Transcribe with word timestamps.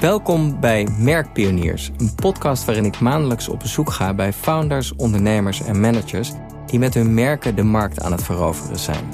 Welkom 0.00 0.60
bij 0.60 0.88
Merkpioniers, 0.98 1.90
een 1.96 2.14
podcast 2.14 2.64
waarin 2.64 2.84
ik 2.84 3.00
maandelijks 3.00 3.48
op 3.48 3.58
bezoek 3.58 3.90
ga 3.90 4.14
bij 4.14 4.32
founders, 4.32 4.94
ondernemers 4.96 5.62
en 5.62 5.80
managers 5.80 6.32
die 6.66 6.78
met 6.78 6.94
hun 6.94 7.14
merken 7.14 7.56
de 7.56 7.62
markt 7.62 8.00
aan 8.00 8.12
het 8.12 8.22
veroveren 8.22 8.78
zijn. 8.78 9.04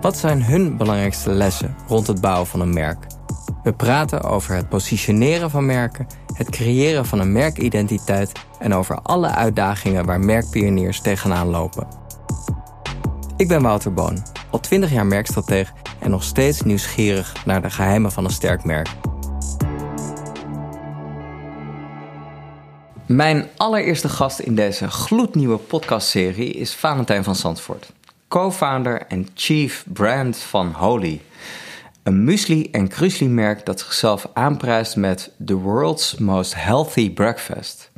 Wat 0.00 0.16
zijn 0.16 0.44
hun 0.44 0.76
belangrijkste 0.76 1.30
lessen 1.30 1.74
rond 1.88 2.06
het 2.06 2.20
bouwen 2.20 2.46
van 2.46 2.60
een 2.60 2.72
merk? 2.72 3.06
We 3.62 3.72
praten 3.72 4.22
over 4.22 4.54
het 4.54 4.68
positioneren 4.68 5.50
van 5.50 5.66
merken, 5.66 6.06
het 6.34 6.50
creëren 6.50 7.06
van 7.06 7.20
een 7.20 7.32
merkidentiteit 7.32 8.32
en 8.58 8.74
over 8.74 8.98
alle 9.02 9.28
uitdagingen 9.28 10.06
waar 10.06 10.20
merkpioniers 10.20 11.00
tegenaan 11.00 11.48
lopen. 11.48 11.86
Ik 13.36 13.48
ben 13.48 13.62
Wouter 13.62 13.92
Boon, 13.94 14.22
al 14.50 14.60
20 14.60 14.92
jaar 14.92 15.06
merkstratege 15.06 15.72
en 15.98 16.10
nog 16.10 16.22
steeds 16.22 16.62
nieuwsgierig 16.62 17.44
naar 17.44 17.62
de 17.62 17.70
geheimen 17.70 18.12
van 18.12 18.24
een 18.24 18.30
sterk 18.30 18.64
merk. 18.64 18.88
Mijn 23.10 23.48
allereerste 23.56 24.08
gast 24.08 24.38
in 24.38 24.54
deze 24.54 24.88
gloednieuwe 24.88 25.56
podcastserie 25.56 26.52
is 26.52 26.74
Valentijn 26.74 27.24
van 27.24 27.34
Zandvoort, 27.34 27.92
co-founder 28.28 29.02
en 29.08 29.28
chief 29.34 29.84
brand 29.92 30.36
van 30.36 30.72
Holy. 30.72 31.20
Een 32.02 32.24
muesli- 32.24 32.68
en 32.72 32.88
krusli-merk 32.88 33.66
dat 33.66 33.80
zichzelf 33.80 34.28
aanprijst 34.32 34.96
met 34.96 35.30
the 35.44 35.54
world's 35.54 36.16
most 36.16 36.54
healthy 36.54 37.12
breakfast. 37.12 37.90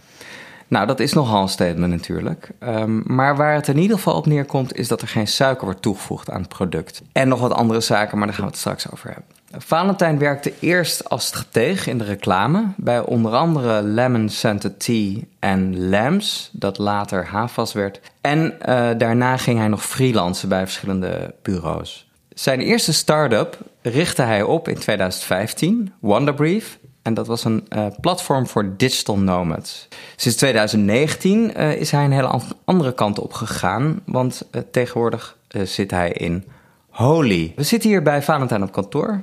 Nou, 0.68 0.86
dat 0.86 1.00
is 1.00 1.12
nogal 1.12 1.42
een 1.42 1.48
statement 1.48 1.92
natuurlijk. 1.92 2.50
Um, 2.60 3.02
maar 3.06 3.36
waar 3.36 3.54
het 3.54 3.68
in 3.68 3.78
ieder 3.78 3.96
geval 3.96 4.16
op 4.16 4.26
neerkomt, 4.26 4.76
is 4.76 4.88
dat 4.88 5.02
er 5.02 5.08
geen 5.08 5.28
suiker 5.28 5.64
wordt 5.64 5.82
toegevoegd 5.82 6.30
aan 6.30 6.40
het 6.40 6.48
product. 6.48 7.02
En 7.12 7.28
nog 7.28 7.40
wat 7.40 7.52
andere 7.52 7.80
zaken, 7.80 8.18
maar 8.18 8.26
daar 8.26 8.36
gaan 8.36 8.44
we 8.44 8.50
het 8.50 8.60
straks 8.60 8.90
over 8.90 9.08
hebben. 9.08 9.41
Valentijn 9.58 10.18
werkte 10.18 10.52
eerst 10.60 11.08
als 11.08 11.26
strateeg 11.26 11.86
in 11.86 11.98
de 11.98 12.04
reclame 12.04 12.64
bij 12.76 13.00
onder 13.00 13.32
andere 13.32 13.82
Lemon 13.82 14.28
Scented 14.28 14.80
Tea 14.80 15.18
en 15.38 15.88
Lambs, 15.88 16.50
dat 16.52 16.78
later 16.78 17.26
Havas 17.26 17.72
werd. 17.72 18.00
En 18.20 18.54
uh, 18.68 18.90
daarna 18.98 19.36
ging 19.36 19.58
hij 19.58 19.68
nog 19.68 19.84
freelancen 19.84 20.48
bij 20.48 20.64
verschillende 20.64 21.34
bureaus. 21.42 22.10
Zijn 22.34 22.60
eerste 22.60 22.92
start-up 22.92 23.58
richtte 23.82 24.22
hij 24.22 24.42
op 24.42 24.68
in 24.68 24.78
2015, 24.78 25.92
Wonderbrief. 25.98 26.78
En 27.02 27.14
dat 27.14 27.26
was 27.26 27.44
een 27.44 27.66
uh, 27.68 27.86
platform 28.00 28.46
voor 28.46 28.74
digital 28.76 29.18
nomads. 29.18 29.88
Sinds 30.16 30.38
2019 30.38 31.52
uh, 31.56 31.72
is 31.72 31.90
hij 31.90 32.04
een 32.04 32.12
hele 32.12 32.40
andere 32.64 32.94
kant 32.94 33.18
op 33.18 33.32
gegaan, 33.32 34.00
want 34.04 34.48
tegenwoordig 34.70 35.36
zit 35.64 35.90
hij 35.90 36.12
in 36.12 36.44
Holy. 36.88 37.52
We 37.56 37.62
zitten 37.62 37.90
hier 37.90 38.02
bij 38.02 38.22
Valentijn 38.22 38.62
op 38.62 38.72
kantoor, 38.72 39.22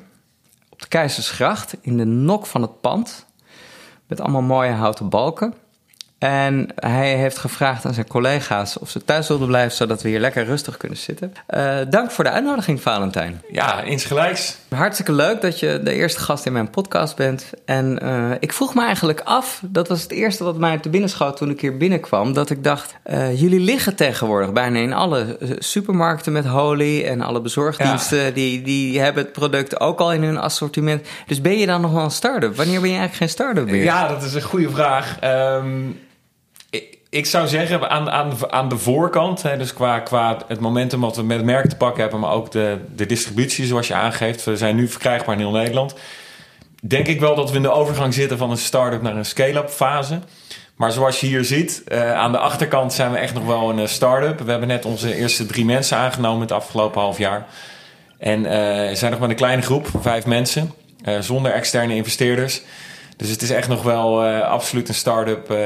de 0.79 0.87
Keizersgracht, 0.87 1.75
in 1.81 1.97
de 1.97 2.05
nok 2.05 2.45
van 2.45 2.61
het 2.61 2.81
pand, 2.81 3.25
met 4.07 4.19
allemaal 4.19 4.41
mooie 4.41 4.71
houten 4.71 5.09
balken. 5.09 5.53
En 6.19 6.69
hij 6.75 7.15
heeft 7.15 7.37
gevraagd 7.37 7.85
aan 7.85 7.93
zijn 7.93 8.07
collega's 8.07 8.79
of 8.79 8.89
ze 8.89 9.05
thuis 9.05 9.27
wilden 9.27 9.47
blijven, 9.47 9.77
zodat 9.77 10.01
we 10.01 10.09
hier 10.09 10.19
lekker 10.19 10.45
rustig 10.45 10.77
kunnen 10.77 10.97
zitten. 10.97 11.33
Uh, 11.49 11.77
dank 11.89 12.11
voor 12.11 12.23
de 12.23 12.29
uitnodiging, 12.29 12.81
Valentijn. 12.81 13.41
Ja, 13.51 13.81
insgelijks. 13.81 14.57
Hartstikke 14.69 15.11
leuk 15.11 15.41
dat 15.41 15.59
je 15.59 15.79
de 15.83 15.93
eerste 15.93 16.19
gast 16.19 16.45
in 16.45 16.53
mijn 16.53 16.69
podcast 16.69 17.15
bent. 17.15 17.49
En 17.65 17.99
uh, 18.03 18.31
ik 18.39 18.53
vroeg 18.53 18.75
me 18.75 18.83
eigenlijk 18.83 19.21
af, 19.23 19.61
dat 19.65 19.87
was 19.87 20.01
het 20.01 20.11
eerste 20.11 20.43
wat 20.43 20.57
mij 20.57 20.77
te 20.77 20.89
binnen 20.89 21.09
schoot 21.09 21.37
toen 21.37 21.49
ik 21.49 21.61
hier 21.61 21.77
binnenkwam, 21.77 22.33
dat 22.33 22.49
ik 22.49 22.63
dacht, 22.63 22.95
uh, 23.11 23.39
jullie 23.39 23.59
liggen 23.59 23.95
tegenwoordig 23.95 24.53
bijna 24.53 24.79
in 24.79 24.93
alle 24.93 25.37
supermarkten 25.59 26.31
met 26.31 26.45
Holy 26.45 27.05
en 27.05 27.21
alle 27.21 27.41
bezorgdiensten, 27.41 28.23
ja. 28.23 28.31
die, 28.31 28.61
die 28.61 28.99
hebben 28.99 29.23
het 29.23 29.31
product 29.31 29.79
ook 29.79 29.99
al 29.99 30.13
in 30.13 30.23
hun 30.23 30.37
assortiment. 30.37 31.07
Dus 31.27 31.41
ben 31.41 31.57
je 31.57 31.65
dan 31.65 31.81
nog 31.81 31.91
wel 31.91 32.03
een 32.03 32.11
start-up? 32.11 32.55
Wanneer 32.55 32.81
ben 32.81 32.89
je 32.89 32.97
eigenlijk 32.97 33.15
geen 33.15 33.29
start-up 33.29 33.69
meer? 33.69 33.83
Ja, 33.83 34.07
dat 34.07 34.23
is 34.23 34.33
een 34.33 34.41
goede 34.41 34.69
vraag. 34.69 35.17
Um 35.23 35.99
ik 37.09 37.25
zou 37.25 37.47
zeggen 37.47 37.89
aan, 37.89 38.09
aan, 38.09 38.51
aan 38.51 38.69
de 38.69 38.77
voorkant, 38.77 39.41
hè, 39.41 39.57
dus 39.57 39.73
qua, 39.73 39.99
qua 39.99 40.37
het 40.47 40.59
momentum 40.59 40.99
wat 40.99 41.15
we 41.15 41.23
met 41.23 41.37
het 41.37 41.45
merk 41.45 41.69
te 41.69 41.75
pakken 41.75 42.01
hebben, 42.01 42.19
maar 42.19 42.31
ook 42.31 42.51
de, 42.51 42.77
de 42.95 43.05
distributie 43.05 43.65
zoals 43.65 43.87
je 43.87 43.93
aangeeft. 43.93 44.43
We 44.43 44.57
zijn 44.57 44.75
nu 44.75 44.87
verkrijgbaar 44.87 45.35
in 45.35 45.41
heel 45.41 45.51
Nederland. 45.51 45.95
Denk 46.81 47.07
ik 47.07 47.19
wel 47.19 47.35
dat 47.35 47.49
we 47.49 47.55
in 47.55 47.61
de 47.61 47.71
overgang 47.71 48.13
zitten 48.13 48.37
van 48.37 48.51
een 48.51 48.57
start-up 48.57 49.01
naar 49.01 49.15
een 49.15 49.25
scale-up 49.25 49.69
fase. 49.69 50.19
Maar 50.75 50.91
zoals 50.91 51.19
je 51.19 51.27
hier 51.27 51.43
ziet, 51.43 51.83
uh, 51.87 52.13
aan 52.13 52.31
de 52.31 52.37
achterkant 52.37 52.93
zijn 52.93 53.11
we 53.11 53.17
echt 53.17 53.33
nog 53.33 53.45
wel 53.45 53.69
een 53.69 53.89
start-up. 53.89 54.39
We 54.39 54.51
hebben 54.51 54.67
net 54.67 54.85
onze 54.85 55.15
eerste 55.15 55.45
drie 55.45 55.65
mensen 55.65 55.97
aangenomen 55.97 56.41
het 56.41 56.51
afgelopen 56.51 57.01
half 57.01 57.17
jaar. 57.17 57.45
En 58.17 58.39
uh, 58.39 58.49
zijn 58.95 59.11
nog 59.11 59.19
met 59.19 59.29
een 59.29 59.35
kleine 59.35 59.61
groep, 59.61 59.87
vijf 60.01 60.25
mensen, 60.25 60.73
zonder 61.19 61.51
externe 61.51 61.95
investeerders. 61.95 62.61
Dus 63.19 63.29
het 63.29 63.41
is 63.41 63.49
echt 63.49 63.67
nog 63.67 63.83
wel 63.83 64.25
uh, 64.25 64.41
absoluut 64.41 64.87
een 64.87 64.93
start-up 64.93 65.51
uh, 65.51 65.57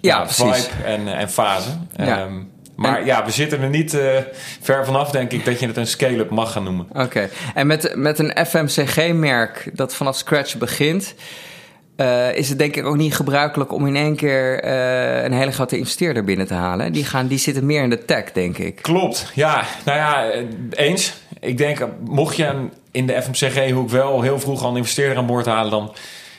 ja, 0.00 0.28
vibe 0.28 0.68
en, 0.84 1.08
en 1.08 1.30
fase. 1.30 1.68
Ja. 1.96 2.22
Um, 2.22 2.50
maar 2.76 2.98
en, 2.98 3.04
ja, 3.04 3.24
we 3.24 3.30
zitten 3.30 3.60
er 3.60 3.68
niet 3.68 3.94
uh, 3.94 4.16
ver 4.60 4.84
vanaf, 4.84 5.10
denk 5.10 5.32
ik, 5.32 5.44
dat 5.44 5.60
je 5.60 5.66
het 5.66 5.76
een 5.76 5.86
scale-up 5.86 6.30
mag 6.30 6.52
gaan 6.52 6.64
noemen. 6.64 6.86
Oké, 6.90 7.02
okay. 7.02 7.30
en 7.54 7.66
met, 7.66 7.92
met 7.96 8.18
een 8.18 8.46
FMCG-merk 8.46 9.70
dat 9.74 9.94
vanaf 9.94 10.16
scratch 10.16 10.56
begint... 10.56 11.14
Uh, 11.96 12.34
is 12.34 12.48
het 12.48 12.58
denk 12.58 12.76
ik 12.76 12.86
ook 12.86 12.96
niet 12.96 13.14
gebruikelijk 13.14 13.72
om 13.72 13.86
in 13.86 13.96
één 13.96 14.16
keer 14.16 14.64
uh, 14.64 15.22
een 15.22 15.32
hele 15.32 15.50
grote 15.50 15.78
investeerder 15.78 16.24
binnen 16.24 16.46
te 16.46 16.54
halen. 16.54 16.92
Die, 16.92 17.04
gaan, 17.04 17.26
die 17.26 17.38
zitten 17.38 17.66
meer 17.66 17.82
in 17.82 17.90
de 17.90 18.04
tech, 18.04 18.32
denk 18.32 18.58
ik. 18.58 18.82
Klopt, 18.82 19.30
ja. 19.34 19.64
Nou 19.84 19.98
ja, 19.98 20.30
eens. 20.70 21.14
Ik 21.40 21.58
denk, 21.58 21.86
mocht 22.04 22.36
je 22.36 22.68
in 22.90 23.06
de 23.06 23.22
FMCG-hoek 23.22 23.90
wel 23.90 24.22
heel 24.22 24.40
vroeg 24.40 24.62
al 24.62 24.70
een 24.70 24.76
investeerder 24.76 25.16
aan 25.16 25.26
boord 25.26 25.46
halen... 25.46 25.70
dan 25.70 25.92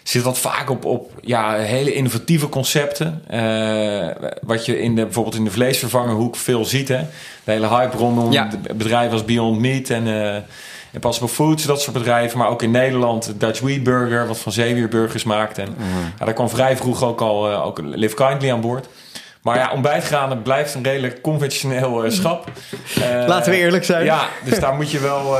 zit 0.10 0.24
dat 0.24 0.38
vaak 0.38 0.70
op, 0.70 0.86
op 0.86 1.12
ja, 1.22 1.54
hele 1.54 1.94
innovatieve 1.94 2.50
concepten. 2.50 3.24
Uh, 3.32 4.08
wat 4.42 4.66
je 4.66 4.82
in 4.82 4.96
de, 4.96 5.04
bijvoorbeeld 5.04 5.36
in 5.36 5.44
de 5.44 5.52
vleesvervangerhoek 5.52 6.36
veel 6.36 6.66
ziet. 6.66 6.88
Hè? 6.88 7.02
De 7.44 7.52
hele 7.52 7.68
hype 7.68 7.98
rondom 7.98 8.32
ja. 8.32 8.50
bedrijven 8.76 9.12
als 9.12 9.26
Beyond 9.26 9.60
Meat 9.60 9.90
en, 9.90 10.08
uh, 10.08 10.36
en 10.36 11.00
Possible 11.00 11.28
Foods, 11.28 11.64
dat 11.64 11.82
soort 11.82 11.98
bedrijven. 11.98 12.38
Maar 12.38 12.50
ook 12.50 12.62
in 12.62 12.72
Nederland 12.72 13.34
Dutch 13.38 13.60
Wheat 13.60 13.84
Burger, 13.84 14.28
wat 14.28 14.38
van 14.38 14.52
Zeewier 14.52 14.88
Burgers 14.88 15.24
maakt. 15.24 15.58
En 15.58 15.68
mm. 15.78 15.86
ja, 16.20 16.26
daar 16.26 16.34
kwam 16.34 16.50
vrij 16.50 16.78
vroeg 16.78 17.04
ook 17.04 17.22
al 17.22 17.52
uh, 17.52 17.66
ook 17.66 17.80
Live 17.84 18.16
Kindly 18.16 18.52
aan 18.52 18.62
boord. 18.62 18.88
Maar 19.42 19.58
ja, 19.58 19.72
ontbijtgranen 19.72 20.42
blijft 20.42 20.74
een 20.74 20.84
redelijk 20.84 21.22
conventioneel 21.22 22.06
uh, 22.06 22.12
schap. 22.12 22.52
Laten 23.28 23.52
we 23.52 23.58
eerlijk 23.58 23.84
zijn. 23.84 24.06
Ja, 24.06 24.28
dus 24.46 24.60
daar 24.60 24.74
moet 24.74 24.92
je 24.92 25.00
wel, 25.00 25.32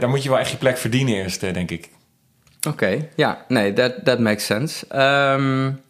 daar 0.00 0.08
moet 0.08 0.22
je 0.22 0.28
wel 0.28 0.38
echt 0.38 0.50
je 0.50 0.56
plek 0.56 0.78
verdienen 0.78 1.14
eerst, 1.14 1.40
denk 1.40 1.70
ik. 1.70 1.88
Oké, 2.58 2.68
okay, 2.68 3.08
ja, 3.16 3.44
nee, 3.48 3.72
that, 3.72 3.92
that 4.04 4.18
makes 4.18 4.46
sense. 4.46 4.86
Um, 5.34 5.80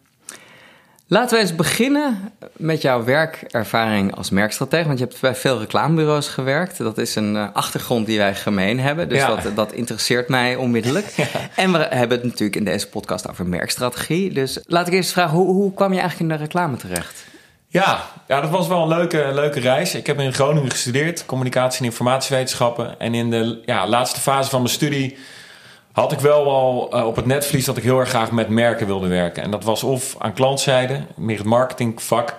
laten 1.07 1.35
we 1.35 1.41
eens 1.41 1.55
beginnen 1.55 2.31
met 2.53 2.81
jouw 2.81 3.03
werkervaring 3.03 4.15
als 4.15 4.29
merkstratege. 4.29 4.87
Want 4.87 4.99
je 4.99 5.05
hebt 5.05 5.21
bij 5.21 5.35
veel 5.35 5.59
reclamebureaus 5.59 6.27
gewerkt. 6.27 6.77
Dat 6.77 6.97
is 6.97 7.15
een 7.15 7.35
uh, 7.35 7.47
achtergrond 7.53 8.05
die 8.05 8.17
wij 8.17 8.35
gemeen 8.35 8.79
hebben. 8.79 9.09
Dus 9.09 9.17
ja. 9.17 9.35
dat, 9.35 9.55
dat 9.55 9.71
interesseert 9.71 10.29
mij 10.29 10.55
onmiddellijk. 10.55 11.07
Ja. 11.07 11.25
En 11.55 11.71
we 11.71 11.77
hebben 11.77 12.17
het 12.17 12.25
natuurlijk 12.25 12.55
in 12.55 12.65
deze 12.65 12.89
podcast 12.89 13.29
over 13.29 13.45
merkstrategie. 13.47 14.33
Dus 14.33 14.59
laat 14.65 14.87
ik 14.87 14.93
eerst 14.93 15.11
vragen, 15.11 15.37
hoe, 15.37 15.53
hoe 15.53 15.73
kwam 15.73 15.93
je 15.93 15.99
eigenlijk 15.99 16.31
in 16.31 16.37
de 16.37 16.43
reclame 16.43 16.77
terecht? 16.77 17.27
Ja, 17.67 18.05
ja, 18.27 18.41
dat 18.41 18.49
was 18.49 18.67
wel 18.67 18.81
een 18.81 18.87
leuke, 18.87 19.29
leuke 19.33 19.59
reis. 19.59 19.95
Ik 19.95 20.07
heb 20.07 20.19
in 20.19 20.33
Groningen 20.33 20.71
gestudeerd, 20.71 21.25
communicatie 21.25 21.79
en 21.79 21.85
informatiewetenschappen. 21.85 22.99
En 22.99 23.13
in 23.13 23.29
de 23.29 23.61
ja, 23.65 23.87
laatste 23.87 24.19
fase 24.19 24.49
van 24.49 24.61
mijn 24.61 24.73
studie 24.73 25.17
had 25.99 26.11
ik 26.11 26.19
wel 26.19 26.49
al 26.49 26.95
uh, 26.95 27.05
op 27.05 27.15
het 27.15 27.25
netvlies 27.25 27.65
dat 27.65 27.77
ik 27.77 27.83
heel 27.83 27.99
erg 27.99 28.09
graag 28.09 28.31
met 28.31 28.49
merken 28.49 28.87
wilde 28.87 29.07
werken. 29.07 29.43
En 29.43 29.51
dat 29.51 29.63
was 29.63 29.83
of 29.83 30.15
aan 30.17 30.33
klantzijde, 30.33 31.01
meer 31.15 31.37
het 31.37 31.45
marketingvak, 31.45 32.35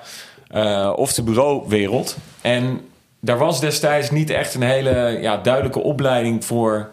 uh, 0.55 0.93
of 0.97 1.13
de 1.13 1.23
bureauwereld. 1.23 2.17
En 2.41 2.81
daar 3.21 3.39
was 3.39 3.61
destijds 3.61 4.11
niet 4.11 4.31
echt 4.31 4.55
een 4.55 4.63
hele 4.63 5.19
ja, 5.21 5.37
duidelijke 5.37 5.79
opleiding 5.79 6.45
voor 6.45 6.91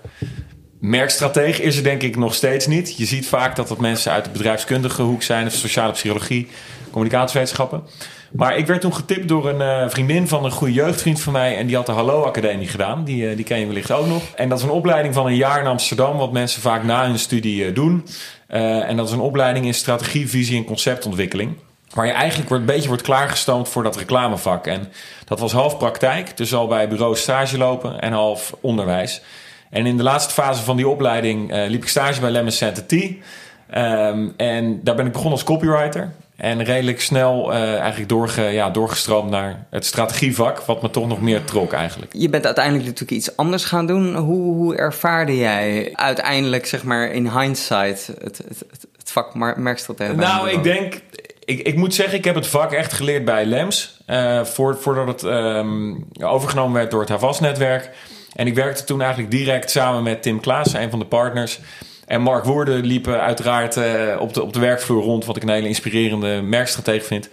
merkstratege. 0.80 1.62
Is 1.64 1.78
er 1.78 1.84
denk 1.84 2.02
ik 2.02 2.16
nog 2.16 2.34
steeds 2.34 2.68
niet. 2.68 2.98
Je 2.98 3.06
ziet 3.06 3.28
vaak 3.28 3.56
dat 3.56 3.68
dat 3.68 3.80
mensen 3.80 4.12
uit 4.12 4.24
de 4.24 4.32
bedrijfskundige 4.32 5.02
hoek 5.02 5.24
zijn, 5.24 5.48
of 5.48 5.54
sociale 5.54 5.92
psychologie, 5.92 6.48
communicatiewetenschappen. 6.92 7.84
Maar 8.32 8.58
ik 8.58 8.68
werd 8.68 8.82
toen 8.82 8.94
getipt 8.94 9.28
door 9.28 9.50
een 9.50 9.84
uh, 9.84 9.90
vriendin 9.90 10.28
van 10.28 10.46
een 10.46 10.52
goede 10.52 10.74
jeugdvriend 10.74 11.22
van 11.22 11.34
mij. 11.34 11.58
En 11.58 11.68
die 11.68 11.76
had 11.76 11.86
de 11.86 11.92
Hallo 11.92 12.24
Academie 12.24 12.68
gedaan. 12.68 13.04
Die, 13.04 13.30
uh, 13.30 13.36
die 13.36 13.46
ken 13.46 13.60
je 13.60 13.66
wellicht 13.66 13.92
ook 13.92 14.08
nog. 14.08 14.24
En 14.36 14.50
dat 14.50 14.58
is 14.58 14.64
een 14.64 14.70
opleiding 14.70 15.14
van 15.14 15.26
een 15.26 15.36
jaar 15.36 15.60
in 15.60 15.68
Amsterdam. 15.68 16.18
Wat 16.18 16.32
mensen 16.32 16.62
vaak 16.62 16.84
na 16.84 17.06
hun 17.06 17.20
studie 17.20 17.66
uh, 17.66 17.76
doen. 17.76 18.08
en 18.48 18.98
dat 18.98 19.08
is 19.08 19.14
een 19.14 19.20
opleiding 19.20 19.66
in 19.66 19.74
strategie, 19.74 20.30
visie 20.30 20.58
en 20.58 20.66
conceptontwikkeling. 20.66 21.56
Waar 21.94 22.06
je 22.06 22.12
eigenlijk 22.12 22.50
een 22.50 22.66
beetje 22.66 22.88
wordt 22.88 23.04
klaargestoomd 23.04 23.70
voor 23.70 23.84
dat 23.84 23.96
reclamevak. 23.96 24.68
En 24.68 24.92
dat 25.26 25.40
was 25.40 25.52
half 25.52 25.78
praktijk. 25.78 26.38
Dus 26.38 26.54
al 26.54 26.68
bij 26.68 26.88
bureau 26.88 27.16
stage 27.16 27.58
lopen 27.58 28.00
en 28.00 28.12
half 28.12 28.56
onderwijs. 28.62 29.22
En 29.70 29.86
in 29.86 29.98
de 29.98 30.04
laatste 30.04 30.34
fase 30.34 30.64
van 30.64 30.76
die 30.76 30.88
opleiding 30.88 31.52
liep 31.68 31.82
ik 31.82 31.90
stage 31.90 32.20
bij 32.20 32.30
Lemon 32.32 32.52
Center 32.52 32.86
T. 32.86 32.92
Um, 32.92 34.34
en 34.38 34.80
daar 34.84 34.96
ben 34.96 35.06
ik 35.06 35.12
begonnen 35.12 35.34
als 35.34 35.44
copywriter. 35.44 36.14
En 36.38 36.64
redelijk 36.64 37.02
snel 37.02 37.54
uh, 37.54 37.80
eigenlijk 37.80 38.10
doorge, 38.10 38.42
ja, 38.42 38.70
doorgestroomd 38.70 39.30
naar 39.30 39.66
het 39.70 39.86
strategievak, 39.86 40.60
wat 40.60 40.82
me 40.82 40.90
toch 40.90 41.08
nog 41.08 41.22
meer 41.22 41.44
trok 41.44 41.74
eigenlijk. 41.74 42.14
Je 42.16 42.30
bent 42.30 42.46
uiteindelijk 42.46 42.86
natuurlijk 42.86 43.18
iets 43.18 43.36
anders 43.36 43.66
gaan 43.66 43.88
doen. 43.88 44.16
Hoe, 44.16 44.54
hoe 44.54 44.76
ervaarde 44.76 45.38
jij 45.38 45.90
uiteindelijk, 45.94 46.66
zeg 46.66 46.84
maar 46.84 47.12
in 47.12 47.30
hindsight, 47.40 48.08
het, 48.08 48.38
het, 48.48 48.64
het, 48.98 49.12
vak 49.12 49.58
merkstratege? 49.58 50.16
Nou, 50.16 50.50
ik 50.50 50.64
denk... 50.64 51.02
Ik, 51.46 51.60
ik 51.60 51.76
moet 51.76 51.94
zeggen, 51.94 52.18
ik 52.18 52.26
heb 52.26 52.36
het 52.36 52.48
vak 52.48 52.72
echt 52.72 52.94
geleerd 52.94 53.26
bij 53.26 53.46
Lems. 53.46 54.02
eh, 54.06 54.44
voor, 54.44 54.78
voordat 54.78 55.08
het 55.08 55.24
ehm, 55.24 55.94
overgenomen 56.22 56.74
werd 56.74 56.92
door 56.92 57.00
het 57.00 57.10
Havas-netwerk. 57.10 57.90
En 58.34 58.48
ik 58.48 58.56
werkte 58.56 58.84
toen 58.84 59.02
eigenlijk 59.02 59.32
direct 59.32 59.72
samen 59.72 60.04
met 60.04 60.22
Tim 60.22 60.40
Klaas, 60.40 60.74
een 60.74 60.90
van 60.90 61.00
de 61.00 61.06
partners. 61.06 61.60
En 62.08 62.22
Mark 62.22 62.44
Woerden 62.44 62.86
liepen 62.86 63.22
uiteraard 63.22 63.78
eh, 63.78 64.16
op, 64.20 64.34
de, 64.34 64.44
op 64.44 64.54
de 64.54 64.60
werkvloer 64.60 65.04
rond... 65.04 65.26
wat 65.26 65.36
ik 65.36 65.44
een 65.44 65.50
hele 65.50 65.68
inspirerende 65.68 66.42
merkstratege 66.42 67.06
vind. 67.06 67.30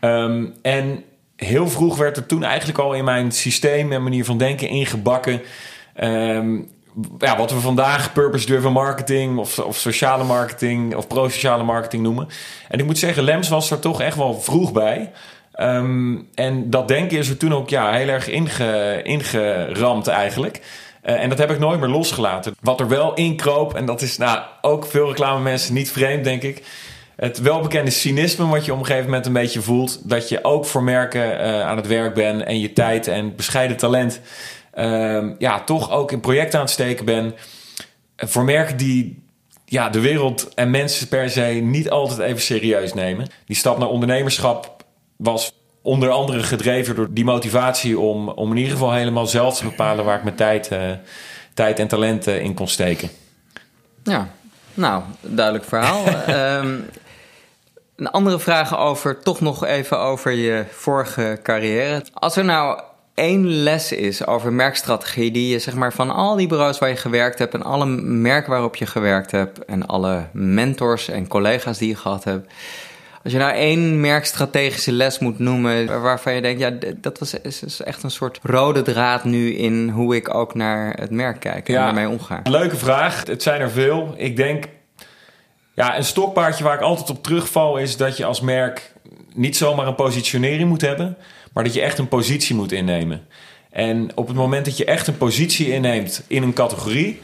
Ehm, 0.00 0.46
en 0.62 1.04
heel 1.36 1.68
vroeg 1.68 1.96
werd 1.96 2.16
er 2.16 2.26
toen 2.26 2.44
eigenlijk 2.44 2.78
al 2.78 2.92
in 2.92 3.04
mijn 3.04 3.32
systeem 3.32 3.92
en 3.92 4.02
manier 4.02 4.24
van 4.24 4.38
denken 4.38 4.68
ingebakken. 4.68 5.42
Ehm, 5.94 6.56
ja, 7.18 7.36
wat 7.36 7.50
we 7.50 7.60
vandaag 7.60 8.12
purpose-driven 8.12 8.72
marketing 8.72 9.38
of, 9.38 9.58
of 9.58 9.76
sociale 9.76 10.24
marketing 10.24 10.94
of 10.94 11.06
pro-sociale 11.06 11.62
marketing 11.62 12.02
noemen. 12.02 12.28
En 12.68 12.78
ik 12.78 12.84
moet 12.84 12.98
zeggen, 12.98 13.22
Lems 13.22 13.48
was 13.48 13.70
er 13.70 13.78
toch 13.78 14.00
echt 14.00 14.16
wel 14.16 14.40
vroeg 14.40 14.72
bij. 14.72 15.10
Ehm, 15.52 16.16
en 16.34 16.70
dat 16.70 16.88
denken 16.88 17.18
is 17.18 17.28
er 17.28 17.36
toen 17.36 17.54
ook 17.54 17.68
ja, 17.68 17.92
heel 17.92 18.08
erg 18.08 18.28
inge, 18.28 19.00
ingeramd 19.02 20.06
eigenlijk. 20.06 20.60
Eh, 21.04 21.22
en 21.22 21.28
dat 21.28 21.38
heb 21.38 21.50
ik 21.50 21.58
nooit 21.58 21.80
meer 21.80 21.88
losgelaten. 21.88 22.54
Wat 22.60 22.80
er 22.80 22.88
wel 22.88 23.14
inkroop, 23.14 23.74
en 23.74 23.86
dat 23.86 24.02
is 24.02 24.16
nou, 24.16 24.42
ook 24.60 24.86
veel 24.86 25.08
reclame 25.08 25.42
mensen 25.42 25.74
niet 25.74 25.90
vreemd, 25.90 26.24
denk 26.24 26.42
ik. 26.42 26.62
Het 27.16 27.40
welbekende 27.40 27.90
cynisme 27.90 28.46
wat 28.46 28.64
je 28.64 28.72
op 28.72 28.78
een 28.78 28.86
gegeven 28.86 29.06
moment 29.06 29.26
een 29.26 29.32
beetje 29.32 29.62
voelt. 29.62 30.08
Dat 30.08 30.28
je 30.28 30.44
ook 30.44 30.66
voor 30.66 30.82
merken 30.82 31.38
eh, 31.38 31.60
aan 31.60 31.76
het 31.76 31.86
werk 31.86 32.14
bent 32.14 32.42
en 32.42 32.60
je 32.60 32.72
tijd 32.72 33.06
en 33.06 33.36
bescheiden 33.36 33.76
talent... 33.76 34.20
ehm, 34.72 35.34
ja, 35.38 35.64
toch 35.64 35.90
ook 35.90 36.12
in 36.12 36.20
projecten 36.20 36.58
aan 36.58 36.64
het 36.64 36.74
steken 36.74 37.04
ben. 37.04 37.34
Eh, 38.16 38.28
Voor 38.28 38.44
merken 38.44 38.76
die 38.76 39.22
ja, 39.64 39.88
de 39.88 40.00
wereld 40.00 40.54
en 40.54 40.70
mensen 40.70 41.08
per 41.08 41.30
se 41.30 41.42
niet 41.42 41.90
altijd 41.90 42.18
even 42.18 42.42
serieus 42.42 42.94
nemen. 42.94 43.26
Die 43.46 43.56
stap 43.56 43.78
naar 43.78 43.88
ondernemerschap 43.88 44.84
was 45.16 45.52
onder 45.84 46.10
andere 46.10 46.42
gedreven 46.42 46.94
door 46.94 47.08
die 47.10 47.24
motivatie... 47.24 47.98
om, 47.98 48.28
om 48.28 48.50
in 48.50 48.56
ieder 48.56 48.72
geval 48.72 48.92
helemaal 48.92 49.26
zelf 49.26 49.56
te 49.56 49.64
bepalen 49.64 50.04
waar 50.04 50.16
ik 50.16 50.24
mijn 50.24 50.36
tijd, 50.36 50.68
eh, 50.68 50.90
tijd 51.54 51.78
en 51.78 51.88
talent 51.88 52.26
eh, 52.26 52.40
in 52.40 52.54
kon 52.54 52.68
steken. 52.68 53.08
Ja, 54.02 54.28
nou, 54.74 55.02
duidelijk 55.20 55.64
verhaal. 55.64 56.04
Ehm, 56.26 56.78
een 57.96 58.10
andere 58.10 58.38
vraag 58.38 58.78
over, 58.78 59.22
toch 59.22 59.40
nog 59.40 59.64
even 59.64 59.98
over 59.98 60.32
je 60.32 60.64
vorige 60.70 61.38
carrière. 61.42 62.04
Als 62.12 62.36
er 62.36 62.44
nou 62.44 62.80
één 63.14 63.46
les 63.48 63.92
is 63.92 64.26
over 64.26 64.52
merkstrategie 64.52 65.30
die 65.30 65.48
je 65.48 65.58
zeg 65.58 65.74
maar 65.74 65.92
van 65.92 66.10
al 66.10 66.36
die 66.36 66.46
bureaus 66.46 66.78
waar 66.78 66.88
je 66.88 66.96
gewerkt 66.96 67.38
hebt 67.38 67.54
en 67.54 67.62
alle 67.62 67.86
merken 68.02 68.50
waarop 68.50 68.76
je 68.76 68.86
gewerkt 68.86 69.30
hebt 69.30 69.64
en 69.64 69.86
alle 69.86 70.26
mentors 70.32 71.08
en 71.08 71.28
collega's 71.28 71.78
die 71.78 71.88
je 71.88 71.96
gehad 71.96 72.24
hebt. 72.24 72.52
Als 73.24 73.32
je 73.32 73.38
nou 73.38 73.52
één 73.52 74.00
merkstrategische 74.00 74.92
les 74.92 75.18
moet 75.18 75.38
noemen 75.38 76.02
waarvan 76.02 76.34
je 76.34 76.40
denkt, 76.40 76.60
ja, 76.60 76.72
dat 77.00 77.18
was 77.18 77.34
is, 77.34 77.62
is 77.62 77.80
echt 77.80 78.02
een 78.02 78.10
soort 78.10 78.38
rode 78.42 78.82
draad 78.82 79.24
nu 79.24 79.54
in 79.54 79.88
hoe 79.88 80.16
ik 80.16 80.34
ook 80.34 80.54
naar 80.54 80.92
het 81.00 81.10
merk 81.10 81.40
kijk 81.40 81.68
en 81.68 81.74
Ja. 81.74 81.84
daarmee 81.84 82.08
omga. 82.08 82.40
Leuke 82.44 82.76
vraag. 82.76 83.26
Het 83.26 83.42
zijn 83.42 83.60
er 83.60 83.70
veel. 83.70 84.14
Ik 84.16 84.36
denk, 84.36 84.64
ja, 85.74 85.96
een 85.96 86.04
stokpaardje 86.04 86.64
waar 86.64 86.74
ik 86.74 86.80
altijd 86.80 87.10
op 87.10 87.22
terugval 87.22 87.76
is 87.76 87.96
dat 87.96 88.16
je 88.16 88.24
als 88.24 88.40
merk 88.40 88.92
niet 89.34 89.56
zomaar 89.56 89.86
een 89.86 89.94
positionering 89.94 90.68
moet 90.68 90.80
hebben, 90.80 91.16
maar 91.52 91.64
dat 91.64 91.74
je 91.74 91.80
echt 91.80 91.98
een 91.98 92.08
positie 92.08 92.54
moet 92.54 92.72
innemen. 92.72 93.26
En 93.70 94.10
op 94.14 94.26
het 94.26 94.36
moment 94.36 94.64
dat 94.64 94.76
je 94.76 94.84
echt 94.84 95.06
een 95.06 95.16
positie 95.16 95.72
inneemt 95.72 96.24
in 96.26 96.42
een 96.42 96.52
categorie 96.52 97.20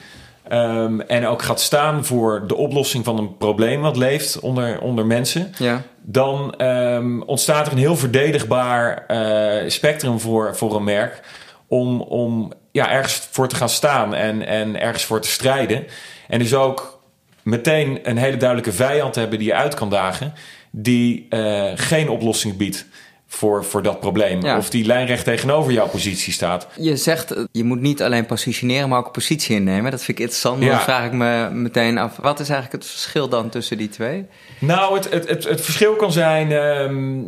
ehm, 0.50 1.00
en 1.00 1.26
ook 1.26 1.43
gaat 1.43 1.61
staan 1.61 2.05
voor 2.05 2.47
de 2.47 2.56
oplossing 2.56 3.05
van 3.05 3.19
een 3.19 3.37
probleem 3.37 3.81
wat 3.81 3.97
leeft 3.97 4.41
onder, 4.41 4.81
onder 4.81 5.06
mensen, 5.06 5.52
Ja. 5.58 5.82
dan 6.02 6.55
ehm, 6.56 7.20
ontstaat 7.20 7.67
er 7.67 7.73
een 7.73 7.79
heel 7.79 7.97
verdedigbaar 7.97 9.05
eh, 9.06 9.70
spectrum 9.70 10.20
voor, 10.20 10.56
voor 10.56 10.76
een 10.76 10.85
merk 10.85 11.20
om, 11.67 12.00
om 12.00 12.52
ja, 12.73 12.91
ergens 12.91 13.29
voor 13.31 13.49
te 13.49 13.56
gaan 13.56 13.69
staan 13.69 14.14
en, 14.14 14.47
en 14.47 14.81
ergens 14.81 15.05
voor 15.05 15.20
te 15.20 15.29
strijden. 15.31 15.85
En 16.29 16.38
dus 16.38 16.55
ook 16.55 17.03
meteen 17.43 17.99
een 18.03 18.17
hele 18.17 18.37
duidelijke 18.37 18.73
vijand 18.73 19.12
te 19.12 19.20
hebben 19.20 19.38
die 19.38 19.49
je 19.49 19.55
uit 19.55 19.75
kan 19.75 19.91
dagen, 19.91 20.32
die 20.70 21.26
eh, 21.29 21.64
geen 21.75 22.08
oplossing 22.08 22.56
biedt 22.56 22.87
voor, 23.32 23.65
voor 23.65 23.82
dat 23.82 24.00
probleem. 24.00 24.43
Ja. 24.43 24.56
Of 24.56 24.71
die 24.71 24.85
lijnrecht 24.85 25.25
tegenover 25.25 25.73
jouw 25.73 25.88
positie 25.88 26.32
staat. 26.32 26.67
Je 26.77 26.97
zegt, 26.97 27.31
eh, 27.31 27.43
je 27.53 27.65
moet 27.65 27.81
niet 27.81 28.03
alleen 28.03 28.27
positioneren, 28.27 28.88
maar 28.88 28.99
ook 28.99 29.06
een 29.06 29.12
positie 29.12 29.56
innemen. 29.56 29.91
Dat 29.91 30.03
vind 30.03 30.19
ik 30.19 30.25
interessant. 30.25 30.62
Ja. 30.62 30.71
Dan 30.71 30.81
vraag 30.81 31.05
ik 31.06 31.12
me 31.12 31.49
meteen 31.53 31.99
af, 31.99 32.17
wat 32.17 32.41
is 32.41 32.49
eigenlijk 32.49 32.82
het 32.82 32.93
verschil 32.93 33.29
dan 33.29 33.49
tussen 33.49 33.79
die 33.79 33.88
twee? 33.88 34.27
Nou, 34.59 34.94
het, 34.94 35.11
het, 35.11 35.29
het, 35.29 35.44
het 35.44 35.61
verschil 35.61 35.94
kan 35.97 36.12
zijn. 36.12 36.53
ehm, 36.53 37.19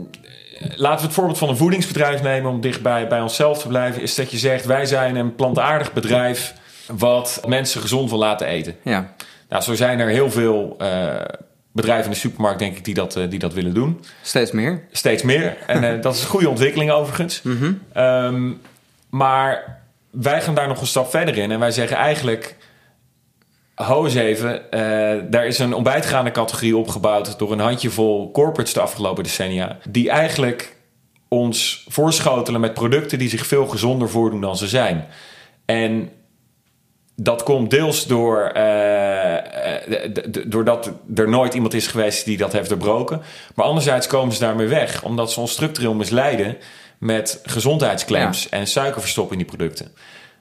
laten 0.76 0.98
we 1.00 1.04
het 1.06 1.14
voorbeeld 1.14 1.38
van 1.38 1.48
een 1.48 1.56
voedingsbedrijf 1.56 2.22
nemen 2.22 2.50
om 2.50 2.60
dichtbij 2.60 3.08
bij 3.08 3.20
onszelf 3.20 3.58
te 3.58 3.68
blijven. 3.68 4.02
Is 4.02 4.14
dat 4.14 4.30
je 4.30 4.38
zegt: 4.38 4.64
wij 4.64 4.86
zijn 4.86 5.16
een 5.16 5.34
plantaardig 5.34 5.92
bedrijf 5.92 6.54
wat 6.86 7.42
mensen 7.46 7.80
gezond 7.80 8.10
wil 8.10 8.18
laten 8.18 8.46
eten. 8.46 8.76
Ja, 8.82 9.14
Nou, 9.48 9.62
zo 9.62 9.74
zijn 9.74 10.00
er 10.00 10.08
heel 10.08 10.30
veel 10.30 10.74
eh, 10.78 11.14
bedrijven 11.72 12.04
in 12.04 12.10
de 12.10 12.16
supermarkt, 12.16 12.58
denk 12.58 12.76
ik, 12.76 12.84
die 12.84 12.94
dat, 12.94 13.16
eh, 13.16 13.30
die 13.30 13.38
dat 13.38 13.54
willen 13.54 13.74
doen. 13.74 14.04
steeds 14.22 14.50
meer. 14.50 14.84
Steeds 14.90 15.22
meer. 15.22 15.56
En 15.66 15.84
eh, 15.84 16.02
dat 16.02 16.14
is 16.14 16.22
een 16.22 16.28
goede 16.28 16.48
ontwikkeling 16.48 16.90
overigens. 16.90 17.42
Ehm, 17.92 18.50
maar 19.10 19.80
wij 20.10 20.42
gaan 20.42 20.54
daar 20.54 20.68
nog 20.68 20.80
een 20.80 20.86
stap 20.86 21.10
verder 21.10 21.38
in. 21.38 21.50
En 21.50 21.58
wij 21.58 21.70
zeggen 21.70 21.96
eigenlijk... 21.96 22.56
Ho 23.74 24.04
eens 24.04 24.14
even, 24.14 24.70
eh, 24.70 25.30
daar 25.30 25.46
is 25.46 25.58
een 25.58 25.74
ontbijtgaande 25.74 26.30
categorie 26.30 26.76
opgebouwd... 26.76 27.38
door 27.38 27.52
een 27.52 27.58
handjevol 27.58 28.30
corporates 28.30 28.72
de 28.72 28.80
afgelopen 28.80 29.24
decennia... 29.24 29.78
die 29.88 30.10
eigenlijk 30.10 30.76
ons 31.28 31.86
voorschotelen 31.88 32.60
met 32.60 32.74
producten... 32.74 33.18
die 33.18 33.28
zich 33.28 33.46
veel 33.46 33.66
gezonder 33.66 34.08
voordoen 34.08 34.40
dan 34.40 34.56
ze 34.56 34.68
zijn. 34.68 35.06
En 35.64 36.10
dat 37.16 37.42
komt 37.42 37.70
deels 37.70 38.06
door, 38.06 38.40
eh, 38.40 38.62
eh, 38.62 39.01
doordat 40.46 40.92
er 41.14 41.28
nooit 41.28 41.54
iemand 41.54 41.74
is 41.74 41.86
geweest 41.86 42.24
die 42.24 42.36
dat 42.36 42.52
heeft 42.52 42.68
doorbroken. 42.68 43.22
Maar 43.54 43.66
anderzijds 43.66 44.06
komen 44.06 44.34
ze 44.34 44.40
daarmee 44.40 44.66
weg, 44.66 45.02
omdat 45.02 45.32
ze 45.32 45.40
ons 45.40 45.52
structureel 45.52 45.94
misleiden 45.94 46.56
met 46.98 47.40
gezondheidsclaims 47.42 48.48
en 48.48 48.66
suiker 48.66 49.00
verstoppen 49.00 49.38
in 49.38 49.44
die 49.46 49.56
producten. 49.56 49.92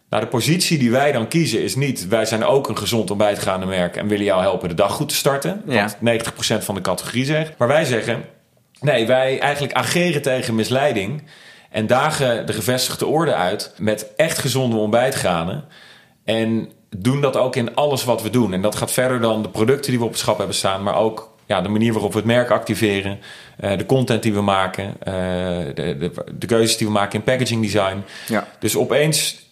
Nou, 0.10 0.24
de 0.24 0.30
positie 0.30 0.78
die 0.78 0.92
wij 0.92 1.12
dan 1.12 1.28
kiezen 1.28 1.62
is 1.62 1.76
niet... 1.76 2.08
wij 2.08 2.26
zijn 2.26 2.44
ook 2.44 2.70
een 2.70 2.78
gezond 2.78 3.10
ontbijtgaande 3.10 3.66
merk... 3.66 3.96
en 3.96 4.08
willen 4.08 4.26
jou 4.26 4.42
helpen 4.42 4.70
de 4.70 4.76
dag 4.76 4.94
goed 4.94 5.10
te 5.10 5.16
starten. 5.16 5.62
Ja. 5.66 5.90
Wat 6.00 6.24
90% 6.60 6.64
van 6.64 6.76
de 6.76 6.82
categorie 6.82 7.26
zegt. 7.26 7.58
Maar 7.58 7.68
wij 7.68 7.86
zeggen... 7.86 8.24
nee, 8.80 9.08
wij 9.08 9.40
eigenlijk 9.40 9.74
ageren 9.74 10.22
tegen 10.22 10.56
misleiding... 10.56 11.24
en 11.70 11.88
dagen 11.88 12.46
de 12.46 12.54
gevestigde 12.54 13.06
orde 13.06 13.34
uit... 13.34 13.74
met 13.78 14.16
echt 14.16 14.38
gezonde 14.38 14.76
ontbijtgranen... 14.76 15.66
en 16.24 16.72
doen 16.98 17.22
dat 17.22 17.38
ook 17.38 17.56
in 17.56 17.76
alles 17.76 18.04
wat 18.04 18.22
we 18.22 18.30
doen. 18.30 18.54
En 18.54 18.62
dat 18.62 18.76
gaat 18.76 18.92
verder 18.92 19.22
dan 19.22 19.42
de 19.42 19.50
producten 19.50 19.90
die 19.90 20.00
we 20.00 20.06
op 20.06 20.12
het 20.12 20.20
schap 20.20 20.38
hebben 20.38 20.56
staan... 20.56 20.84
maar 20.84 20.96
ook 20.96 21.30
ja, 21.46 21.62
de 21.62 21.70
manier 21.70 21.94
waarop 21.94 22.12
we 22.12 22.18
het 22.18 22.28
merk 22.28 22.50
activeren... 22.50 23.20
eh, 23.58 23.78
de 23.78 23.86
content 23.86 24.24
die 24.24 24.34
we 24.34 24.42
maken... 24.42 24.94
eh, 25.00 25.14
de, 25.74 25.96
de, 26.00 26.12
de 26.38 26.46
keuzes 26.46 26.78
die 26.78 26.88
we 26.88 26.94
maken 26.94 27.20
in 27.20 27.26
packaging 27.26 27.62
design... 27.62 28.04
Ja. 28.28 28.48
Dus 28.60 28.78
opeens 28.78 29.50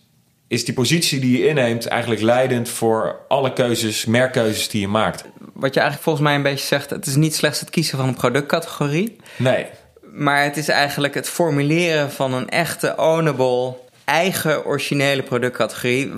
is 0.47 0.65
die 0.65 0.73
positie 0.73 1.19
die 1.19 1.37
je 1.37 1.47
inneemt 1.47 1.87
eigenlijk 1.87 2.21
leidend 2.21 2.69
voor 2.69 3.15
alle 3.27 3.53
keuzes, 3.53 4.05
merkkeuzes 4.05 4.69
die 4.69 4.81
je 4.81 4.87
maakt. 4.87 5.23
Wat 5.53 5.73
je 5.73 5.79
eigenlijk 5.79 6.03
volgens 6.09 6.25
mij 6.25 6.35
een 6.35 6.43
beetje 6.43 6.65
zegt, 6.65 6.89
het 6.89 7.05
is 7.05 7.15
niet 7.15 7.35
slechts 7.35 7.59
het 7.59 7.69
kiezen 7.69 7.97
van 7.97 8.07
een 8.07 8.15
productcategorie, 8.15 9.15
Nee, 9.35 9.65
maar 10.01 10.43
het 10.43 10.57
is 10.57 10.67
eigenlijk 10.67 11.13
het 11.13 11.29
formuleren 11.29 12.11
van 12.11 12.33
een 12.33 12.49
echte 12.49 12.93
ownable, 12.97 13.75
eigen 14.09 14.65
originele 14.65 15.23
productcategorie 15.23 16.11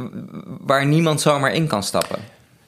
waar 0.59 0.85
niemand 0.85 1.21
zomaar 1.21 1.53
in 1.53 1.67
kan 1.67 1.83
stappen. 1.83 2.19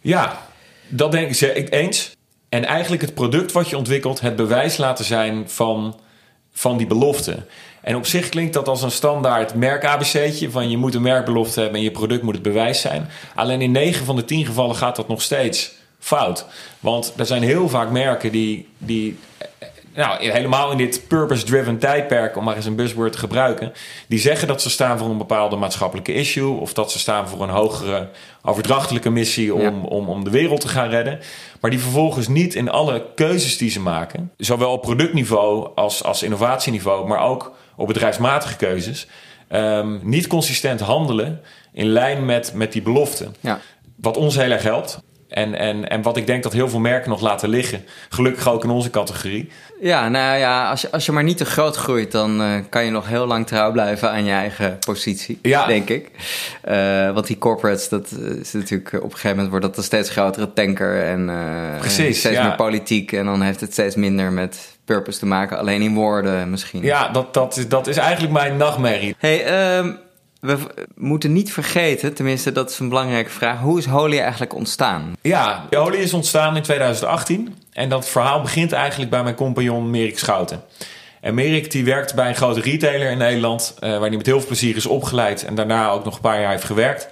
ja, 0.02 0.42
dat 0.88 1.12
denk 1.12 1.42
ik, 1.42 1.56
ik 1.56 1.74
eens. 1.74 2.16
En 2.50 2.66
eigenlijk 2.66 3.02
het 3.02 3.14
product 3.14 3.52
wat 3.52 3.70
je 3.70 3.78
ontwikkelt, 3.78 4.20
het 4.20 4.36
bewijs 4.36 4.78
laten 4.78 5.06
zijn 5.06 5.50
van, 5.50 6.00
van 6.52 6.78
die 6.78 6.88
belofte. 6.88 7.46
En 7.82 7.96
op 7.96 8.06
zich 8.06 8.30
klinkt 8.30 8.54
dat 8.54 8.68
als 8.68 8.82
een 8.82 8.92
standaard 8.92 9.56
merk-ABC'tje... 9.56 10.52
van 10.52 10.70
je 10.70 10.78
moet 10.78 10.96
een 10.96 11.02
merkbelofte 11.02 11.60
hebben 11.60 11.78
en 11.78 11.84
je 11.84 11.92
product 11.92 12.24
moet 12.24 12.34
het 12.34 12.44
bewijs 12.44 12.82
zijn. 12.82 13.10
Alleen 13.36 13.62
in 13.62 13.72
9 13.72 14.06
van 14.06 14.16
de 14.16 14.26
10 14.26 14.46
gevallen 14.46 14.76
gaat 14.76 14.96
dat 14.96 15.08
nog 15.08 15.22
steeds 15.22 15.72
fout. 16.00 16.46
Want 16.80 17.14
er 17.18 17.26
zijn 17.26 17.44
heel 17.44 17.70
vaak 17.70 17.90
merken 17.90 18.32
die... 18.32 18.68
die 18.78 19.20
nou, 19.96 20.32
helemaal 20.32 20.72
in 20.72 20.78
dit 20.78 21.08
purpose-driven 21.08 21.78
tijdperk, 21.78 22.38
om 22.38 22.44
maar 22.44 22.56
eens 22.56 22.66
een 22.66 22.76
buzzword 22.76 23.12
te 23.12 23.18
gebruiken, 23.18 23.72
die 24.08 24.20
zeggen 24.20 24.48
dat 24.48 24.62
ze 24.62 24.70
staan 24.70 24.98
voor 24.98 25.10
een 25.10 25.18
bepaalde 25.18 25.56
maatschappelijke 25.56 26.14
issue 26.14 26.60
of 26.60 26.74
dat 26.74 26.92
ze 26.92 27.00
staan 27.00 27.28
voor 27.28 27.44
een 27.44 27.50
hogere 27.50 28.10
overdrachtelijke 28.42 29.10
missie 29.10 29.54
om, 29.54 29.62
Ja. 29.62 29.72
om, 29.90 30.06
om 30.10 30.24
de 30.24 30.30
wereld 30.30 30.62
te 30.62 30.68
gaan 30.68 30.90
redden. 30.90 31.20
Maar 31.62 31.72
die 31.72 31.80
vervolgens 31.80 32.28
niet 32.28 32.56
in 32.56 32.70
alle 32.70 33.06
keuzes 33.16 33.58
die 33.58 33.70
ze 33.70 33.80
maken, 33.80 34.32
zowel 34.38 34.72
op 34.72 34.82
productniveau 34.82 35.70
als, 35.76 36.04
als 36.04 36.24
innovatieniveau, 36.24 37.08
maar 37.08 37.20
ook 37.24 37.52
op 37.76 37.88
bedrijfsmatige 37.88 38.56
keuzes, 38.56 39.08
ehm, 39.48 39.98
niet 40.02 40.28
consistent 40.28 40.80
handelen 40.80 41.42
in 41.74 41.86
lijn 41.88 42.26
met, 42.26 42.52
met 42.54 42.72
die 42.72 42.82
belofte. 42.82 43.28
Ja, 43.40 43.60
Wat 43.96 44.18
ons 44.18 44.36
heel 44.36 44.52
erg 44.52 44.64
helpt. 44.64 45.00
En, 45.34 45.56
en, 45.56 45.90
en 45.90 46.02
wat 46.02 46.18
ik 46.18 46.28
denk 46.28 46.44
dat 46.44 46.54
heel 46.54 46.70
veel 46.70 46.80
merken 46.80 47.10
nog 47.10 47.22
laten 47.22 47.50
liggen. 47.50 47.86
Gelukkig 48.10 48.50
ook 48.50 48.64
in 48.64 48.70
onze 48.70 48.90
categorie. 48.90 49.50
Ja, 49.82 50.10
nou 50.10 50.38
ja, 50.38 50.70
als 50.70 50.82
je, 50.82 50.92
als 50.92 51.06
je 51.06 51.12
maar 51.12 51.24
niet 51.24 51.38
te 51.38 51.46
groot 51.46 51.76
groeit, 51.76 52.12
dan 52.12 52.42
uh, 52.42 52.54
kan 52.70 52.86
je 52.86 52.92
nog 52.92 53.08
heel 53.08 53.26
lang 53.26 53.48
trouw 53.48 53.72
blijven 53.72 54.10
aan 54.12 54.26
je 54.26 54.32
eigen 54.32 54.78
positie, 54.80 55.40
ja. 55.42 55.66
denk 55.66 55.90
ik. 55.90 56.10
Uh, 56.70 57.12
want 57.12 57.28
die 57.28 57.38
corporates, 57.38 57.90
dat 57.90 58.12
is 58.42 58.54
natuurlijk 58.54 58.94
op 58.94 59.04
een 59.04 59.10
gegeven 59.10 59.30
moment 59.30 59.50
wordt 59.50 59.66
dat 59.66 59.78
een 59.78 59.84
steeds 59.84 60.10
grotere 60.10 60.54
tanker 60.54 61.04
en, 61.04 61.30
uh, 61.30 61.80
Precies, 61.80 62.20
steeds 62.20 62.36
ja. 62.36 62.48
meer 62.48 62.56
politiek. 62.56 63.12
En 63.12 63.26
dan 63.26 63.42
heeft 63.42 63.62
het 63.62 63.72
steeds 63.72 63.96
minder 63.96 64.32
met 64.32 64.78
purpose 64.86 65.20
te 65.20 65.26
maken, 65.26 65.58
alleen 65.58 65.82
in 65.82 65.94
woorden 65.94 66.50
misschien. 66.50 66.84
Ja, 66.84 67.10
dat, 67.10 67.34
dat, 67.34 67.66
dat 67.68 67.88
is 67.88 67.98
eigenlijk 67.98 68.34
mijn 68.34 68.58
nachtmerrie. 68.58 69.16
Hey, 69.18 69.78
um, 69.78 70.00
we 70.44 70.58
moeten 70.96 71.34
niet 71.34 71.54
vergeten, 71.54 72.14
tenminste 72.14 72.52
dat 72.52 72.70
is 72.70 72.80
een 72.80 72.90
belangrijke 72.90 73.30
vraag, 73.30 73.60
hoe 73.60 73.78
is 73.78 73.86
Holy 73.86 74.20
eigenlijk 74.20 74.56
ontstaan? 74.56 75.16
Ja, 75.22 75.68
Holy 75.70 75.98
is 75.98 76.14
ontstaan 76.14 76.56
in 76.56 76.62
2018 76.62 77.56
en 77.72 77.90
dat 77.90 78.10
verhaal 78.10 78.42
begint 78.42 78.72
eigenlijk 78.72 79.12
bij 79.12 79.24
mijn 79.24 79.36
compagnon 79.36 79.90
Merik 79.90 80.20
Schouten. 80.20 80.64
En 81.22 81.34
Merik 81.34 81.72
die 81.72 81.86
werkt 81.86 82.16
bij 82.16 82.28
een 82.28 82.36
grote 82.36 82.62
retailer 82.62 83.12
in 83.12 83.18
Nederland, 83.18 83.76
uh, 83.76 83.90
waar 83.90 84.00
hij 84.00 84.18
met 84.18 84.26
heel 84.26 84.38
veel 84.38 84.48
plezier 84.48 84.76
is 84.76 84.86
opgeleid 84.86 85.46
en 85.46 85.56
daarna 85.56 85.90
ook 85.90 86.04
nog 86.04 86.16
een 86.16 86.22
paar 86.22 86.42
jaar 86.42 86.52
heeft 86.52 86.64
gewerkt. 86.64 87.08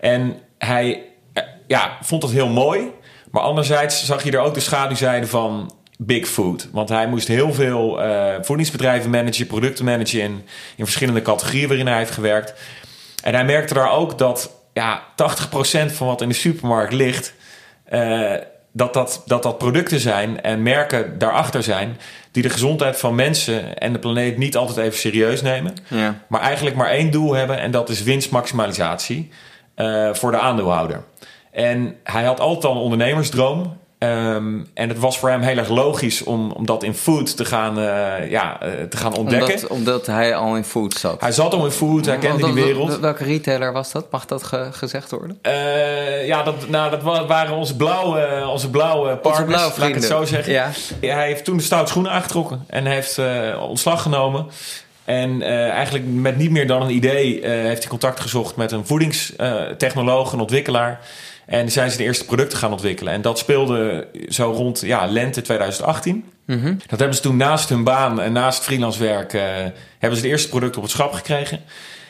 En 0.00 0.36
hij 0.58 1.02
uh, 1.34 1.42
ja, 1.66 1.98
vond 2.02 2.22
dat 2.22 2.30
heel 2.30 2.48
mooi, 2.48 2.90
maar 3.30 3.42
anderzijds 3.42 4.04
zag 4.04 4.24
je 4.24 4.30
er 4.30 4.40
ook 4.40 4.54
de 4.54 4.60
schaduwzijde 4.60 5.26
van 5.26 5.72
Big 6.00 6.26
Food. 6.26 6.68
Want 6.72 6.88
hij 6.88 7.08
moest 7.08 7.28
heel 7.28 7.52
veel 7.52 8.04
uh, 8.04 8.34
voedingsbedrijven 8.40 9.10
managen, 9.10 9.46
producten 9.46 9.84
managen 9.84 10.20
in, 10.20 10.44
in 10.76 10.84
verschillende 10.84 11.22
categorieën 11.22 11.68
waarin 11.68 11.86
hij 11.86 11.98
heeft 11.98 12.10
gewerkt. 12.10 12.54
En 13.22 13.34
hij 13.34 13.44
merkte 13.44 13.74
daar 13.74 13.90
ook 13.90 14.18
dat 14.18 14.50
ja, 14.72 15.02
80% 15.10 15.92
van 15.92 16.06
wat 16.06 16.20
in 16.20 16.28
de 16.28 16.34
supermarkt 16.34 16.92
ligt, 16.92 17.34
uh, 17.92 18.32
dat, 18.72 18.94
dat, 18.94 19.22
dat 19.26 19.42
dat 19.42 19.58
producten 19.58 20.00
zijn 20.00 20.40
en 20.42 20.62
merken 20.62 21.18
daarachter 21.18 21.62
zijn 21.62 21.96
die 22.32 22.42
de 22.42 22.50
gezondheid 22.50 22.98
van 22.98 23.14
mensen 23.14 23.78
en 23.78 23.92
de 23.92 23.98
planeet 23.98 24.36
niet 24.36 24.56
altijd 24.56 24.76
even 24.76 24.98
serieus 24.98 25.42
nemen. 25.42 25.74
Ja. 25.88 26.22
Maar 26.28 26.40
eigenlijk 26.40 26.76
maar 26.76 26.90
één 26.90 27.10
doel 27.10 27.34
hebben 27.34 27.58
en 27.58 27.70
dat 27.70 27.88
is 27.88 28.02
winstmaximalisatie 28.02 29.30
uh, 29.76 30.14
voor 30.14 30.30
de 30.30 30.38
aandeelhouder. 30.38 31.04
En 31.52 31.96
hij 32.04 32.24
had 32.24 32.40
altijd 32.40 32.64
al 32.64 32.72
een 32.72 32.82
ondernemersdroom. 32.82 33.76
Um, 34.00 34.66
en 34.74 34.88
het 34.88 34.98
was 34.98 35.18
voor 35.18 35.28
hem 35.28 35.40
heel 35.40 35.56
erg 35.56 35.68
logisch 35.68 36.22
om, 36.22 36.50
om 36.50 36.66
dat 36.66 36.82
in 36.82 36.94
food 36.94 37.36
te 37.36 37.44
gaan, 37.44 37.78
uh, 37.78 38.30
ja, 38.30 38.58
uh, 38.62 38.82
te 38.82 38.96
gaan 38.96 39.16
ontdekken. 39.16 39.54
Omdat, 39.54 39.66
omdat, 39.66 40.06
hij 40.06 40.34
al 40.34 40.56
in 40.56 40.64
food 40.64 40.94
zat. 40.94 41.20
Hij 41.20 41.32
zat 41.32 41.54
al 41.54 41.64
in 41.64 41.70
food, 41.70 42.06
hij 42.06 42.18
kende 42.18 42.44
die 42.44 42.52
wereld. 42.64 42.98
Welke 42.98 43.24
retailer 43.24 43.72
was 43.72 43.92
dat? 43.92 44.10
Mag 44.10 44.26
dat 44.26 44.42
ge 44.42 44.68
gezegd 44.72 45.10
worden? 45.10 45.38
Uh, 45.42 46.26
ja, 46.26 46.42
dat, 46.42 46.68
nou, 46.68 46.90
dat 46.90 47.02
waren 47.26 47.56
onze 47.56 47.76
blauwe, 47.76 48.46
onze 48.50 48.70
blauwe 48.70 49.16
partners, 49.16 49.38
onze 49.38 49.44
blauwe 49.44 49.78
laat 49.78 49.88
ik 49.88 49.94
het 49.94 50.04
zo 50.04 50.24
zeggen. 50.24 50.52
Ja. 50.52 50.70
Hij 51.00 51.26
heeft 51.26 51.44
toen 51.44 51.56
de 51.56 51.62
stout 51.62 51.88
schoenen 51.88 52.12
aangetrokken 52.12 52.64
en 52.66 52.86
heeft 52.86 53.20
ontslag 53.60 54.02
genomen. 54.02 54.46
En 55.04 55.42
eigenlijk 55.42 56.04
met 56.06 56.36
niet 56.36 56.50
meer 56.50 56.66
dan 56.66 56.82
een 56.82 56.94
idee 56.94 57.46
heeft 57.46 57.80
hij 57.80 57.88
contact 57.88 58.20
gezocht 58.20 58.56
met 58.56 58.72
een 58.72 58.86
voedingstechnoloog, 58.86 60.32
een 60.32 60.40
ontwikkelaar. 60.40 61.00
En 61.48 61.70
zijn 61.70 61.90
ze 61.90 61.96
de 61.96 62.02
eerste 62.02 62.24
producten 62.24 62.58
gaan 62.58 62.72
ontwikkelen. 62.72 63.12
En 63.12 63.22
dat 63.22 63.38
speelde 63.38 64.08
zo 64.28 64.50
rond 64.50 64.80
ja, 64.80 65.06
lente 65.06 65.40
2018. 65.40 66.24
Mm 66.44 66.62
-hmm. 66.62 66.78
Dat 66.86 66.98
hebben 66.98 67.16
ze 67.16 67.22
toen 67.22 67.36
naast 67.36 67.68
hun 67.68 67.84
baan 67.84 68.20
en 68.20 68.32
naast 68.32 68.62
freelance 68.62 68.98
werk... 68.98 69.32
Uh, 69.32 69.42
hebben 69.98 70.18
ze 70.18 70.24
de 70.24 70.28
eerste 70.28 70.48
producten 70.48 70.76
op 70.76 70.82
het 70.82 70.92
schap 70.92 71.12
gekregen. 71.12 71.60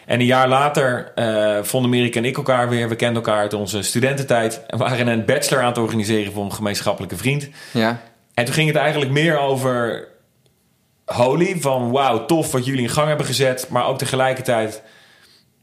En 0.06 0.20
een 0.20 0.26
jaar 0.26 0.48
later 0.48 1.12
uh, 1.16 1.58
vonden 1.62 1.90
Merik 1.90 2.16
en 2.16 2.24
ik 2.24 2.36
elkaar 2.36 2.68
weer. 2.68 2.88
We 2.88 2.96
kenden 2.96 3.22
elkaar 3.22 3.40
uit 3.40 3.54
onze 3.54 3.82
studententijd. 3.82 4.62
En 4.66 4.78
waren 4.78 5.06
een 5.06 5.24
bachelor 5.24 5.62
aan 5.62 5.68
het 5.68 5.78
organiseren 5.78 6.32
voor 6.32 6.44
een 6.44 6.52
gemeenschappelijke 6.52 7.16
vriend. 7.16 7.48
Ja. 7.72 8.00
En 8.34 8.44
toen 8.44 8.54
ging 8.54 8.68
het 8.68 8.76
eigenlijk 8.76 9.10
meer 9.10 9.38
over 9.38 10.08
Holy. 11.04 11.56
Van 11.60 11.90
wauw, 11.90 12.26
tof 12.26 12.52
wat 12.52 12.64
jullie 12.64 12.82
in 12.82 12.88
gang 12.88 13.08
hebben 13.08 13.26
gezet. 13.26 13.66
Maar 13.70 13.86
ook 13.86 13.98
tegelijkertijd 13.98 14.82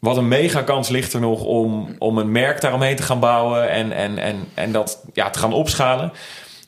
wat 0.06 0.18
een 0.18 0.28
mega 0.28 0.62
kans 0.62 0.90
ligt 0.90 1.14
er 1.14 1.20
nog 1.20 1.44
om, 1.44 1.96
om 2.00 2.18
een 2.18 2.32
merk 2.32 2.62
daaromheen 2.62 2.96
te 2.96 3.04
gaan 3.04 3.20
bouwen 3.20 3.70
en, 3.70 3.92
en, 3.92 4.18
en, 4.18 4.36
en 4.54 4.72
dat 4.72 5.04
ja, 5.14 5.30
te 5.30 5.40
gaan 5.40 5.54
opschalen. 5.54 6.12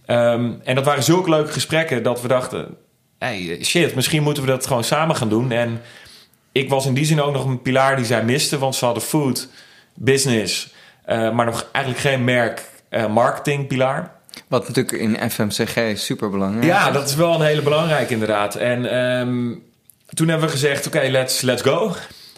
Um, 0.08 0.62
en 0.64 0.76
dat 0.76 0.86
waren 0.86 1.04
zulke 1.04 1.30
leuke 1.30 1.52
gesprekken 1.52 2.04
dat 2.04 2.22
we 2.22 2.28
dachten: 2.28 2.78
hey, 3.20 3.60
shit, 3.64 3.96
misschien 3.96 4.24
moeten 4.24 4.44
we 4.44 4.50
dat 4.50 4.68
gewoon 4.68 4.84
samen 4.84 5.16
gaan 5.16 5.30
doen. 5.30 5.52
En 5.52 5.82
ik 6.52 6.70
was 6.70 6.86
in 6.86 6.94
die 6.94 7.06
zin 7.06 7.22
ook 7.22 7.34
nog 7.34 7.46
een 7.46 7.62
pilaar 7.62 7.96
die 7.96 8.06
zij 8.06 8.24
miste, 8.24 8.58
want 8.58 8.76
ze 8.76 8.86
hadden 8.86 9.04
food, 9.04 9.48
business, 9.94 10.74
uh, 11.08 11.32
maar 11.32 11.46
nog 11.46 11.68
eigenlijk 11.72 12.06
geen 12.06 12.24
merk, 12.24 12.70
uh, 12.90 13.08
marketing 13.08 13.68
pilaar. 13.68 14.16
Wat 14.48 14.68
natuurlijk 14.68 14.98
in 14.98 15.30
FMCG 15.32 15.98
super 15.98 16.30
belangrijk 16.30 16.64
is. 16.64 16.70
Ja, 16.70 16.92
dat 16.92 17.10
is 17.10 17.16
wel 17.16 17.34
een 17.34 17.46
hele 17.46 17.62
belangrijke 17.62 18.14
inderdaad. 18.14 18.56
En 18.56 18.98
um, 18.98 19.64
toen 20.14 20.28
hebben 20.28 20.46
we 20.46 20.54
gezegd: 20.54 20.88
oké, 20.88 20.98
okay, 20.98 21.10
let's, 21.10 21.42
let's 21.42 21.62
go. 21.62 21.96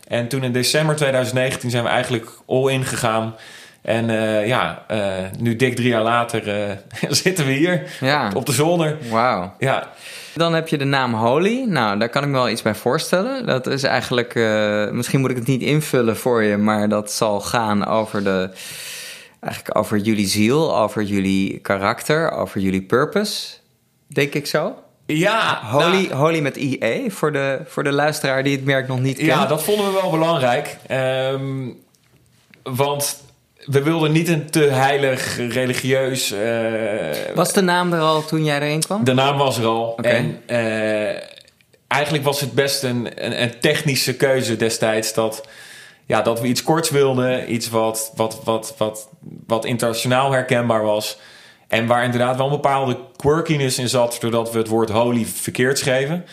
En 0.10 0.28
toen 0.28 0.44
in 0.44 0.52
december 0.52 0.96
2019 0.96 1.70
zijn 1.70 1.84
we 1.84 1.90
eigenlijk 1.90 2.30
all 2.48 2.72
in 2.72 2.86
gegaan. 2.86 3.36
En 3.82 4.10
uh, 4.10 4.48
ja, 4.48 4.86
uh, 4.92 4.98
nu 5.38 5.56
dik 5.56 5.76
drie 5.76 5.88
jaar 5.88 6.04
later 6.04 6.48
uh, 6.48 7.12
zitten 7.24 7.46
we 7.46 7.52
hier 7.52 7.84
ja. 8.00 8.32
op 8.34 8.46
de 8.46 8.52
zolder. 8.52 8.98
Wauw. 9.10 9.54
Ja. 9.60 9.90
Dan 10.34 10.54
heb 10.54 10.68
je 10.68 10.78
de 10.78 10.86
naam 10.86 11.14
Holy. 11.14 11.64
Nou, 11.68 12.00
daar 12.00 12.10
kan 12.10 12.24
ik 12.24 12.30
me 12.30 12.36
wel 12.36 12.50
iets 12.50 12.62
bij 12.62 12.76
voorstellen. 12.76 13.46
Dat 13.46 13.68
is 13.68 13.84
eigenlijk, 13.84 14.36
misschien 14.92 15.20
moet 15.20 15.30
ik 15.30 15.36
het 15.36 15.48
niet 15.48 15.62
invullen 15.62 16.18
voor 16.18 16.44
je, 16.44 16.58
maar 16.58 16.90
dat 16.90 17.12
zal 17.12 17.42
gaan 17.42 17.86
over 17.86 18.24
de, 18.24 18.50
eigenlijk 19.40 19.78
over 19.78 19.98
jullie 19.98 20.28
ziel, 20.28 20.78
over 20.78 21.04
jullie 21.04 21.60
karakter, 21.60 22.32
over 22.32 22.62
jullie 22.62 22.82
purpose. 22.82 23.54
Denk 24.08 24.34
ik 24.34 24.48
zo? 24.48 24.76
Ja, 25.14 25.60
Holy, 25.64 26.08
nou, 26.08 26.14
Holy 26.14 26.40
met 26.40 26.58
IE 26.58 27.06
voor 27.08 27.32
de, 27.32 27.60
voor 27.66 27.84
de 27.84 27.92
luisteraar 27.92 28.44
die 28.44 28.56
het 28.56 28.66
merk 28.66 28.88
nog 28.88 29.00
niet 29.00 29.18
kent. 29.18 29.28
Ja, 29.28 29.46
dat 29.46 29.64
vonden 29.64 29.86
we 29.86 30.00
wel 30.02 30.10
belangrijk. 30.10 30.78
Um, 30.92 31.78
want 32.64 33.24
we 33.66 33.84
wilden 33.84 34.12
niet 34.12 34.28
een 34.28 34.50
te 34.50 34.60
heilig, 34.60 35.38
religieus. 35.38 36.32
Uh, 36.32 37.36
was 37.36 37.54
de 37.54 37.62
naam 37.62 37.94
er 37.94 38.00
al 38.00 38.26
toen 38.26 38.44
jij 38.44 38.62
erin 38.62 38.82
kwam? 38.82 39.04
De 39.04 39.14
naam 39.14 39.38
was 39.38 39.58
er 39.58 39.66
al. 39.66 39.88
Okay. 39.88 40.12
En 40.12 40.42
uh, 40.48 41.22
eigenlijk 41.88 42.24
was 42.24 42.42
het 42.42 42.52
best 42.52 42.84
een, 42.84 43.26
een, 43.26 43.42
een, 43.42 43.60
technische 43.60 44.16
keuze 44.16 44.56
destijds. 44.56 45.14
Dat, 45.14 45.48
ja, 46.06 46.22
dat 46.22 46.42
we 46.42 46.48
iets 46.48 46.64
korts 46.64 46.90
wilden, 46.90 47.54
iets 47.54 47.70
wat, 47.70 48.12
wat, 48.16 48.42
wat, 48.44 48.74
wat, 48.78 49.10
wat 49.48 49.66
internationaal 49.66 50.32
herkenbaar 50.32 50.84
was. 50.84 51.18
En 51.70 51.88
waar 51.88 52.04
inderdaad 52.04 52.38
wel 52.38 52.46
een 52.46 52.52
bepaalde 52.52 52.98
quirkiness 53.16 53.78
in 53.78 53.90
zat, 53.90 54.18
doordat 54.20 54.52
we 54.52 54.58
het 54.58 54.68
woord 54.68 54.90
holy 54.90 55.26
verkeerd 55.26 55.80
schreven. 55.80 56.26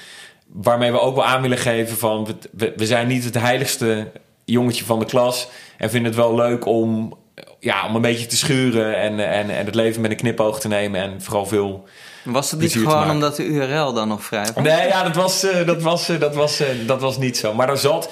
Waarmee 0.47 0.93
we 0.93 1.00
ook 1.00 1.14
wel 1.14 1.25
aan 1.25 1.43
willen 1.43 1.59
geven 1.59 1.97
van, 1.97 2.38
we, 2.52 2.73
we 2.76 2.87
zijn 2.87 3.07
niet 3.07 3.25
het 3.25 3.35
heiligste 3.35 4.12
jongetje 4.45 4.85
van 4.85 4.99
de 4.99 5.05
klas. 5.05 5.49
En 5.78 5.90
vinden 5.90 6.11
het 6.11 6.21
wel 6.21 6.35
leuk 6.35 6.66
om, 6.66 7.19
ja, 7.61 7.87
om 7.87 7.95
een 7.95 8.02
beetje 8.02 8.26
te 8.26 8.37
schuren 8.37 8.97
en, 8.97 9.21
en, 9.33 9.50
en 9.50 9.66
het 9.66 9.75
leven 9.75 10.00
met 10.00 10.11
een 10.11 10.16
knipoog 10.16 10.61
te 10.61 10.69
nemen. 10.69 11.00
En 11.00 11.23
vooral 11.23 11.47
veel 11.47 11.85
Was 12.25 12.50
het 12.50 12.61
niet 12.61 12.73
gewoon 12.73 13.11
omdat 13.11 13.37
de 13.37 13.45
URL 13.45 13.93
dan 13.93 14.09
nog 14.09 14.25
vrij 14.25 14.47
was? 14.55 14.64
Nee, 14.64 14.88
ja, 14.88 15.02
dat 15.02 15.14
was, 15.14 15.45
uh, 15.45 15.66
dat 15.66 15.83
was, 15.83 16.11
uh, 16.11 16.21
dat 16.21 16.35
was, 16.35 16.61
uh, 16.61 16.66
dat 16.87 17.00
was 17.00 17.19
niet 17.19 17.37
zo. 17.37 17.55
Maar 17.55 17.69
er 17.69 17.78
zat 17.78 18.11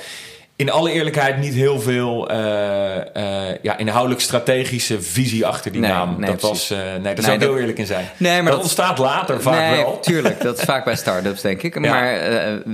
in 0.56 0.70
alle 0.70 0.92
eerlijkheid 0.92 1.38
niet 1.38 1.54
heel 1.54 1.80
veel 1.80 2.30
uh, 2.30 2.36
uh, 2.36 3.62
ja, 3.62 3.76
inhoudelijk 3.76 4.20
strategische 4.20 5.02
visie 5.02 5.46
achter 5.46 5.72
die 5.72 5.80
nee, 5.80 5.90
naam. 5.90 6.20
Nee, 6.20 6.30
dat 6.30 6.40
was, 6.40 6.70
uh, 6.70 6.78
nee, 6.78 6.86
daar 6.86 7.02
nee, 7.02 7.22
zou 7.22 7.34
ik 7.34 7.40
heel 7.40 7.58
eerlijk 7.58 7.78
in 7.78 7.86
zijn. 7.86 8.08
Nee, 8.16 8.34
maar 8.34 8.42
dat, 8.42 8.52
dat 8.52 8.62
ontstaat 8.62 8.98
later 8.98 9.42
vaak 9.42 9.70
nee, 9.70 9.82
wel. 9.82 10.00
tuurlijk. 10.00 10.40
Dat 10.40 10.58
is 10.58 10.64
vaak 10.64 10.84
bij 10.84 10.96
start-ups, 10.96 11.40
denk 11.40 11.62
ik. 11.62 11.74
Ja. 11.74 11.80
Maar 11.80 12.18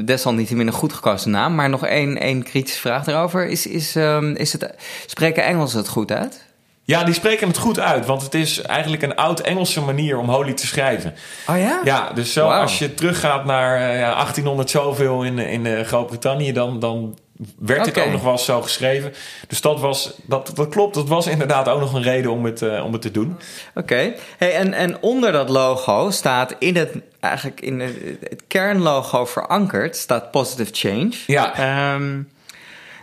desalniettemin 0.04 0.66
een 0.66 0.72
goed 0.72 0.92
gekozen 0.92 1.30
naam. 1.30 1.54
Maar 1.54 1.68
nog 1.68 1.87
één, 1.87 2.18
één 2.18 2.42
kritische 2.42 2.80
vraag 2.80 3.04
daarover. 3.04 3.46
Is, 3.46 3.66
is, 3.66 3.94
um, 3.94 4.37
is 4.37 4.52
het, 4.52 4.75
spreken 5.06 5.44
Engels 5.44 5.72
het 5.72 5.88
goed 5.88 6.12
uit? 6.12 6.49
Ja, 6.84 7.04
die 7.04 7.14
spreken 7.14 7.49
het 7.49 7.58
goed 7.58 7.80
uit, 7.80 8.06
want 8.06 8.22
het 8.22 8.34
is 8.34 8.60
eigenlijk 8.60 9.02
een 9.02 9.16
oud-Engelse 9.16 9.80
manier 9.80 10.18
om 10.18 10.28
holy 10.28 10.52
te 10.52 10.66
schrijven. 10.66 11.14
Oh 11.49 11.58
ja? 11.58 11.80
Ja, 11.84 12.10
dus 12.14 12.32
zo 12.32 12.44
Wow. 12.44 12.60
als 12.60 12.78
je 12.78 12.94
teruggaat 12.94 13.44
naar 13.44 13.96
ja, 13.96 14.14
1800 14.14 14.70
zoveel 14.70 15.22
in, 15.22 15.38
in 15.38 15.84
Groot-Brittannië, 15.84 16.52
dan, 16.52 16.80
dan 16.80 17.18
werd 17.59 17.87
het 17.87 17.99
ook 17.99 18.12
nog 18.12 18.23
wel 18.23 18.38
zo 18.38 18.62
geschreven. 18.62 19.12
Dus 19.49 19.61
dat 19.61 19.80
was, 19.80 20.12
dat, 20.23 20.52
dat 20.54 20.68
klopt, 20.68 20.94
dat 20.94 21.09
was 21.09 21.26
inderdaad 21.26 21.68
ook 21.68 21.80
nog 21.80 21.92
een 21.92 22.02
reden 22.02 22.30
om 22.30 22.44
het, 22.44 22.62
uh, 22.62 22.85
om 22.85 22.92
het 22.92 23.02
te 23.02 23.11
doen. 23.11 23.38
Oké. 23.75 24.12
Hey, 24.38 24.54
en, 24.54 24.73
en 24.73 25.02
onder 25.02 25.32
dat 25.32 25.49
logo 25.49 26.11
staat 26.11 26.54
in 26.59 26.76
het, 26.76 26.92
eigenlijk 27.20 27.61
in 27.61 27.80
het, 27.80 27.97
het 28.20 28.42
kernlogo 28.49 29.25
verankerd, 29.25 29.97
staat 29.97 30.30
Positive 30.30 30.70
Change. 30.73 31.12
Ja. 31.26 31.94
Um, 31.94 32.28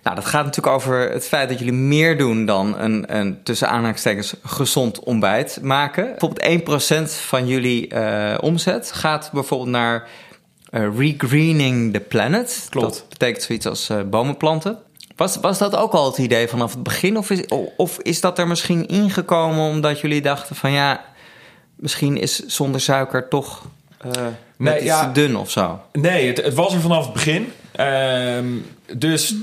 nou, 0.04 0.20
dat 0.20 0.26
gaat 0.26 0.46
natuurlijk 0.46 0.76
over 0.76 1.12
het 1.12 1.28
feit 1.28 1.50
dat 1.50 1.60
jullie 1.60 1.74
meer 1.74 2.18
doen 2.18 2.46
dan 2.46 2.80
een, 2.80 3.16
een 3.18 3.44
tussen 3.44 3.70
aanhalingstekens 3.70 4.36
gezond 4.44 5.00
ontbijt 5.00 5.60
maken. 5.62 6.16
Bijvoorbeeld 6.20 7.10
1% 7.10 7.26
van 7.26 7.48
jullie 7.48 7.94
uh, 7.94 8.38
omzet 8.40 8.92
gaat 8.92 9.30
bijvoorbeeld 9.34 9.70
naar 9.70 10.08
regreening 10.72 11.94
the 11.94 12.00
planet. 12.00 12.68
Klopt. 12.70 12.94
Dat 12.94 13.10
betekent 13.10 13.44
zoiets 13.44 13.66
als 13.66 13.90
uh, 13.90 14.02
bomen 14.02 14.38
planten. 14.38 14.78
Was, 15.16 15.38
was 15.38 15.58
dat 15.58 15.76
ook 15.76 15.94
al 15.94 16.06
het 16.06 16.18
idee 16.18 16.48
vanaf 16.48 16.74
het 16.74 16.84
begin? 16.84 17.18
Of 17.18 17.30
is, 17.30 17.46
of 17.78 18.00
is 18.00 18.22
dat 18.22 18.40
er 18.40 18.48
misschien 18.48 18.88
ingekomen 18.88 19.70
omdat 19.70 20.00
jullie 20.00 20.22
dachten 20.22 20.56
van 20.56 20.72
ja, 20.72 21.06
misschien 21.76 22.18
is 22.18 22.46
zonder 22.46 22.82
suiker 22.82 23.28
toch 23.28 23.66
uh, 24.06 24.12
nee, 24.58 24.82
iets 24.82 25.00
te 25.00 25.12
dun 25.12 25.38
of 25.38 25.52
zo? 25.52 25.82
Nee, 25.92 26.28
het, 26.28 26.44
het, 26.44 26.54
was 26.54 26.74
er 26.74 26.80
vanaf 26.80 27.04
het 27.04 27.14
begin. 27.14 27.52
Ehm, 27.72 28.46
dus 28.94 29.36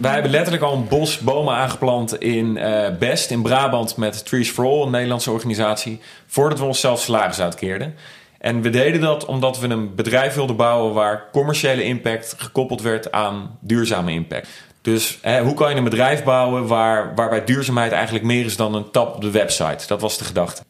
wij 0.00 0.12
hebben 0.12 0.30
letterlijk 0.30 0.62
al 0.62 0.74
een 0.74 0.88
bos 0.88 1.18
bomen 1.18 1.54
aangeplant 1.54 2.20
in 2.20 2.56
uh, 2.56 2.88
Best 2.98 3.30
in 3.30 3.42
Brabant 3.42 3.96
met 3.96 4.24
Trees 4.24 4.50
for 4.50 4.64
All, 4.64 4.82
een 4.82 4.90
Nederlandse 4.90 5.30
organisatie, 5.30 6.00
voordat 6.26 6.58
we 6.58 6.64
onszelf 6.64 7.00
salaris 7.00 7.40
uitkeerden. 7.40 7.94
En 8.40 8.62
we 8.62 8.70
deden 8.70 9.00
dat 9.00 9.24
omdat 9.24 9.58
we 9.58 9.68
een 9.68 9.94
bedrijf 9.94 10.34
wilden 10.34 10.56
bouwen 10.56 10.94
waar 10.94 11.24
commerciële 11.32 11.82
impact 11.82 12.34
gekoppeld 12.36 12.82
werd 12.82 13.12
aan 13.12 13.58
duurzame 13.60 14.12
impact. 14.12 14.48
Dus 14.82 15.18
hè, 15.22 15.42
hoe 15.42 15.54
kan 15.54 15.70
je 15.70 15.76
een 15.76 15.84
bedrijf 15.84 16.24
bouwen 16.24 16.66
waar, 16.66 17.14
waarbij 17.14 17.44
duurzaamheid 17.44 17.92
eigenlijk 17.92 18.24
meer 18.24 18.44
is 18.44 18.56
dan 18.56 18.74
een 18.74 18.90
tab 18.90 19.14
op 19.14 19.20
de 19.20 19.30
website? 19.30 19.86
Dat 19.86 20.00
was 20.00 20.18
de 20.18 20.24
gedachte. 20.24 20.62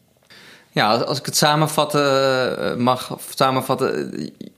Ja, 0.71 0.95
als 0.95 1.19
ik 1.19 1.25
het 1.25 1.35
samenvatten 1.35 2.03
eh, 2.57 2.75
mag 2.75 3.17
samenvatten, 3.35 4.13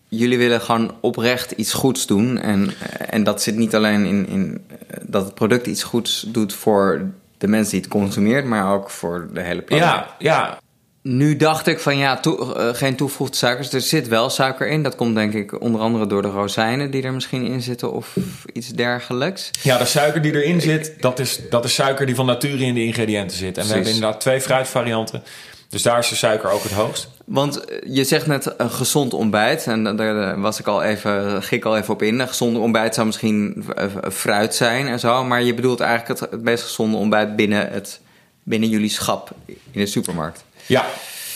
jullie 0.07 0.37
willen 0.37 0.61
gewoon 0.61 0.95
oprecht 0.99 1.51
iets 1.51 1.73
goeds 1.73 2.05
doen. 2.05 2.39
En, 2.39 2.73
en 3.09 3.23
dat 3.23 3.41
zit 3.41 3.55
niet 3.55 3.75
alleen 3.75 4.05
in, 4.05 4.27
in 4.27 4.65
dat 5.01 5.25
het 5.25 5.33
product 5.33 5.67
iets 5.67 5.83
goeds 5.83 6.25
doet 6.27 6.53
voor 6.53 7.09
de 7.37 7.47
mensen 7.47 7.71
die 7.71 7.81
het 7.81 7.89
consumeert, 7.89 8.45
maar 8.45 8.73
ook 8.73 8.89
voor 8.89 9.29
de 9.33 9.41
hele 9.41 9.61
planeet. 9.61 9.85
Ja, 9.85 10.15
ja. 10.19 10.59
Nu 11.03 11.35
dacht 11.35 11.67
ik 11.67 11.79
van 11.79 11.97
ja, 11.97 12.19
uh, 12.25 12.69
geen 12.73 12.95
toegevoegde 12.95 13.35
suikers. 13.35 13.73
Er 13.73 13.81
zit 13.81 14.07
wel 14.07 14.29
suiker 14.29 14.67
in. 14.67 14.83
Dat 14.83 14.95
komt 14.95 15.15
denk 15.15 15.33
ik 15.33 15.61
onder 15.61 15.81
andere 15.81 16.07
door 16.07 16.21
de 16.21 16.29
rozijnen 16.29 16.91
die 16.91 17.03
er 17.03 17.13
misschien 17.13 17.45
in 17.45 17.61
zitten 17.61 17.91
of 17.91 18.15
iets 18.53 18.67
dergelijks. 18.67 19.49
Ja, 19.61 19.77
de 19.77 19.85
suiker 19.85 20.21
die 20.21 20.43
erin 20.43 20.61
zit, 20.61 20.95
dat 20.99 21.19
is, 21.19 21.39
dat 21.49 21.65
is 21.65 21.73
suiker 21.73 22.05
die 22.05 22.15
van 22.15 22.25
nature 22.25 22.63
in 22.63 22.73
de 22.73 22.83
ingrediënten 22.83 23.37
zit. 23.37 23.57
En 23.57 23.67
we 23.67 23.73
hebben 23.73 23.91
inderdaad 23.91 24.19
twee 24.19 24.41
fruitvarianten. 24.41 25.23
Dus 25.69 25.81
daar 25.81 25.99
is 25.99 26.09
de 26.09 26.15
suiker 26.15 26.49
ook 26.49 26.63
het 26.63 26.71
hoogst. 26.71 27.09
Want 27.25 27.65
eh, 27.65 27.77
je 27.95 28.03
zegt 28.03 28.27
net 28.27 28.53
een 28.57 28.71
gezond 28.71 29.13
ontbijt. 29.13 29.67
En 29.67 29.95
daar 29.95 30.39
was 30.41 30.59
ik 30.59 30.67
al 30.67 30.83
even, 30.83 31.43
ging 31.43 31.61
ik 31.61 31.67
al 31.67 31.77
even 31.77 31.93
op 31.93 32.01
in. 32.01 32.19
Een 32.19 32.27
gezonde 32.27 32.59
ontbijt 32.59 32.93
zou 32.93 33.07
misschien 33.07 33.65
fruit 34.11 34.55
zijn 34.55 34.87
en 34.87 34.99
zo. 34.99 35.23
Maar 35.23 35.43
je 35.43 35.53
bedoelt 35.53 35.79
eigenlijk 35.79 36.19
het, 36.19 36.31
het 36.31 36.41
meest 36.41 36.63
gezonde 36.63 36.97
ontbijt 36.97 37.35
binnen, 37.35 37.71
het, 37.71 37.99
binnen 38.43 38.69
jullie 38.69 38.89
schap 38.89 39.31
in 39.45 39.57
de 39.71 39.85
supermarkt. 39.85 40.43
Ja, 40.65 40.85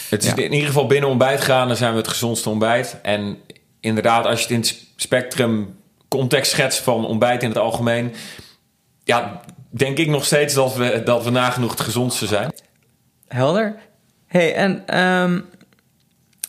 het 0.10 0.24
is 0.24 0.34
in 0.34 0.54
ieder 0.54 0.68
geval 0.68 0.88
binnen 0.88 1.10
ontbijt 1.10 1.42
gaan, 1.42 1.68
dan 1.68 1.78
zijn 1.78 1.92
we 1.92 1.98
het 1.98 2.08
gezondste 2.08 2.50
ontbijt. 2.50 2.98
En 3.02 3.38
inderdaad, 3.80 4.26
als 4.26 4.38
je 4.38 4.44
het 4.44 4.54
in 4.54 4.60
het 4.60 4.86
spectrum 4.96 5.76
context 6.08 6.52
schetst 6.52 6.80
van 6.80 7.06
ontbijt 7.06 7.44
in 7.44 7.50
het 7.50 7.58
algemeen, 7.58 8.14
ja, 9.04 9.42
denk 9.70 9.98
ik 9.98 10.08
nog 10.08 10.26
steeds 10.26 10.54
dat 10.54 10.76
we, 10.76 11.02
dat 11.06 11.24
we 11.24 11.30
nagenoeg 11.30 11.72
het 11.72 11.80
gezondste 11.80 12.26
zijn. 12.26 12.52
Helder. 13.28 13.76
hey, 14.28 14.56
en 14.56 15.00
um, 15.00 15.46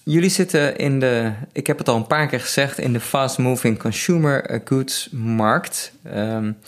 jullie 0.04 0.30
zitten 0.30 0.76
in 0.76 1.00
de, 1.00 1.32
ik 1.52 1.66
heb 1.66 1.78
het 1.78 1.88
al 1.88 1.96
een 1.96 2.06
paar 2.06 2.26
keer 2.26 2.40
gezegd, 2.40 2.78
in 2.78 2.92
de 2.92 3.00
fast-moving 3.00 3.78
consumer 3.78 4.60
goods 4.64 5.08
markt. 5.12 5.92
Um, 6.14 6.58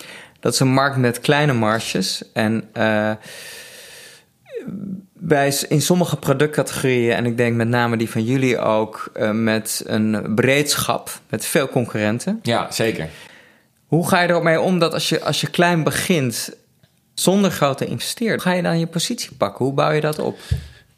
dat 0.41 0.53
is 0.53 0.61
een 0.61 0.73
markt 0.73 0.97
met 0.97 1.21
kleine 1.21 1.53
marges 1.53 2.23
en 2.33 2.69
uh, 2.77 3.13
bij, 5.13 5.55
in 5.69 5.83
sommige 5.83 6.17
productcategorieën, 6.17 7.13
en 7.13 7.27
ik 7.27 7.37
denk 7.37 7.57
met 7.57 7.69
name 7.69 7.97
die 7.97 8.11
van 8.11 8.25
jullie 8.25 8.59
ook, 8.59 9.13
uh, 9.17 9.31
met 9.31 9.83
een 9.87 10.35
breedschap, 10.35 11.11
met 11.29 11.45
veel 11.45 11.69
concurrenten. 11.69 12.39
Ja, 12.43 12.71
zeker. 12.71 13.09
Hoe 13.87 14.09
ga 14.09 14.21
je 14.21 14.29
ermee 14.29 14.61
om 14.61 14.79
dat 14.79 14.95
als 14.95 15.09
je, 15.09 15.21
als 15.21 15.41
je 15.41 15.51
klein 15.51 15.83
begint, 15.83 16.51
zonder 17.15 17.51
grote 17.51 17.87
investeerders, 17.87 18.43
ga 18.43 18.53
je 18.53 18.63
dan 18.63 18.79
je 18.79 18.87
positie 18.87 19.35
pakken? 19.37 19.65
Hoe 19.65 19.75
bouw 19.75 19.91
je 19.91 20.01
dat 20.01 20.19
op? 20.19 20.39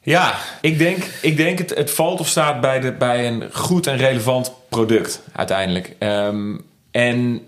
Ja, 0.01 0.35
ik 0.61 0.79
denk, 0.79 1.05
ik 1.23 1.37
denk 1.37 1.59
het, 1.59 1.75
het 1.75 1.91
valt 1.91 2.21
of 2.21 2.29
staat 2.29 2.61
bij, 2.61 2.81
de, 2.81 2.93
bij 2.93 3.27
een 3.27 3.49
goed 3.53 3.87
en 3.87 3.97
relevant 3.97 4.53
product 4.69 5.23
uiteindelijk. 5.33 5.97
Um, 5.99 6.65
en 6.91 7.41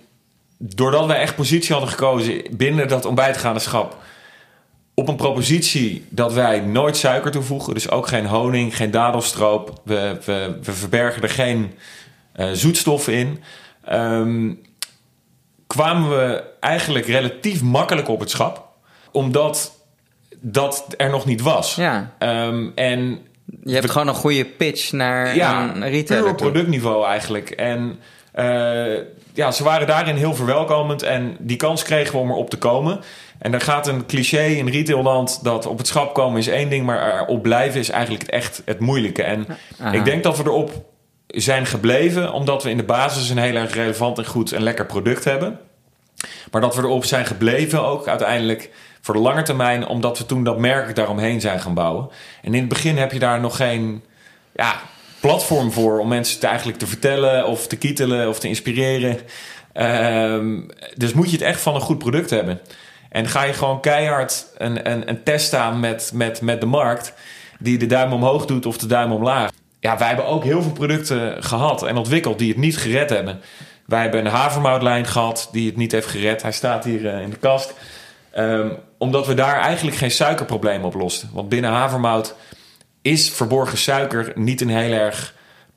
doordat 0.59 1.07
wij 1.07 1.17
echt 1.17 1.35
positie 1.35 1.73
hadden 1.73 1.91
gekozen 1.91 2.43
binnen 2.51 2.89
dat 2.89 3.05
ontbijtgaande 3.05 3.61
schap 3.61 3.97
op 4.95 5.09
een 5.09 5.17
propositie 5.17 6.05
dat 6.09 6.33
wij 6.33 6.61
nooit 6.61 6.97
suiker 6.97 7.31
toevoegen, 7.31 7.75
dus 7.75 7.91
ook 7.91 8.07
geen 8.07 8.27
honing, 8.27 8.77
geen 8.77 8.91
dadelstroop, 8.91 9.81
we, 9.85 10.19
we, 10.25 10.59
we 10.63 10.73
verbergen 10.73 11.23
er 11.23 11.31
geen 11.31 11.73
uh, 12.37 12.51
zoetstoffen 12.53 13.13
in, 13.13 13.43
um, 13.93 14.61
kwamen 15.67 16.11
we 16.11 16.45
eigenlijk 16.61 17.07
relatief 17.07 17.63
makkelijk 17.63 18.09
op 18.09 18.21
het 18.21 18.31
schap, 18.31 18.69
omdat 19.11 19.73
dat 20.41 20.85
er 20.97 21.11
nog 21.11 21.27
niet 21.27 21.41
was. 21.41 21.75
Ja. 21.75 22.15
Um, 22.19 22.73
en 22.75 23.19
je 23.63 23.75
hebt 23.75 23.91
gewoon 23.91 24.09
een 24.09 24.15
goede 24.15 24.45
pitch 24.45 24.93
naar 24.93 25.37
ja, 25.37 25.75
een 25.75 25.89
retailer. 25.89 26.31
op 26.31 26.37
productniveau 26.37 27.07
eigenlijk. 27.07 27.51
En 27.51 27.99
uh, 28.35 28.99
ja, 29.33 29.51
ze 29.51 29.65
waren 29.65 29.87
daarin 29.87 30.17
heel 30.17 30.35
verwelkomend 30.35 31.03
en 31.03 31.37
die 31.39 31.57
kans 31.57 31.83
kregen 31.83 32.13
we 32.13 32.19
om 32.19 32.31
erop 32.31 32.51
te 32.51 32.59
komen. 32.59 33.01
En 33.45 33.55
er 33.55 33.61
gaat 33.61 33.87
een 33.87 34.07
cliché 34.07 34.45
in 34.45 34.69
retailland 34.69 35.41
dat 35.43 35.67
op 35.67 35.79
het 35.79 35.87
schap 35.87 36.15
komen 36.15 36.39
is 36.39 36.47
één 36.47 36.71
ding, 36.71 36.87
maar 36.87 37.21
erop 37.21 37.43
blijven 37.43 37.81
is 37.81 37.91
eigenlijk 37.91 38.23
het 38.23 38.31
echt 38.31 38.63
het 38.65 38.81
moeilijke. 38.81 39.23
En 39.23 39.47
ik 39.93 40.05
denk 40.05 40.23
dat 40.23 40.37
we 40.37 40.43
erop 40.45 40.85
zijn 41.27 41.67
gebleven 41.67 42.33
omdat 42.33 42.63
we 42.63 42.71
in 42.71 42.77
de 42.77 42.85
basis 42.85 43.31
een 43.31 43.39
heel 43.39 43.55
erg 43.55 43.75
relevant 43.75 44.19
en 44.19 44.27
goed 44.27 44.53
en 44.53 44.63
lekker 44.63 44.87
product 44.87 45.25
hebben. 45.25 45.59
Maar 46.51 46.61
dat 46.61 46.75
we 46.75 46.83
erop 46.83 47.05
zijn 47.05 47.27
gebleven 47.27 47.85
ook 47.85 48.09
uiteindelijk 48.09 48.71
voor 49.01 49.15
de 49.15 49.21
lange 49.21 49.43
termijn, 49.43 49.87
omdat 49.87 50.19
we 50.19 50.27
toen 50.27 50.45
dat 50.45 50.59
merk 50.59 50.95
daaromheen 50.95 51.41
zijn 51.41 51.61
gaan 51.61 51.75
bouwen. 51.75 52.09
En 52.43 52.55
in 52.55 52.61
het 52.61 52.69
begin 52.69 52.97
heb 52.97 53.13
je 53.13 53.19
daar 53.19 53.41
nog 53.41 53.57
geen 53.57 54.03
ja, 54.55 54.81
platform 55.21 55.73
voor 55.73 55.99
om 55.99 56.09
mensen 56.09 56.41
te 56.41 56.47
eigenlijk 56.47 56.79
te 56.79 56.87
vertellen 56.87 57.47
of 57.47 57.67
te 57.67 57.77
kietelen 57.77 58.29
of 58.29 58.39
te 58.39 58.49
inspireren. 58.49 59.19
Um, 59.77 60.67
dus 60.95 61.13
moet 61.13 61.31
je 61.31 61.37
het 61.37 61.47
echt 61.47 61.61
van 61.61 61.75
een 61.75 61.81
goed 61.81 61.99
product 61.99 62.31
hebben. 62.31 62.61
En 63.15 63.29
ga 63.29 63.43
je 63.43 63.53
gewoon 63.53 63.81
keihard 63.81 64.47
een, 64.57 64.91
een, 64.91 65.09
een 65.09 65.23
test 65.23 65.55
aan 65.55 65.81
met, 65.81 66.11
met, 66.15 66.41
met 66.41 66.61
de 66.61 66.67
markt, 66.67 67.13
die 67.59 67.79
de 67.79 67.87
duim 67.87 68.13
omhoog 68.13 68.47
doet 68.47 68.67
of 68.67 68.79
de 68.79 68.87
duim 68.87 69.13
omlaag. 69.13 69.51
Ja, 69.81 69.99
wij 69.99 70.07
hebben 70.07 70.27
ook 70.27 70.45
heel 70.45 70.63
veel 70.63 70.73
producten 70.73 71.43
gehad 71.43 71.83
en 71.83 71.97
ontwikkeld 71.97 72.39
die 72.39 72.49
het 72.49 72.57
niet 72.57 72.77
gered 72.77 73.11
hebben. 73.11 73.41
Wij 73.87 74.01
hebben 74.01 74.21
een 74.27 74.33
havermoutlijn 74.33 75.07
gehad 75.07 75.49
die 75.53 75.67
het 75.67 75.77
niet 75.77 75.93
heeft 75.93 76.07
gered. 76.07 76.43
Hij 76.43 76.53
staat 76.53 76.85
hier 76.85 77.01
uh, 77.01 77.21
in 77.21 77.31
de 77.31 77.37
kast. 77.37 77.75
Um, 78.39 78.77
omdat 78.99 79.27
we 79.27 79.35
daar 79.35 79.61
eigenlijk 79.61 79.97
geen 79.97 80.11
suikerprobleem 80.11 80.85
op 80.85 80.95
losten. 80.95 81.31
Want 81.33 81.49
binnen 81.49 81.71
havermout 81.71 82.35
is 83.03 83.31
verborgen 83.31 83.79
suiker 83.79 84.33
niet 84.35 84.61
een 84.61 84.69
heel 84.69 84.93
erg 84.93 85.34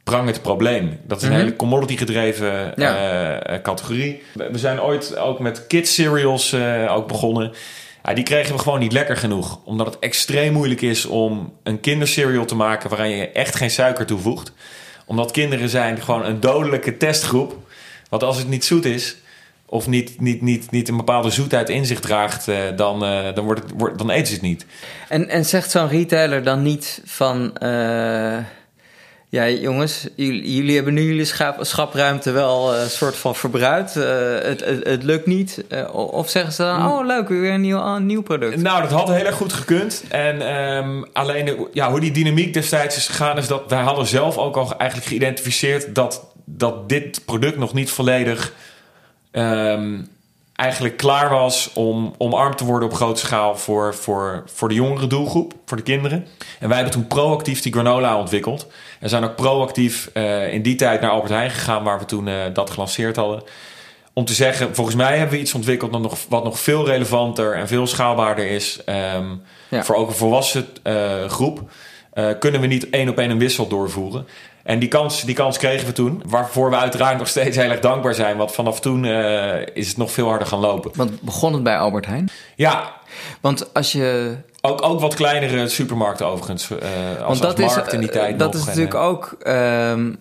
prangend 0.07 0.41
probleem. 0.41 0.99
Dat 1.03 1.17
is 1.17 1.23
een 1.23 1.29
mm 1.29 1.35
-hmm. 1.35 1.43
hele 1.43 1.55
commodity 1.55 1.97
gedreven 1.97 2.73
ja. 2.75 3.41
uh, 3.49 3.61
categorie. 3.61 4.21
We 4.33 4.57
zijn 4.57 4.81
ooit 4.81 5.17
ook 5.17 5.39
met 5.39 5.67
kids 5.67 5.93
cereals 5.93 6.53
uh, 6.53 6.95
ook 6.95 7.07
begonnen. 7.07 7.51
Die 8.13 8.23
kregen 8.23 8.55
we 8.55 8.61
gewoon 8.61 8.79
niet 8.79 8.91
lekker 8.91 9.17
genoeg. 9.17 9.59
Omdat 9.63 9.85
het 9.85 9.99
extreem 9.99 10.53
moeilijk 10.53 10.81
is 10.81 11.05
om 11.05 11.53
een 11.63 11.79
kindercereal 11.79 12.45
te 12.45 12.55
maken... 12.55 12.89
waarin 12.89 13.17
je 13.17 13.29
echt 13.29 13.55
geen 13.55 13.71
suiker 13.71 14.05
toevoegt. 14.05 14.51
Omdat 15.05 15.31
kinderen 15.31 15.69
zijn 15.69 16.01
gewoon 16.01 16.25
een 16.25 16.39
dodelijke 16.39 16.97
testgroep. 16.97 17.55
Want 18.09 18.23
als 18.23 18.37
het 18.37 18.47
niet 18.47 18.65
zoet 18.65 18.85
is 18.85 19.17
of 19.65 19.87
niet, 19.87 20.21
niet, 20.21 20.41
niet, 20.41 20.71
niet 20.71 20.89
een 20.89 20.97
bepaalde 20.97 21.29
zoetheid 21.29 21.69
in 21.69 21.85
zich 21.85 21.99
draagt, 21.99 22.45
dan, 22.75 22.99
dan, 23.33 23.45
wordt 23.45 23.63
het, 23.63 23.71
wordt, 23.77 23.97
dan 23.97 24.09
eten 24.09 24.27
ze 24.27 24.33
het 24.33 24.41
niet. 24.41 24.65
En, 25.09 25.29
en 25.29 25.45
zegt 25.45 25.71
zo'n 25.71 25.87
retailer 25.87 26.43
dan 26.43 26.61
niet 26.61 27.01
van... 27.05 27.55
Uh, 27.63 28.37
ja, 29.29 29.49
jongens, 29.49 30.07
jullie, 30.15 30.55
jullie, 30.55 30.75
hebben 30.75 30.93
nu 30.93 31.01
jullie 31.01 31.25
schap, 31.25 31.57
schapruimte 31.61 32.31
wel 32.31 32.75
een 32.75 32.89
soort 32.89 33.15
van 33.15 33.35
verbruikt. 33.35 33.93
Het, 33.93 34.65
het, 34.65 34.83
het, 34.83 35.03
lukt 35.03 35.25
niet. 35.25 35.63
of 35.93 36.29
zeggen 36.29 36.53
ze 36.53 36.61
dan, 36.61 36.91
oh 36.91 37.05
leuk, 37.05 37.27
weer 37.27 37.53
een 37.53 37.61
nieuw, 37.61 37.79
een 37.79 38.05
nieuw 38.05 38.21
product. 38.21 38.61
Nou, 38.61 38.81
dat 38.81 38.91
had 38.91 39.07
heel 39.07 39.25
erg 39.25 39.35
goed 39.35 39.53
gekund. 39.53 40.03
En 40.09 40.55
um, 40.55 41.05
alleen 41.13 41.67
ja, 41.73 41.89
hoe 41.89 41.99
die 41.99 42.11
dynamiek 42.11 42.53
destijds 42.53 42.97
is 42.97 43.07
gegaan... 43.07 43.37
is 43.37 43.47
dat 43.47 43.63
wij 43.67 43.81
hadden 43.81 44.07
zelf 44.07 44.37
ook 44.37 44.57
al 44.57 44.77
eigenlijk 44.77 45.09
geïdentificeerd... 45.09 45.95
dat, 45.95 46.25
dat 46.45 46.89
dit 46.89 47.25
product 47.25 47.57
nog 47.57 47.73
niet 47.73 47.91
volledig 47.91 48.53
um, 49.31 50.07
eigenlijk 50.57 50.97
klaar 50.97 51.29
was 51.29 51.71
om 51.73 52.13
omarmd 52.17 52.57
te 52.57 52.65
worden 52.65 52.89
op 52.89 52.95
grote 52.95 53.19
schaal 53.19 53.57
voor, 53.57 53.95
voor, 53.95 54.43
voor 54.45 54.69
de 54.69 54.75
jongere 54.75 55.07
doelgroep, 55.07 55.53
voor 55.65 55.77
de 55.77 55.83
kinderen. 55.83 56.27
En 56.59 56.67
wij 56.67 56.77
hebben 56.77 56.93
toen 56.93 57.07
proactief 57.07 57.61
die 57.61 57.73
granola 57.73 58.17
ontwikkeld. 58.17 58.67
En 58.99 59.09
zijn 59.09 59.23
ook 59.23 59.35
proactief 59.35 60.09
uh, 60.13 60.53
in 60.53 60.61
die 60.61 60.75
tijd 60.75 61.01
naar 61.01 61.09
Albert 61.09 61.31
Heijn 61.31 61.49
gegaan, 61.49 61.83
waar 61.83 61.99
we 61.99 62.05
toen 62.05 62.27
uh, 62.27 62.35
dat 62.53 62.69
gelanceerd 62.69 63.15
hadden. 63.15 63.43
Om 64.13 64.25
te 64.25 64.33
zeggen, 64.33 64.75
volgens 64.75 64.95
mij 64.95 65.17
hebben 65.17 65.35
we 65.35 65.41
iets 65.41 65.53
ontwikkeld 65.53 65.91
dat 65.91 66.01
nog, 66.01 66.17
wat 66.29 66.43
nog 66.43 66.59
veel 66.59 66.85
relevanter 66.85 67.53
en 67.53 67.67
veel 67.67 67.87
schaalbaarder 67.87 68.49
is. 68.49 68.79
Um, 69.15 69.41
ja. 69.69 69.83
Voor 69.83 69.95
ook 69.95 70.07
een 70.07 70.15
volwassen 70.15 70.67
uh, 70.83 71.25
groep. 71.25 71.69
eh, 72.13 72.39
kunnen 72.39 72.61
we 72.61 72.67
niet 72.67 72.89
één 72.89 73.09
op 73.09 73.17
één 73.17 73.29
een 73.29 73.39
wissel 73.39 73.67
doorvoeren. 73.67 74.27
En 74.67 74.79
die 74.79 74.89
kans, 74.89 75.21
die 75.21 75.35
kans 75.35 75.57
kregen 75.57 75.87
we 75.87 75.93
toen. 75.93 76.21
Waarvoor 76.25 76.69
we 76.69 76.75
uiteraard 76.75 77.17
nog 77.17 77.27
steeds 77.27 77.57
heel 77.57 77.69
erg 77.69 77.79
dankbaar 77.79 78.13
zijn. 78.13 78.37
Want 78.37 78.51
vanaf 78.51 78.79
toen 78.79 79.05
eh, 79.05 79.67
is 79.73 79.87
het 79.87 79.97
nog 79.97 80.11
veel 80.11 80.27
harder 80.27 80.47
gaan 80.47 80.59
lopen. 80.59 80.91
Want 80.95 81.21
begon 81.21 81.53
het 81.53 81.63
bij 81.63 81.77
Albert 81.77 82.05
Heijn? 82.05 82.29
Ja, 82.55 82.91
Want 83.41 83.73
als 83.73 83.91
je... 83.91 84.35
ook, 84.61 84.81
ook 84.81 84.99
wat 84.99 85.15
kleinere 85.15 85.67
supermarkten 85.67 86.25
overigens. 86.25 86.69
eh 86.69 86.77
als, 87.17 87.39
Want 87.39 87.41
dat 87.41 87.61
als 87.63 87.71
is, 87.71 87.75
markt 87.75 87.93
in 87.93 87.99
die 87.99 88.11
eh, 88.11 88.19
tijd 88.19 88.39
dat 88.39 88.53
nog. 88.53 88.61
is 88.61 88.67
natuurlijk 88.67 88.95
ook 88.95 89.35
ehm, 89.41 90.13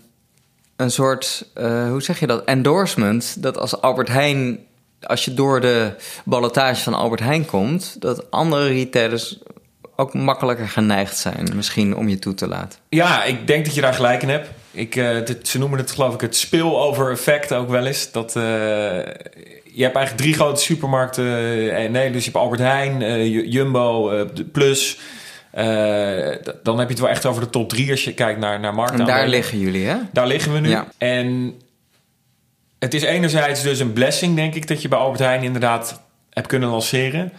een 0.76 0.90
soort, 0.90 1.46
hoe 1.88 2.02
zeg 2.02 2.20
je 2.20 2.26
dat, 2.26 2.44
endorsement. 2.44 3.42
Dat 3.42 3.58
als 3.58 3.80
Albert 3.80 4.08
Heijn, 4.08 4.58
als 5.02 5.24
je 5.24 5.34
door 5.34 5.60
de 5.60 5.92
ballotage 6.24 6.82
van 6.82 6.94
Albert 6.94 7.20
Heijn 7.20 7.46
komt, 7.46 7.96
dat 8.00 8.30
andere 8.30 8.66
retailers 8.66 9.38
ook 9.96 10.14
makkelijker 10.14 10.68
geneigd 10.68 11.16
zijn, 11.16 11.48
misschien 11.54 11.96
om 11.96 12.08
je 12.08 12.18
toe 12.18 12.34
te 12.34 12.48
laten. 12.48 12.78
Ja, 12.88 13.24
ik 13.24 13.46
denk 13.46 13.64
dat 13.64 13.74
je 13.74 13.80
daar 13.80 13.94
gelijk 13.94 14.22
in 14.22 14.28
hebt. 14.28 14.48
Ik, 14.70 14.96
eh, 14.96 15.24
dit- 15.24 15.48
ze 15.48 15.58
noemen 15.58 15.78
het 15.78 15.90
geloof 15.90 16.14
ik 16.14 16.20
het 16.20 16.36
spillover 16.36 17.10
effect 17.10 17.52
ook 17.52 17.68
wel 17.68 17.86
eens. 17.86 18.12
Dat, 18.12 18.36
eh, 18.36 18.42
je 19.72 19.82
hebt 19.82 19.96
eigenlijk 19.96 20.16
drie 20.16 20.34
grote 20.34 20.60
supermarkten. 20.60 21.24
eh, 21.76 21.90
nee, 21.90 22.10
dus 22.10 22.24
je 22.24 22.30
hebt 22.30 22.42
Albert 22.42 22.60
Heijn, 22.60 23.02
eh, 23.02 23.52
Jumbo, 23.52 24.10
eh, 24.10 24.26
de 24.34 24.44
Plus. 24.44 24.98
Eh, 25.50 25.64
dan 26.62 26.78
heb 26.78 26.88
je 26.88 26.94
het 26.94 26.98
wel 27.02 27.08
echt 27.08 27.26
over 27.26 27.42
de 27.42 27.50
top 27.50 27.68
drie 27.68 27.90
als 27.90 28.04
je 28.04 28.14
kijkt 28.14 28.40
naar, 28.40 28.60
naar 28.60 28.70
En 28.70 28.76
marktaandelen. 28.76 29.14
daar 29.14 29.28
liggen 29.28 29.58
jullie, 29.58 29.86
hè? 29.86 29.96
Daar 30.12 30.26
liggen 30.26 30.52
we 30.52 30.58
nu. 30.58 30.68
Ja. 30.68 30.86
En 30.98 31.54
het 32.78 32.94
is 32.94 33.02
enerzijds 33.02 33.62
dus 33.62 33.78
een 33.78 33.92
blessing, 33.92 34.36
denk 34.36 34.54
ik, 34.54 34.68
dat 34.68 34.82
je 34.82 34.88
bij 34.88 34.98
Albert 34.98 35.20
Heijn 35.20 35.42
inderdaad 35.42 36.00
hebt 36.30 36.46
kunnen 36.46 36.68
lanceren. 36.68 37.32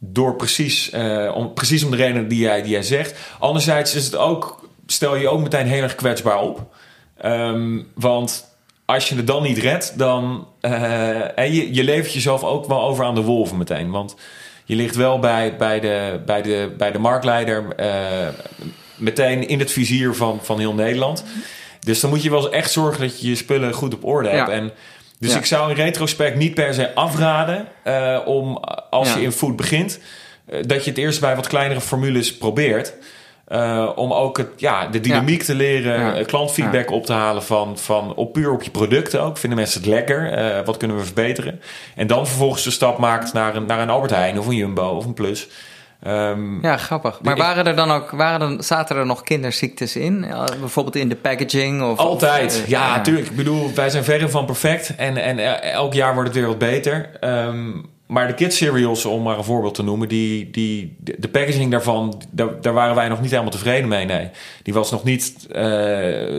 Door 0.00 0.36
precies, 0.36 0.90
eh, 0.90 1.32
om, 1.34 1.54
precies 1.54 1.84
om 1.84 1.90
de 1.90 1.96
reden 1.96 2.28
die 2.28 2.38
jij, 2.38 2.62
die 2.62 2.70
jij 2.70 2.82
zegt. 2.82 3.18
Anderzijds 3.38 3.94
is 3.94 4.04
het 4.04 4.16
ook, 4.16 4.68
stel 4.86 5.16
je 5.16 5.28
ook 5.28 5.42
meteen 5.42 5.66
heel 5.66 5.82
erg 5.82 5.94
kwetsbaar 5.94 6.40
op. 6.40 6.74
Ehm, 7.16 7.82
want 7.94 8.56
als 8.84 9.08
je 9.08 9.16
het 9.16 9.26
dan 9.26 9.42
niet 9.42 9.58
redt, 9.58 9.98
dan 9.98 10.48
eh, 10.60 11.38
en 11.38 11.52
je, 11.52 11.74
je 11.74 11.84
levert 11.84 12.12
jezelf 12.12 12.42
ook 12.42 12.66
wel 12.66 12.82
over 12.82 13.04
aan 13.04 13.14
de 13.14 13.22
wolven 13.22 13.56
meteen. 13.56 13.90
Want 13.90 14.16
je 14.64 14.76
ligt 14.76 14.94
wel 14.94 15.18
bij, 15.18 15.56
bij, 15.56 15.80
de, 15.80 16.20
bij, 16.26 16.42
de, 16.42 16.74
bij 16.78 16.92
de 16.92 16.98
marktleider 16.98 17.74
eh, 17.76 18.28
meteen 18.96 19.48
in 19.48 19.58
het 19.58 19.72
vizier 19.72 20.14
van, 20.14 20.38
van 20.42 20.58
heel 20.58 20.74
Nederland. 20.74 21.24
Dus 21.80 22.00
dan 22.00 22.10
moet 22.10 22.22
je 22.22 22.30
wel 22.30 22.44
eens 22.44 22.54
echt 22.54 22.72
zorgen 22.72 23.00
dat 23.00 23.20
je 23.20 23.28
je 23.28 23.34
spullen 23.34 23.72
goed 23.72 23.94
op 23.94 24.04
orde 24.04 24.28
hebt. 24.28 24.48
Ja. 24.48 24.54
En 24.54 24.72
dus 25.18 25.32
Ja. 25.32 25.38
ik 25.38 25.44
zou 25.46 25.70
in 25.70 25.76
retrospect 25.76 26.36
niet 26.36 26.54
per 26.54 26.74
se 26.74 26.94
afraden 26.94 27.66
eh, 27.82 28.18
om 28.24 28.56
als 28.90 29.08
Ja. 29.12 29.16
je 29.18 29.22
in 29.24 29.32
food 29.32 29.56
begint, 29.56 29.98
eh, 30.46 30.62
dat 30.66 30.84
je 30.84 30.90
het 30.90 30.98
eerst 30.98 31.20
bij 31.20 31.36
wat 31.36 31.46
kleinere 31.46 31.80
formules 31.80 32.36
probeert. 32.36 32.92
Eh, 33.46 33.88
om 33.94 34.12
ook 34.12 34.36
het, 34.38 34.48
ja, 34.56 34.86
de 34.86 35.00
dynamiek 35.00 35.42
te 35.42 35.54
leren, 35.54 36.16
Ja. 36.16 36.22
klantfeedback 36.24 36.90
op 36.90 37.06
te 37.06 37.12
halen 37.12 37.42
van, 37.42 37.78
van 37.78 38.14
op 38.14 38.32
puur 38.32 38.52
op 38.52 38.62
je 38.62 38.70
producten 38.70 39.22
ook. 39.22 39.38
Vinden 39.38 39.58
mensen 39.58 39.80
het 39.80 39.88
lekker? 39.88 40.64
Wat 40.64 40.76
kunnen 40.76 40.96
we 40.96 41.04
verbeteren? 41.04 41.60
En 41.96 42.06
dan 42.06 42.26
vervolgens 42.26 42.62
de 42.62 42.70
stap 42.70 42.98
maakt 42.98 43.32
naar 43.32 43.56
een, 43.56 43.66
naar 43.66 43.80
een 43.80 43.90
Albert 43.90 44.10
Heijn 44.10 44.38
of 44.38 44.46
een 44.46 44.54
Jumbo 44.56 44.88
of 44.88 45.04
een 45.04 45.14
Plus. 45.14 45.48
Ehm, 46.02 46.60
Ja, 46.62 46.76
grappig. 46.76 47.18
Maar 47.22 47.36
waren 47.36 47.66
er 47.66 47.76
dan 47.76 47.90
ook, 47.90 48.10
waren 48.10 48.56
er, 48.56 48.64
zaten 48.64 48.96
er 48.96 49.06
nog 49.06 49.22
kinderziektes 49.22 49.96
in? 49.96 50.24
Ja, 50.28 50.44
bijvoorbeeld 50.60 50.96
in 50.96 51.08
de 51.08 51.16
packaging? 51.16 51.82
Of, 51.82 51.98
Altijd. 51.98 52.54
of, 52.56 52.62
eh, 52.62 52.68
ja, 52.68 52.96
natuurlijk. 52.96 53.26
Ik 53.26 53.36
bedoel, 53.36 53.74
wij 53.74 53.90
zijn 53.90 54.04
verre 54.04 54.28
van 54.28 54.46
perfect. 54.46 54.94
En, 54.96 55.16
en 55.16 55.38
eh, 55.38 55.72
elk 55.72 55.94
jaar 55.94 56.14
wordt 56.14 56.28
het 56.28 56.38
weer 56.38 56.46
wat 56.46 56.58
beter. 56.58 57.10
Ehm, 57.20 57.70
maar 58.06 58.26
de 58.26 58.34
kids 58.34 58.56
cereals, 58.56 59.04
om 59.04 59.22
maar 59.22 59.38
een 59.38 59.44
voorbeeld 59.44 59.74
te 59.74 59.82
noemen, 59.82 60.08
die, 60.08 60.50
die, 60.50 60.96
de 60.98 61.14
de 61.18 61.28
packaging 61.28 61.70
daarvan, 61.70 62.22
daar, 62.30 62.60
daar 62.60 62.72
waren 62.72 62.94
wij 62.94 63.08
nog 63.08 63.20
niet 63.20 63.30
helemaal 63.30 63.50
tevreden 63.50 63.88
mee. 63.88 64.04
Nee. 64.04 64.30
Die 64.62 64.74
was 64.74 64.90
nog 64.90 65.04
niet 65.04 65.46
eh, 65.52 65.62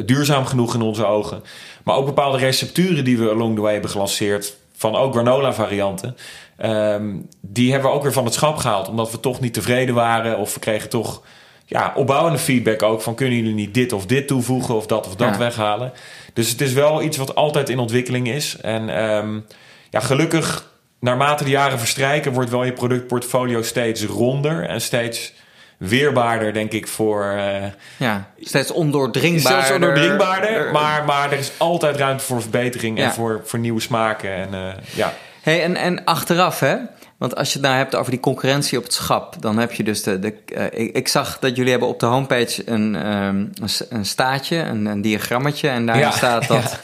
duurzaam 0.05 0.45
genoeg 0.45 0.73
in 0.73 0.81
onze 0.81 1.05
ogen. 1.05 1.43
Maar 1.83 1.95
ook 1.95 2.05
bepaalde 2.05 2.37
recepturen 2.37 3.03
die 3.03 3.17
we 3.17 3.29
along 3.29 3.55
the 3.55 3.61
way 3.61 3.73
hebben 3.73 3.91
gelanceerd, 3.91 4.57
van 4.77 4.95
ook 4.95 5.13
granola 5.13 5.53
varianten. 5.53 6.17
ehm, 6.57 7.15
die 7.41 7.71
hebben 7.71 7.89
we 7.89 7.95
ook 7.95 8.03
weer 8.03 8.13
van 8.13 8.25
het 8.25 8.33
schap 8.33 8.57
gehaald, 8.57 8.87
omdat 8.89 9.11
we 9.11 9.19
toch 9.19 9.39
niet 9.39 9.53
tevreden 9.53 9.95
waren. 9.95 10.37
Of 10.37 10.53
we 10.53 10.59
kregen 10.59 10.89
toch 10.89 11.21
ja, 11.65 11.93
opbouwende 11.95 12.37
feedback 12.39 12.83
ook 12.83 13.01
van 13.01 13.15
kunnen 13.15 13.37
jullie 13.37 13.53
niet 13.53 13.73
dit 13.73 13.93
of 13.93 14.05
dit 14.05 14.27
toevoegen 14.27 14.75
of 14.75 14.85
dat 14.85 15.07
of 15.07 15.15
dat 15.15 15.29
Ja. 15.29 15.37
weghalen. 15.37 15.91
Dus 16.33 16.49
het 16.49 16.61
is 16.61 16.73
wel 16.73 17.01
iets 17.01 17.17
wat 17.17 17.35
altijd 17.35 17.69
in 17.69 17.79
ontwikkeling 17.79 18.27
is. 18.27 18.57
En 18.57 18.89
ehm, 18.89 19.39
ja, 19.89 19.99
gelukkig, 19.99 20.71
naarmate 20.99 21.43
de 21.43 21.49
jaren 21.49 21.79
verstrijken, 21.79 22.31
wordt 22.33 22.49
wel 22.49 22.63
je 22.63 22.73
productportfolio 22.73 23.61
steeds 23.61 24.03
ronder 24.05 24.63
en 24.63 24.81
steeds 24.81 25.33
weerbaarder, 25.77 26.53
denk 26.53 26.71
ik, 26.71 26.87
voor. 26.87 27.23
eh 27.25 27.63
Ja, 27.97 28.29
steeds 28.39 28.71
ondoordringbaarder. 28.71 29.65
Zelfs 29.65 29.71
ondoordringbaarder, 29.71 30.71
maar, 30.71 31.05
maar 31.05 31.31
er 31.31 31.37
is 31.37 31.51
altijd 31.57 31.95
ruimte 31.97 32.23
voor 32.23 32.41
verbetering 32.41 32.97
Ja. 32.97 33.05
en 33.05 33.11
voor, 33.11 33.41
voor 33.45 33.59
nieuwe 33.59 33.81
smaken. 33.81 34.33
En, 34.35 34.53
eh, 34.53 34.73
ja. 34.95 35.13
Hey, 35.41 35.63
en, 35.63 35.75
en 35.75 36.03
achteraf, 36.03 36.59
hè? 36.59 36.75
Want 37.17 37.35
als 37.35 37.47
je 37.53 37.53
het 37.59 37.67
nou 37.67 37.77
hebt 37.77 37.95
over 37.95 38.11
die 38.11 38.19
concurrentie 38.19 38.77
op 38.77 38.83
het 38.83 38.93
schap, 38.93 39.35
dan 39.41 39.57
heb 39.57 39.71
je 39.71 39.83
dus 39.83 40.03
de. 40.03 40.19
de 40.19 40.33
eh, 40.55 40.79
ik, 40.85 40.95
ik 40.95 41.07
zag 41.07 41.39
dat 41.39 41.55
jullie 41.55 41.71
hebben 41.71 41.89
op 41.89 41.99
de 41.99 42.05
homepage 42.05 42.61
een, 42.65 42.95
ehm, 42.95 43.45
een, 43.89 44.05
staatje, 44.05 44.57
een, 44.57 44.85
een 44.85 45.01
diagrammetje. 45.01 45.69
En 45.69 45.85
daarin 45.85 46.03
Ja, 46.05 46.11
staat 46.11 46.47
dat. 46.57 46.79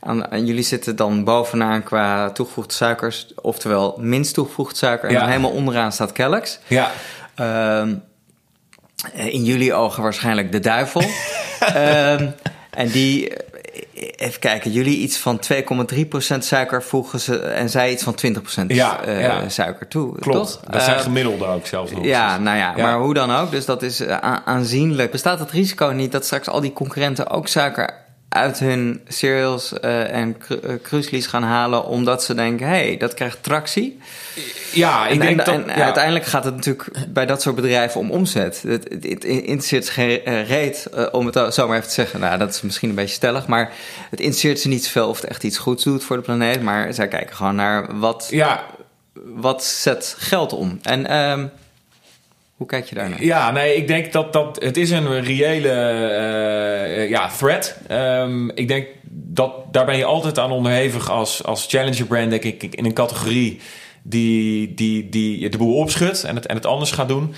Aan, 0.00 0.30
en 0.30 0.46
jullie 0.46 0.62
zitten 0.62 0.96
dan 0.96 1.24
bovenaan 1.24 1.82
qua 1.82 2.30
toegevoegde 2.30 2.72
suikers, 2.74 3.26
oftewel 3.34 3.96
minst 4.00 4.34
toegevoegd 4.34 4.76
suiker. 4.76 5.08
En 5.08 5.14
Ja. 5.14 5.20
dan 5.20 5.28
helemaal 5.28 5.50
onderaan 5.50 5.92
staat 5.92 6.12
Kellogg's. 6.12 6.58
ja. 6.66 6.90
Ehm, 7.34 7.94
in 9.14 9.44
jullie 9.44 9.74
ogen 9.74 10.02
waarschijnlijk 10.02 10.52
de 10.52 10.60
duivel. 10.60 11.02
Ehm, 11.60 12.26
en 12.70 12.88
die, 12.88 13.28
eh, 13.30 14.08
even 14.16 14.40
kijken, 14.40 14.70
jullie 14.72 14.96
iets 14.98 15.16
van 15.18 15.38
2,3% 15.38 16.44
suiker 16.44 16.82
voegen 16.82 17.20
ze 17.20 17.38
en 17.38 17.70
zij 17.70 17.92
iets 17.92 18.02
van 18.02 18.14
20% 18.14 18.74
Ja, 18.74 19.02
eh, 19.04 19.20
ja. 19.20 19.48
suiker 19.48 19.88
toe. 19.88 20.18
Klopt. 20.18 20.52
Toch? 20.52 20.60
Dat 20.70 20.82
zijn 20.82 20.96
Eh, 20.96 21.02
gemiddelde 21.02 21.44
ook 21.46 21.66
zelfs 21.66 21.92
nog. 21.92 22.04
ja, 22.04 22.38
nou 22.38 22.56
ja, 22.56 22.72
Ja. 22.76 22.82
maar 22.82 22.98
hoe 22.98 23.14
dan 23.14 23.34
ook. 23.36 23.50
Dus 23.50 23.64
dat 23.64 23.82
is 23.82 24.00
eh, 24.00 24.16
aanzienlijk. 24.44 25.10
Bestaat 25.10 25.38
het 25.38 25.50
risico 25.50 25.86
niet 25.86 26.12
dat 26.12 26.24
straks 26.24 26.48
al 26.48 26.60
die 26.60 26.72
concurrenten 26.72 27.30
ook 27.30 27.48
suiker 27.48 27.94
uit 28.28 28.58
hun 28.58 29.00
cereals 29.08 29.80
eh, 29.80 30.12
en 30.12 30.36
eh, 30.48 30.74
cruislies 30.82 31.26
gaan 31.26 31.42
halen... 31.42 31.84
omdat 31.84 32.24
ze 32.24 32.34
denken, 32.34 32.66
hé, 32.66 32.86
hey, 32.86 32.96
dat 32.96 33.14
krijgt 33.14 33.42
tractie? 33.42 33.98
Ja, 34.72 35.06
ik 35.06 35.12
en, 35.12 35.18
denk 35.18 35.38
en, 35.38 35.44
dat... 35.44 35.66
en 35.66 35.78
ja. 35.78 35.84
uiteindelijk 35.84 36.24
gaat 36.24 36.44
het 36.44 36.54
natuurlijk 36.54 36.90
bij 37.08 37.26
dat 37.26 37.42
soort 37.42 37.54
bedrijven 37.54 38.00
om 38.00 38.10
omzet. 38.10 38.62
Het, 38.62 38.84
het, 38.88 39.04
het 39.04 39.24
interesseert 39.24 39.84
ze 39.84 39.92
geen 39.92 40.24
eh, 40.24 40.48
reet, 40.48 40.88
om 41.12 41.26
het 41.26 41.54
zo 41.54 41.66
maar 41.68 41.76
even 41.76 41.88
te 41.88 41.94
zeggen. 41.94 42.20
Nou, 42.20 42.38
dat 42.38 42.54
is 42.54 42.62
misschien 42.62 42.88
een 42.88 42.94
beetje 42.94 43.14
stellig, 43.14 43.46
maar 43.46 43.72
het 44.10 44.20
interesseert 44.20 44.60
ze 44.60 44.68
niet 44.68 44.84
zoveel 44.84 45.08
of 45.08 45.20
het 45.20 45.30
echt 45.30 45.44
iets 45.44 45.58
goeds 45.58 45.84
doet 45.84 46.04
voor 46.04 46.16
de 46.16 46.22
planeet. 46.22 46.62
Maar 46.62 46.94
zij 46.94 47.08
kijken 47.08 47.36
gewoon 47.36 47.54
naar 47.54 47.98
wat, 47.98 48.28
Ja, 48.30 48.64
wat 49.24 49.64
zet 49.64 50.14
geld 50.18 50.52
om. 50.52 50.78
En 50.82 51.06
ehm, 51.06 51.46
hoe 52.58 52.66
kijk 52.66 52.88
je 52.88 52.94
daarnaar? 52.94 53.22
Ja, 53.22 53.50
nee, 53.50 53.76
ik 53.76 53.86
denk 53.86 54.12
dat, 54.12 54.32
dat 54.32 54.62
het 54.62 54.76
is 54.76 54.90
een 54.90 55.22
reële 55.22 55.68
eh, 55.68 57.08
ja, 57.08 57.28
threat. 57.28 57.76
Ehm, 57.86 58.48
ik 58.48 58.68
denk 58.68 58.86
dat 59.10 59.52
daar 59.70 59.84
ben 59.84 59.96
je 59.96 60.04
altijd 60.04 60.38
aan 60.38 60.50
onderhevig 60.50 61.10
als, 61.10 61.44
als 61.44 61.66
challenger 61.68 62.06
brand, 62.06 62.30
denk 62.30 62.44
ik, 62.44 62.74
in 62.74 62.84
een 62.84 62.92
categorie 62.92 63.60
die, 64.02 64.74
die, 64.74 65.08
die 65.08 65.48
de 65.48 65.58
boel 65.58 65.76
opschudt 65.76 66.24
en 66.24 66.34
het, 66.34 66.46
en 66.46 66.54
het 66.54 66.66
anders 66.66 66.90
gaat 66.90 67.08
doen. 67.08 67.34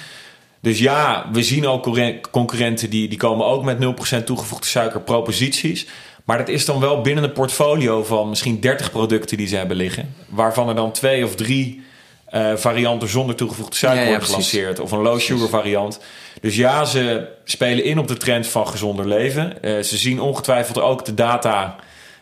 Dus 0.61 0.78
ja, 0.78 1.28
we 1.33 1.42
zien 1.42 1.66
ook 1.66 1.88
concurrenten 2.30 2.90
die, 2.90 3.09
die 3.09 3.18
komen 3.18 3.46
ook 3.46 3.64
met 3.64 3.78
0% 4.20 4.24
toegevoegde 4.24 4.66
suiker 4.66 5.00
proposities. 5.00 5.87
Maar 6.24 6.38
dat 6.38 6.48
is 6.48 6.64
dan 6.64 6.80
wel 6.80 7.00
binnen 7.00 7.24
een 7.24 7.33
portfolio 7.33 8.04
van 8.04 8.28
misschien 8.28 8.61
30 8.61 8.90
producten 8.90 9.37
die 9.37 9.46
ze 9.46 9.56
hebben 9.56 9.76
liggen. 9.76 10.14
Waarvan 10.28 10.68
er 10.68 10.74
dan 10.74 10.92
twee 10.92 11.24
of 11.24 11.35
drie 11.35 11.83
eh, 12.30 12.56
varianten 12.56 13.08
zonder 13.08 13.34
toegevoegde 13.36 13.76
suiker 13.76 14.08
Ja, 14.10 14.20
gelanceerd. 14.20 14.78
Of 14.78 14.92
een 14.92 15.02
low 15.02 15.20
sugar 15.20 15.48
variant. 15.48 16.00
Dus 16.40 16.56
ja, 16.56 16.84
ze 16.84 17.28
spelen 17.44 17.84
in 17.84 17.98
op 17.98 18.08
de 18.08 18.16
trend 18.16 18.46
van 18.46 18.68
gezonder 18.68 19.06
leven. 19.06 19.62
Eh, 19.62 19.82
ze 19.82 19.96
zien 19.96 20.20
ongetwijfeld 20.20 20.80
ook 20.80 21.04
de 21.04 21.14
data 21.14 21.76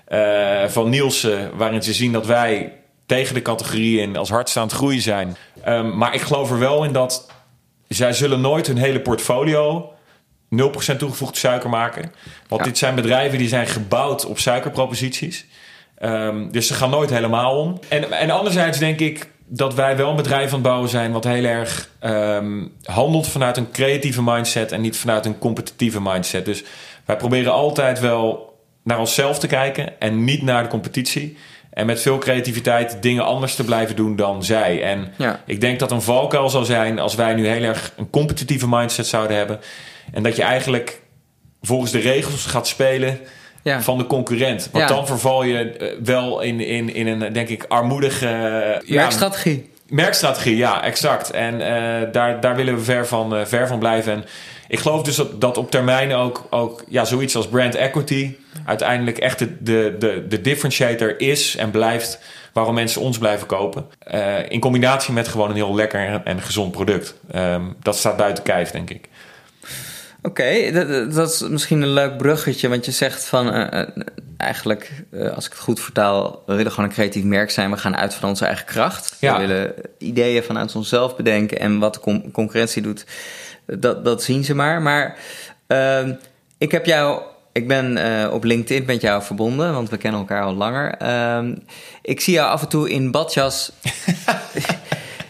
eh, 0.04 0.64
van 0.68 0.88
Nielsen, 0.88 1.56
waarin 1.56 1.82
ze 1.82 1.92
zien 1.92 2.12
dat 2.12 2.26
wij 2.26 2.72
tegen 3.06 3.34
de 3.34 3.42
categorieën 3.42 4.02
in 4.08 4.16
als 4.16 4.28
hardst 4.30 4.56
aan 4.56 4.62
het 4.66 4.72
groeien 4.72 5.00
zijn. 5.02 5.36
Ehm, 5.64 5.96
maar 5.96 6.14
ik 6.14 6.20
geloof 6.20 6.50
er 6.50 6.58
wel 6.58 6.84
in 6.84 6.92
dat 6.92 7.30
zij 7.88 8.12
zullen 8.12 8.40
nooit 8.40 8.66
hun 8.66 8.78
hele 8.78 9.00
portfolio 9.00 9.92
0% 10.48 10.98
toegevoegde 10.98 11.38
suiker 11.38 11.70
maken. 11.70 12.12
Want 12.48 12.60
Ja. 12.60 12.66
dit 12.66 12.78
zijn 12.78 12.94
bedrijven 12.94 13.38
die 13.38 13.48
zijn 13.48 13.66
gebouwd 13.66 14.26
op 14.26 14.38
suikerproposities. 14.38 15.46
Ehm, 15.98 16.50
dus 16.50 16.66
ze 16.66 16.74
gaan 16.74 16.90
nooit 16.90 17.10
helemaal 17.10 17.58
om. 17.60 17.78
En, 17.88 18.12
en 18.12 18.30
anderzijds 18.30 18.78
denk 18.78 19.00
ik 19.00 19.28
dat 19.48 19.74
wij 19.74 19.96
wel 19.96 20.11
een 20.11 20.16
bedrijf 20.16 20.46
aan 20.46 20.52
het 20.52 20.62
bouwen 20.62 20.88
zijn... 20.88 21.12
wat 21.12 21.24
heel 21.24 21.44
erg 21.44 21.88
ehm, 21.98 22.66
handelt 22.82 23.26
vanuit 23.26 23.56
een 23.56 23.70
creatieve 23.70 24.22
mindset... 24.22 24.72
en 24.72 24.80
niet 24.80 24.96
vanuit 24.96 25.26
een 25.26 25.38
competitieve 25.38 26.00
mindset. 26.00 26.44
Dus 26.44 26.64
wij 27.04 27.16
proberen 27.16 27.52
altijd 27.52 28.00
wel 28.00 28.56
naar 28.82 28.98
onszelf 28.98 29.38
te 29.38 29.46
kijken... 29.46 30.00
en 30.00 30.24
niet 30.24 30.42
naar 30.42 30.62
de 30.62 30.68
competitie. 30.68 31.37
En 31.70 31.87
met 31.87 32.00
veel 32.00 32.18
creativiteit 32.18 33.02
dingen 33.02 33.24
anders 33.24 33.54
te 33.54 33.64
blijven 33.64 33.96
doen 33.96 34.16
dan 34.16 34.44
zij. 34.44 34.82
En 34.82 35.12
Ja. 35.16 35.40
ik 35.46 35.61
denk 35.61 35.78
dat 35.78 35.90
een 35.90 36.02
valkuil 36.02 36.50
zou 36.50 36.64
zijn 36.64 36.98
als 36.98 37.14
wij 37.14 37.34
nu 37.34 37.46
heel 37.46 37.62
erg 37.62 37.92
een 37.96 38.11
competitieve 38.11 38.68
mindset 38.68 39.06
zouden 39.06 39.37
hebben. 39.37 39.61
En 40.12 40.22
dat 40.22 40.37
je 40.37 40.42
eigenlijk 40.42 41.02
volgens 41.61 41.90
de 41.90 41.98
regels 41.98 42.46
gaat 42.46 42.68
spelen 42.68 43.18
Ja. 43.62 43.82
van 43.82 43.98
de 43.98 44.06
concurrent. 44.06 44.68
Want 44.72 44.88
Ja. 44.88 44.94
dan 44.94 45.06
verval 45.06 45.42
je 45.42 45.72
eh, 45.72 45.88
wel 46.04 46.40
in, 46.40 46.60
in, 46.60 46.94
in 46.94 47.06
een, 47.06 47.32
denk 47.32 47.48
ik, 47.48 47.64
armoedige... 47.68 48.82
Merkstrategie. 48.86 49.70
Merkstrategie, 49.88 50.56
ja, 50.56 50.82
exact. 50.82 51.30
En 51.30 51.60
eh, 51.60 52.12
daar, 52.12 52.40
daar 52.40 52.56
willen 52.56 52.74
we 52.74 52.80
ver 52.80 53.06
van, 53.06 53.36
eh, 53.36 53.44
ver 53.44 53.66
van 53.68 53.78
blijven. 53.78 54.12
En 54.12 54.24
ik 54.68 54.78
geloof 54.78 55.02
dus 55.02 55.16
dat, 55.16 55.40
dat 55.40 55.56
op 55.56 55.70
termijn 55.70 56.12
ook, 56.12 56.46
ook 56.50 56.84
ja, 56.88 57.04
zoiets 57.04 57.36
als 57.36 57.48
brand 57.48 57.74
equity... 57.74 58.36
uiteindelijk 58.66 59.18
echt 59.18 59.38
de, 59.38 59.62
de, 59.62 59.96
de, 59.98 60.26
de 60.28 60.40
differentiator 60.40 61.20
is 61.20 61.56
en 61.56 61.70
blijft... 61.70 62.18
waarom 62.52 62.74
mensen 62.74 63.00
ons 63.00 63.18
blijven 63.18 63.46
kopen. 63.46 63.86
In 64.48 64.60
combinatie 64.60 65.12
met 65.12 65.28
gewoon 65.28 65.50
een 65.50 65.56
heel 65.56 65.74
lekker 65.74 66.00
en, 66.00 66.24
en 66.24 66.40
gezond 66.42 66.72
product. 66.72 67.14
Ehm, 67.30 67.62
dat 67.82 67.96
staat 67.96 68.16
buiten 68.16 68.44
kijf, 68.44 68.70
denk 68.70 68.90
ik. 68.90 69.08
Oké, 70.28 70.70
dat, 70.72 71.12
dat 71.12 71.30
is 71.30 71.48
misschien 71.48 71.82
een 71.82 71.92
leuk 71.92 72.16
bruggetje, 72.16 72.68
want 72.68 72.84
je 72.84 72.90
zegt 72.90 73.24
van 73.24 73.52
eh, 73.52 73.80
eh, 73.80 73.88
eigenlijk, 74.36 74.92
eh, 75.12 75.34
als 75.34 75.46
ik 75.46 75.52
het 75.52 75.60
goed 75.60 75.80
vertaal, 75.80 76.42
we 76.46 76.54
willen 76.54 76.72
gewoon 76.72 76.88
een 76.88 76.94
creatief 76.94 77.24
merk 77.24 77.50
zijn. 77.50 77.70
We 77.70 77.76
gaan 77.76 77.96
uit 77.96 78.14
van 78.14 78.28
onze 78.28 78.44
eigen 78.44 78.66
kracht. 78.66 79.16
Ja. 79.20 79.32
We 79.32 79.46
willen 79.46 79.74
ideeën 79.98 80.42
vanuit 80.42 80.74
onszelf 80.74 81.16
bedenken 81.16 81.60
en 81.60 81.78
wat 81.78 81.94
de 81.94 82.00
con- 82.00 82.30
concurrentie 82.32 82.82
doet, 82.82 83.04
dat, 83.66 84.04
dat 84.04 84.22
zien 84.22 84.44
ze 84.44 84.54
maar. 84.54 84.82
Maar 84.82 85.18
ehm, 85.66 86.14
ik 86.58 86.70
heb 86.70 86.86
jou, 86.86 87.22
ik 87.52 87.68
ben 87.68 87.98
op 88.32 88.44
LinkedIn 88.44 88.86
met 88.86 89.00
jou 89.00 89.22
verbonden, 89.22 89.72
want 89.72 89.90
we 89.90 89.96
kennen 89.96 90.20
elkaar 90.20 90.42
al 90.42 90.54
langer. 90.54 90.94
Ehm, 90.94 91.54
ik 92.02 92.20
zie 92.20 92.34
jou 92.34 92.50
af 92.50 92.62
en 92.62 92.68
toe 92.68 92.90
in 92.90 93.10
badjas. 93.10 93.72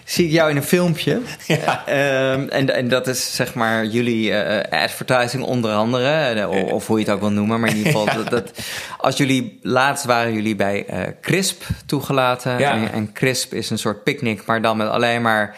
zie 0.08 0.26
ik 0.26 0.32
jou 0.32 0.50
in 0.50 0.56
een 0.56 0.62
filmpje. 0.62 1.20
Ja. 1.46 1.86
Ehm, 1.86 2.48
en, 2.48 2.74
en 2.74 2.88
dat 2.88 3.06
is 3.06 3.34
zeg 3.34 3.54
maar 3.54 3.84
jullie 3.84 4.32
eh, 4.32 4.82
advertising 4.82 5.42
onder 5.42 5.72
andere, 5.74 6.08
eh, 6.40 6.50
of, 6.50 6.72
of 6.72 6.86
hoe 6.86 6.98
je 6.98 7.04
het 7.04 7.14
ook 7.14 7.20
wil 7.20 7.30
noemen. 7.30 7.60
Maar 7.60 7.70
in 7.70 7.76
ieder 7.76 7.92
geval, 7.92 8.14
dat, 8.24 8.30
dat- 8.30 8.50
als 8.98 9.16
jullie 9.16 9.58
laatst 9.62 10.04
waren 10.04 10.32
jullie 10.32 10.56
bij 10.56 10.86
eh, 10.86 11.00
Crisp 11.20 11.62
toegelaten. 11.86 12.58
Ja. 12.58 12.72
En, 12.72 12.92
en 12.92 13.12
Crisp 13.12 13.54
is 13.54 13.70
een 13.70 13.78
soort 13.78 14.04
picknick, 14.04 14.44
maar 14.46 14.62
dan 14.62 14.76
met 14.76 14.88
alleen 14.88 15.22
maar 15.22 15.56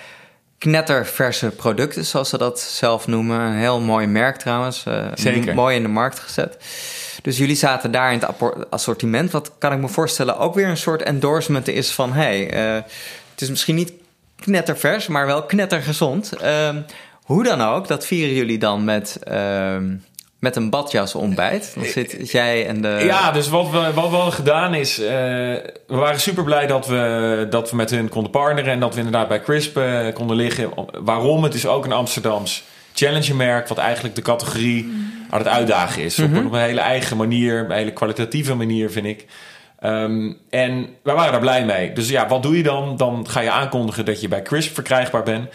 knetterverse 0.59 1.47
producten, 1.51 2.05
zoals 2.05 2.29
ze 2.29 2.39
dat 2.39 2.61
zelf 2.61 3.07
noemen. 3.07 3.41
Een 3.41 3.59
heel 3.59 3.81
mooi 3.81 4.07
merk 4.07 4.37
trouwens. 4.37 4.85
Zeker. 5.15 5.55
Mooi 5.55 5.77
in 5.77 5.83
de 5.83 5.89
markt 5.89 6.19
gezet. 6.19 6.57
Dus 7.23 7.39
jullie 7.39 7.57
zaten 7.57 7.91
daar 7.91 8.13
in 8.13 8.19
het 8.19 8.71
assortiment. 8.71 9.31
Wat 9.31 9.53
kan 9.59 9.73
ik 9.73 9.79
me 9.79 9.89
voorstellen 9.89 10.39
ook 10.39 10.55
weer 10.55 10.69
een 10.69 10.77
soort 10.77 11.03
endorsement 11.03 11.69
is 11.69 11.91
van... 11.91 12.13
hey, 12.13 12.37
het 13.33 13.41
is 13.41 13.51
misschien 13.51 13.75
niet 13.75 13.93
knettervers, 14.41 15.07
maar 15.07 15.27
wel 15.27 15.43
knettergezond. 15.43 16.33
Ehm, 16.37 16.77
hoe 17.23 17.45
dan 17.45 17.61
ook, 17.63 17.89
dat 17.89 18.07
vieren 18.07 18.35
jullie 18.35 18.59
dan 18.59 18.85
met, 18.85 19.19
ehm, 19.25 19.95
met 20.39 20.57
een 20.57 20.71
badjas 20.71 21.15
ontbijt. 21.15 21.73
Dan 21.75 21.85
zit 21.85 22.31
jij 22.31 22.67
en 22.67 22.83
de... 22.83 23.01
Ja, 23.05 23.31
dus 23.33 23.49
wat 23.49 23.71
we, 23.71 23.93
wat 23.95 24.09
we 24.11 24.15
hadden 24.17 24.33
gedaan 24.33 24.75
is... 24.75 24.99
eh, 25.01 25.09
we 25.09 25.65
waren 25.87 26.21
super 26.21 26.45
blij 26.45 26.67
dat 26.67 26.87
we, 26.87 27.47
dat 27.51 27.71
we 27.71 27.77
met 27.77 27.91
hun 27.91 28.09
konden 28.09 28.31
partneren... 28.31 28.73
en 28.73 28.81
dat 28.81 28.93
we 28.93 28.99
inderdaad 28.99 29.29
bij 29.29 29.41
Crisp 29.41 29.77
eh, 29.77 30.13
konden 30.15 30.37
liggen. 30.37 30.71
Waarom? 31.01 31.43
Het 31.43 31.55
is 31.55 31.67
ook 31.67 31.85
een 31.85 31.93
Amsterdams 31.93 32.63
challengermerk... 32.95 33.69
wat 33.69 33.79
eigenlijk 33.79 34.15
de 34.15 34.23
categorie 34.23 34.93
aan 35.31 35.39
het 35.39 35.49
uitdagen 35.49 36.03
is. 36.03 36.19
op, 36.19 36.33
een- 36.33 36.47
op 36.47 36.53
een 36.53 36.59
hele 36.61 36.81
eigen 36.81 37.17
manier, 37.17 37.59
een 37.65 37.71
hele 37.71 37.93
kwalitatieve 37.93 38.55
manier, 38.55 38.91
vind 38.91 39.07
ik. 39.07 39.27
Ehm, 39.81 40.33
en 40.51 40.89
wij 41.03 41.15
waren 41.15 41.33
daar 41.33 41.41
blij 41.41 41.65
mee. 41.65 41.93
Dus 41.93 42.09
ja, 42.09 42.29
wat 42.29 42.43
doe 42.43 42.57
je 42.57 42.63
dan? 42.63 42.97
Dan 42.97 43.29
ga 43.29 43.41
je 43.41 43.51
aankondigen 43.51 44.05
dat 44.05 44.21
je 44.21 44.29
bij 44.29 44.43
Crisp 44.43 44.75
verkrijgbaar 44.75 45.23
bent. 45.23 45.49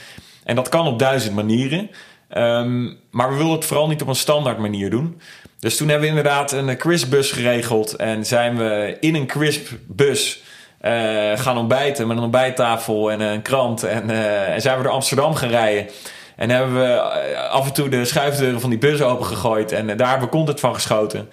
En 0.44 0.56
dat 0.56 0.70
kan 0.70 0.88
op 0.88 1.00
duizend 1.00 1.36
manieren. 1.36 1.90
Ehm, 2.30 2.84
maar 3.12 3.30
we 3.30 3.36
wilden 3.36 3.56
het 3.56 3.66
vooral 3.66 3.88
niet 3.88 4.02
op 4.02 4.08
een 4.08 4.16
standaard 4.16 4.58
manier 4.58 4.90
doen. 4.90 5.22
Dus 5.60 5.78
toen 5.78 5.88
hebben 5.88 6.10
we 6.10 6.16
inderdaad 6.16 6.52
een 6.52 6.78
Crisp-bus 6.78 7.32
geregeld. 7.32 7.94
En 7.94 8.26
zijn 8.26 8.58
we 8.58 8.98
in 9.00 9.16
een 9.16 9.28
Crisp-bus 9.28 10.44
eh, 10.86 11.32
gaan 11.36 11.58
ontbijten 11.58 12.08
met 12.08 12.18
een 12.18 12.24
ontbijttafel 12.24 13.12
en 13.12 13.20
een 13.20 13.42
krant. 13.42 13.84
En, 13.84 14.10
eh, 14.10 14.54
en 14.54 14.62
zijn 14.62 14.78
we 14.78 14.84
door 14.84 14.92
Amsterdam 14.92 15.36
gaan 15.36 15.50
rijden. 15.50 15.88
En 16.36 16.50
hebben 16.50 16.76
we 16.76 16.84
eh, 16.84 17.50
af 17.50 17.66
en 17.66 17.74
toe 17.74 17.90
de 17.90 18.06
schuifdeuren 18.06 18.62
van 18.62 18.70
die 18.70 18.80
bus 18.80 19.02
opengegooid. 19.02 19.72
En 19.72 19.98
daar 19.98 20.10
hebben 20.10 20.28
we 20.28 20.34
content 20.34 20.60
van 20.60 20.74
geschoten. 20.74 21.30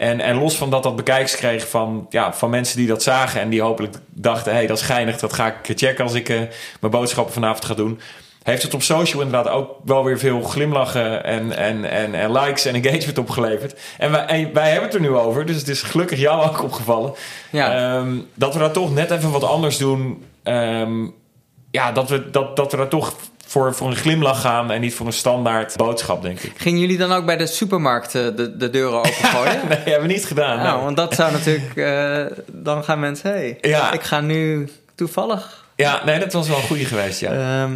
En, 0.00 0.20
en 0.20 0.38
los 0.38 0.56
van 0.56 0.70
dat 0.70 0.82
dat 0.82 0.96
bekijks 0.96 1.36
kreeg 1.36 1.68
van, 1.68 2.06
ja, 2.10 2.32
van 2.32 2.50
mensen 2.50 2.76
die 2.76 2.86
dat 2.86 3.02
zagen... 3.02 3.40
en 3.40 3.48
die 3.48 3.62
hopelijk 3.62 3.94
dachten, 4.08 4.52
hé, 4.52 4.58
hey, 4.58 4.66
dat 4.66 4.76
is 4.76 4.84
geinig, 4.84 5.18
dat 5.18 5.32
ga 5.32 5.46
ik 5.46 5.76
checken... 5.76 6.04
als 6.04 6.14
ik 6.14 6.28
eh, 6.28 6.40
mijn 6.80 6.92
boodschappen 6.92 7.34
vanavond 7.34 7.64
ga 7.64 7.74
doen... 7.74 8.00
heeft 8.42 8.62
het 8.62 8.74
op 8.74 8.82
social 8.82 9.22
inderdaad 9.22 9.52
ook 9.52 9.70
wel 9.84 10.04
weer 10.04 10.18
veel 10.18 10.42
glimlachen... 10.42 11.24
en, 11.24 11.56
en, 11.56 11.90
en, 11.90 12.14
en 12.14 12.32
likes 12.32 12.64
en 12.64 12.74
engagement 12.74 13.18
opgeleverd. 13.18 13.80
En 13.98 14.10
wij, 14.10 14.26
en 14.26 14.52
wij 14.52 14.70
hebben 14.70 14.84
het 14.84 14.94
er 14.94 15.00
nu 15.00 15.14
over, 15.14 15.46
dus 15.46 15.56
het 15.56 15.68
is 15.68 15.82
gelukkig 15.82 16.18
jou 16.18 16.48
ook 16.48 16.62
opgevallen... 16.62 17.14
Ja. 17.50 17.96
Ehm, 17.96 18.18
dat 18.34 18.52
we 18.52 18.60
daar 18.60 18.72
toch 18.72 18.94
net 18.94 19.10
even 19.10 19.30
wat 19.30 19.44
anders 19.44 19.76
doen. 19.76 20.24
Ehm, 20.42 21.06
ja, 21.70 21.92
dat 21.92 22.08
we, 22.08 22.30
dat, 22.30 22.56
dat 22.56 22.70
we 22.70 22.76
daar 22.76 22.88
toch 22.88 23.14
voor, 23.50 23.74
voor 23.74 23.88
een 23.88 23.96
glimlach 23.96 24.40
gaan... 24.40 24.70
en 24.70 24.80
niet 24.80 24.94
voor 24.94 25.06
een 25.06 25.12
standaard 25.12 25.76
boodschap, 25.76 26.22
denk 26.22 26.40
ik. 26.40 26.52
Gingen 26.56 26.80
jullie 26.80 26.98
dan 26.98 27.12
ook 27.12 27.26
bij 27.26 27.36
de 27.36 27.46
supermarkt 27.46 28.12
de, 28.12 28.56
de 28.56 28.70
deuren 28.70 28.98
opengooien? 29.04 29.68
Nee, 29.68 29.78
hebben 29.78 30.08
we 30.08 30.12
niet 30.14 30.26
gedaan. 30.26 30.58
Nou, 30.58 30.74
nee. 30.74 30.84
want 30.84 30.96
dat 30.96 31.14
zou 31.14 31.32
natuurlijk... 31.32 31.76
eh, 31.76 32.36
dan 32.46 32.84
gaan 32.84 33.00
mensen, 33.00 33.30
hé, 33.30 33.36
hey, 33.38 33.58
Ja. 33.70 33.92
ik 33.92 34.02
ga 34.02 34.20
nu 34.20 34.68
toevallig 34.94 35.64
Ja, 35.76 36.04
nee, 36.04 36.18
dat 36.18 36.32
was 36.32 36.48
wel 36.48 36.56
een 36.56 36.62
goede 36.62 36.84
geweest, 36.84 37.20
ja. 37.20 37.32
Ehm, 37.32 37.72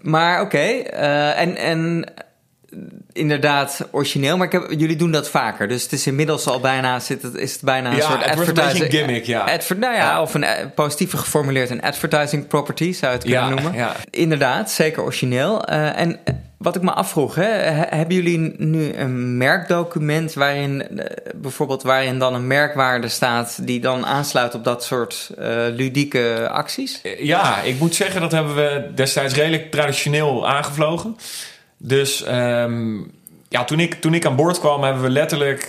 maar 0.00 0.40
oké, 0.40 0.58
eh, 0.58 1.40
en, 1.40 1.56
en 1.56 2.04
inderdaad 3.20 3.88
origineel, 3.90 4.36
maar 4.36 4.46
ik 4.46 4.52
heb, 4.52 4.66
jullie 4.78 4.96
doen 4.96 5.10
dat 5.10 5.28
vaker. 5.30 5.68
Dus 5.68 5.82
het 5.82 5.92
is 5.92 6.06
inmiddels 6.06 6.46
al 6.46 6.60
bijna, 6.60 7.00
zit 7.00 7.22
het, 7.22 7.34
is 7.34 7.52
het 7.52 7.62
bijna 7.62 7.90
een 7.90 7.96
Ja, 7.96 8.02
soort 8.02 8.24
advertising. 8.24 8.90
gimmick, 8.90 9.24
ja. 9.24 9.40
Adver- 9.40 9.76
nou 9.78 9.94
ja, 9.94 10.00
Ja. 10.00 10.22
of 10.22 10.34
een 10.34 10.44
eh, 10.44 10.66
positiever 10.74 11.18
geformuleerd, 11.18 11.70
een 11.70 11.82
advertising 11.82 12.46
property 12.46 12.92
zou 12.92 13.12
je 13.12 13.18
het 13.18 13.26
kunnen 13.26 13.48
Ja, 13.48 13.48
noemen. 13.54 13.72
ja. 13.74 13.92
Inderdaad, 14.10 14.70
zeker 14.70 15.02
origineel. 15.02 15.64
Eh, 15.64 15.98
en 16.00 16.18
wat 16.58 16.76
ik 16.76 16.82
me 16.82 16.90
afvroeg, 16.92 17.34
hè, 17.34 17.42
he- 17.44 17.96
hebben 17.96 18.14
jullie 18.14 18.54
nu 18.58 18.92
een 18.94 19.36
merkdocument 19.36 20.32
waarin 20.34 20.98
eh, 20.98 21.04
bijvoorbeeld 21.34 21.82
waarin 21.82 22.18
dan 22.18 22.34
een 22.34 22.46
merkwaarde 22.46 23.08
staat 23.08 23.58
die 23.66 23.80
dan 23.80 24.06
aansluit 24.06 24.54
op 24.54 24.64
dat 24.64 24.84
soort 24.84 25.30
eh, 25.38 25.46
ludieke 25.72 26.48
acties? 26.52 27.00
Ja, 27.18 27.60
ik 27.62 27.78
moet 27.78 27.94
zeggen, 27.94 28.20
dat 28.20 28.32
hebben 28.32 28.54
we 28.54 28.90
destijds 28.94 29.34
redelijk 29.34 29.70
traditioneel 29.70 30.48
aangevlogen. 30.48 31.16
Dus 31.82 32.22
ehm, 32.22 32.98
ja, 33.48 33.64
toen 33.64 33.80
ik, 33.80 33.94
toen 33.94 34.14
ik 34.14 34.26
aan 34.26 34.36
boord 34.36 34.58
kwam, 34.60 34.82
hebben 34.82 35.02
we 35.02 35.10
letterlijk 35.10 35.66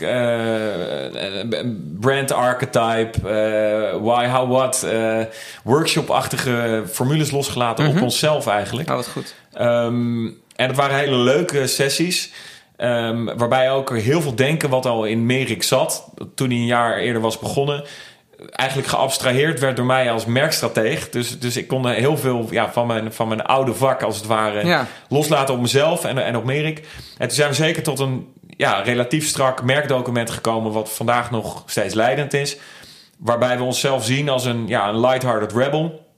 een 1.50 1.97
brand 2.00 2.32
archetype, 2.32 3.17
eh, 3.17 3.97
why, 4.02 4.28
how, 4.28 4.52
what, 4.52 4.84
eh, 4.84 5.19
workshop-achtige 5.63 6.84
formules 6.91 7.32
losgelaten 7.32 7.88
op 7.88 8.02
onszelf 8.02 8.47
eigenlijk. 8.47 8.89
Oh, 8.89 8.95
wat 8.95 9.08
goed. 9.08 9.36
Ehm, 9.54 10.26
en 10.56 10.67
het 10.67 10.76
waren 10.76 10.97
hele 10.97 11.17
leuke 11.17 11.67
sessies. 11.67 12.32
ehm, 12.78 13.26
waarbij 13.38 13.71
ook 13.71 13.97
heel 13.97 14.21
veel 14.21 14.36
denken 14.36 14.69
wat 14.69 14.86
al 14.86 15.06
in 15.06 15.26
Merik 15.26 15.63
zat. 15.63 16.10
Toen 16.36 16.50
hij 16.50 16.58
een 16.58 16.65
jaar 16.65 16.97
eerder 16.97 17.21
was 17.21 17.39
begonnen. 17.39 17.84
Eigenlijk 18.49 18.89
geabstraheerd 18.89 19.60
werd 19.60 19.75
door 19.75 19.86
mij 19.86 20.12
als 20.12 20.25
merkstrateeg. 20.25 21.10
Dus, 21.10 21.39
dus 21.39 21.58
ik 21.58 21.67
kon 21.67 21.88
heel 21.88 22.17
veel 22.17 22.47
ja, 22.49 22.71
van, 22.71 22.88
mijn, 22.88 23.13
van 23.13 23.27
mijn 23.27 23.43
oude 23.43 23.73
vak 23.73 24.01
als 24.04 24.15
het 24.17 24.25
ware 24.25 24.65
Ja. 24.65 24.88
loslaten 25.10 25.54
op 25.54 25.62
mezelf 25.62 26.06
en, 26.06 26.17
en 26.17 26.36
op 26.36 26.43
Merik. 26.43 26.77
En 27.17 27.27
toen 27.27 27.36
zijn 27.36 27.49
we 27.49 27.56
zeker 27.56 27.84
tot 27.84 27.99
een 27.99 28.34
ja, 28.58 28.82
relatief 28.82 29.27
strak 29.27 29.63
merkdocument 29.63 30.30
gekomen. 30.30 30.71
Wat 30.71 30.91
vandaag 30.91 31.32
nog 31.32 31.63
steeds 31.65 31.93
leidend 31.93 32.34
is. 32.34 32.58
Waarbij 33.17 33.58
we 33.58 33.63
onszelf 33.63 34.06
zien 34.06 34.30
als 34.30 34.45
een, 34.45 34.67
ja, 34.67 34.88
een 34.89 34.99
lighthearted 34.99 35.54
rebel. 35.54 36.10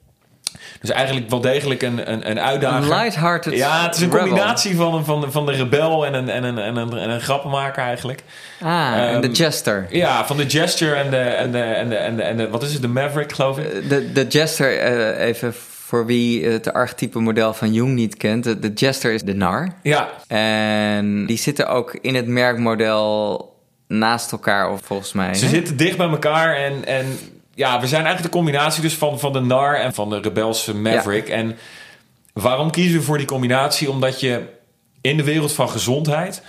Dus 0.84 0.91
eigenlijk 0.91 1.30
wel 1.30 1.41
degelijk 1.41 1.82
een, 1.82 2.12
een, 2.12 2.30
een 2.30 2.39
uitdager. 2.39 2.82
Een 2.91 2.98
lighthearted 2.98 3.54
Ja, 3.54 3.84
het 3.86 3.96
is 3.96 4.02
een 4.02 4.10
rebel. 4.12 4.26
combinatie 4.28 4.76
van, 4.76 4.93
een- 4.93 5.06
van, 5.06 5.22
de, 5.22 5.32
van 5.32 5.46
de 5.46 5.52
rebel 5.52 6.06
en 6.06 6.13
een, 6.13 6.30
en, 6.30 6.43
een, 6.43 6.58
en, 6.58 6.76
een, 6.76 6.98
en 6.98 7.10
een 7.10 7.22
grappenmaker 7.22 7.84
eigenlijk. 7.84 8.24
Ah, 8.62 8.93
en 8.98 9.22
de 9.22 9.28
Ehm, 9.28 9.36
jester. 9.36 9.88
Ja, 9.89 10.26
van 10.26 10.38
de 10.38 10.50
gesture 10.50 10.96
en 10.96 11.10
de, 11.10 11.17
en 11.17 11.52
de, 11.52 11.60
en 11.60 11.89
de, 11.89 11.96
en 11.96 12.15
de, 12.15 12.22
en 12.22 12.38
de 12.38 12.50
wat 12.50 12.63
is 12.63 12.74
het, 12.74 12.82
de 12.82 12.88
Maverick 12.88 13.32
geloof 13.34 13.58
ik. 13.58 13.89
De, 13.89 14.12
de 14.12 14.28
jester, 14.28 14.78
eh, 14.80 15.26
even 15.28 15.54
voor 15.86 16.06
wie 16.06 16.46
het 16.46 16.74
archetype 16.74 17.19
model 17.19 17.54
van 17.54 17.74
Jung 17.74 17.93
niet 17.93 18.17
kent. 18.17 18.43
De, 18.43 18.60
de 18.60 18.72
jester 18.74 19.12
is 19.13 19.22
de 19.24 19.34
nar. 19.36 19.67
Ja, 19.84 20.10
En 20.28 21.26
die 21.26 21.38
zitten 21.38 21.67
ook 21.67 21.98
in 22.02 22.15
het 22.15 22.28
merkmodel 22.28 23.52
naast 23.88 24.32
elkaar, 24.32 24.72
of 24.72 24.82
volgens 24.84 25.13
mij. 25.13 25.34
ze 25.34 25.46
hè? 25.46 25.52
zitten 25.52 25.78
dicht 25.78 25.98
bij 25.98 26.08
elkaar 26.10 26.56
en, 26.56 26.86
en 26.86 27.06
ja, 27.56 27.80
we 27.80 27.88
zijn 27.88 28.06
eigenlijk 28.06 28.34
de 28.34 28.39
combinatie 28.39 28.82
dus 28.82 28.94
van, 28.94 29.20
van 29.20 29.34
de 29.34 29.39
nar 29.39 29.76
en 29.76 29.94
van 29.94 30.10
de 30.10 30.20
rebelse 30.20 30.76
Maverick. 30.76 31.30
En 31.30 31.58
waarom 32.34 32.72
kiezen 32.72 33.00
we 33.00 33.06
voor 33.06 33.18
die 33.18 33.28
combinatie? 33.28 33.89
Omdat 33.89 34.20
je 34.20 34.42
in 35.02 35.18
de 35.18 35.24
wereld 35.24 35.54
van 35.54 35.70
gezondheid 35.70 36.42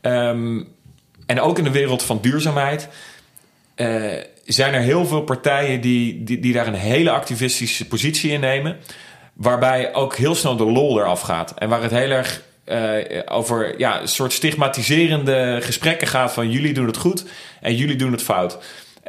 ehm, 0.00 0.62
en 1.26 1.40
ook 1.40 1.58
in 1.58 1.64
de 1.64 1.70
wereld 1.70 2.02
van 2.02 2.18
duurzaamheid... 2.20 2.88
eh, 3.74 4.12
zijn 4.44 4.74
er 4.74 4.80
heel 4.80 5.06
veel 5.06 5.22
partijen 5.22 5.80
die, 5.80 6.24
die, 6.24 6.40
die 6.40 6.52
daar 6.52 6.66
een 6.66 6.74
hele 6.74 7.10
activistische 7.10 7.86
positie 7.86 8.30
in 8.30 8.40
nemen. 8.40 8.76
Waarbij 9.32 9.94
ook 9.94 10.16
heel 10.16 10.34
snel 10.34 10.56
de 10.56 10.64
lol 10.64 11.00
eraf 11.00 11.20
gaat. 11.20 11.54
En 11.58 11.68
waar 11.68 11.82
het 11.82 11.90
heel 11.90 12.10
erg 12.10 12.42
uh, 12.66 13.20
over 13.24 13.78
ja, 13.78 14.00
een 14.00 14.08
soort 14.08 14.32
stigmatiserende 14.32 15.58
gesprekken 15.62 16.06
gaat 16.06 16.32
van 16.32 16.50
jullie 16.50 16.74
doen 16.74 16.86
het 16.86 16.96
goed 16.96 17.24
en 17.60 17.76
jullie 17.76 17.96
doen 17.96 18.12
het 18.12 18.22
fout. 18.22 18.58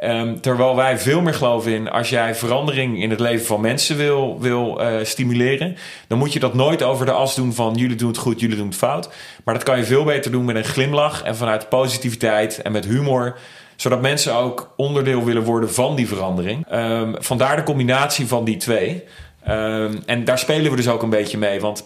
Um, 0.04 0.40
terwijl 0.40 0.76
wij 0.76 0.98
veel 0.98 1.20
meer 1.20 1.34
geloven 1.34 1.72
in 1.72 1.90
als 1.90 2.08
jij 2.08 2.34
verandering 2.34 3.02
in 3.02 3.10
het 3.10 3.20
leven 3.20 3.46
van 3.46 3.60
mensen 3.60 3.96
wil, 3.96 4.40
wil 4.40 4.80
uh, 4.80 4.96
stimuleren, 5.02 5.76
dan 6.08 6.18
moet 6.18 6.32
je 6.32 6.38
dat 6.38 6.54
nooit 6.54 6.82
over 6.82 7.06
de 7.06 7.12
as 7.12 7.34
doen 7.34 7.52
van 7.52 7.74
jullie 7.74 7.96
doen 7.96 8.08
het 8.08 8.18
goed, 8.18 8.40
jullie 8.40 8.56
doen 8.56 8.66
het 8.66 8.76
fout. 8.76 9.08
Maar 9.44 9.54
dat 9.54 9.62
kan 9.62 9.78
je 9.78 9.84
veel 9.84 10.04
beter 10.04 10.30
doen 10.30 10.44
met 10.44 10.56
een 10.56 10.64
glimlach 10.64 11.22
en 11.22 11.36
vanuit 11.36 11.68
positiviteit 11.68 12.62
en 12.62 12.72
met 12.72 12.84
humor 12.84 13.38
zodat 13.76 14.00
mensen 14.00 14.34
ook 14.34 14.72
onderdeel 14.76 15.24
willen 15.24 15.42
worden 15.42 15.72
van 15.72 15.96
die 15.96 16.08
verandering. 16.08 16.72
Um, 16.72 17.14
vandaar 17.18 17.56
de 17.56 17.62
combinatie 17.62 18.26
van 18.26 18.44
die 18.44 18.56
twee. 18.56 19.04
Um, 19.48 20.02
en 20.06 20.24
daar 20.24 20.38
spelen 20.38 20.70
we 20.70 20.76
dus 20.76 20.88
ook 20.88 21.02
een 21.02 21.10
beetje 21.10 21.38
mee. 21.38 21.60
Want 21.60 21.84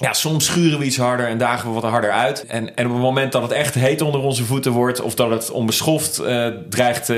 ja, 0.00 0.12
soms 0.12 0.44
schuren 0.44 0.78
we 0.78 0.84
iets 0.84 0.96
harder 0.96 1.26
en 1.26 1.38
dagen 1.38 1.68
we 1.68 1.80
wat 1.80 1.90
harder 1.90 2.10
uit. 2.10 2.46
En, 2.46 2.76
en 2.76 2.86
op 2.86 2.92
het 2.92 3.02
moment 3.02 3.32
dat 3.32 3.42
het 3.42 3.52
echt 3.52 3.74
heet 3.74 4.00
onder 4.00 4.20
onze 4.20 4.44
voeten 4.44 4.72
wordt... 4.72 5.00
of 5.00 5.14
dat 5.14 5.30
het 5.30 5.50
onbeschoft 5.50 6.20
uh, 6.20 6.46
dreigt 6.68 7.08
uh, 7.08 7.16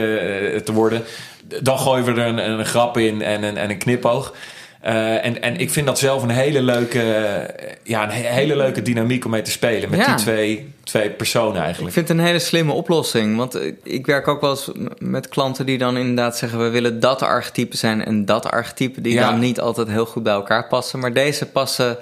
te 0.56 0.72
worden... 0.72 1.02
dan 1.62 1.78
gooien 1.78 2.04
we 2.04 2.10
er 2.10 2.26
een, 2.26 2.50
een 2.50 2.64
grap 2.66 2.96
in 2.98 3.22
en 3.22 3.42
een, 3.42 3.56
en 3.56 3.70
een 3.70 3.78
knipoog. 3.78 4.34
Uh, 4.86 5.24
en, 5.24 5.42
en 5.42 5.56
ik 5.56 5.70
vind 5.70 5.86
dat 5.86 5.98
zelf 5.98 6.22
een 6.22 6.30
hele 6.30 6.62
leuke, 6.62 7.02
ja, 7.82 8.02
een 8.04 8.10
hele 8.10 8.56
leuke 8.56 8.82
dynamiek 8.82 9.24
om 9.24 9.30
mee 9.30 9.42
te 9.42 9.50
spelen. 9.50 9.90
Met 9.90 9.98
Ja. 9.98 10.06
die 10.06 10.14
twee, 10.14 10.72
twee 10.84 11.10
personen 11.10 11.62
eigenlijk. 11.62 11.88
Ik 11.88 11.92
vind 11.94 12.08
het 12.08 12.18
een 12.18 12.24
hele 12.24 12.38
slimme 12.38 12.72
oplossing. 12.72 13.36
Want 13.36 13.54
eh, 13.54 13.72
ik 13.82 14.06
werk 14.06 14.28
ook 14.28 14.40
wel 14.40 14.50
eens 14.50 14.70
met 14.98 15.28
klanten 15.28 15.66
die 15.66 15.78
dan 15.78 15.96
inderdaad 15.96 16.38
zeggen... 16.38 16.58
we 16.58 16.68
willen 16.68 17.00
dat 17.00 17.22
archetype 17.22 17.76
zijn 17.76 18.04
en 18.04 18.24
dat 18.24 18.50
archetype... 18.50 19.00
die 19.00 19.12
Ja. 19.14 19.30
dan 19.30 19.38
niet 19.40 19.60
altijd 19.60 19.88
heel 19.88 20.06
goed 20.06 20.22
bij 20.22 20.32
elkaar 20.32 20.68
passen. 20.68 20.98
Maar 20.98 21.12
deze 21.12 21.46
passen, 21.46 21.96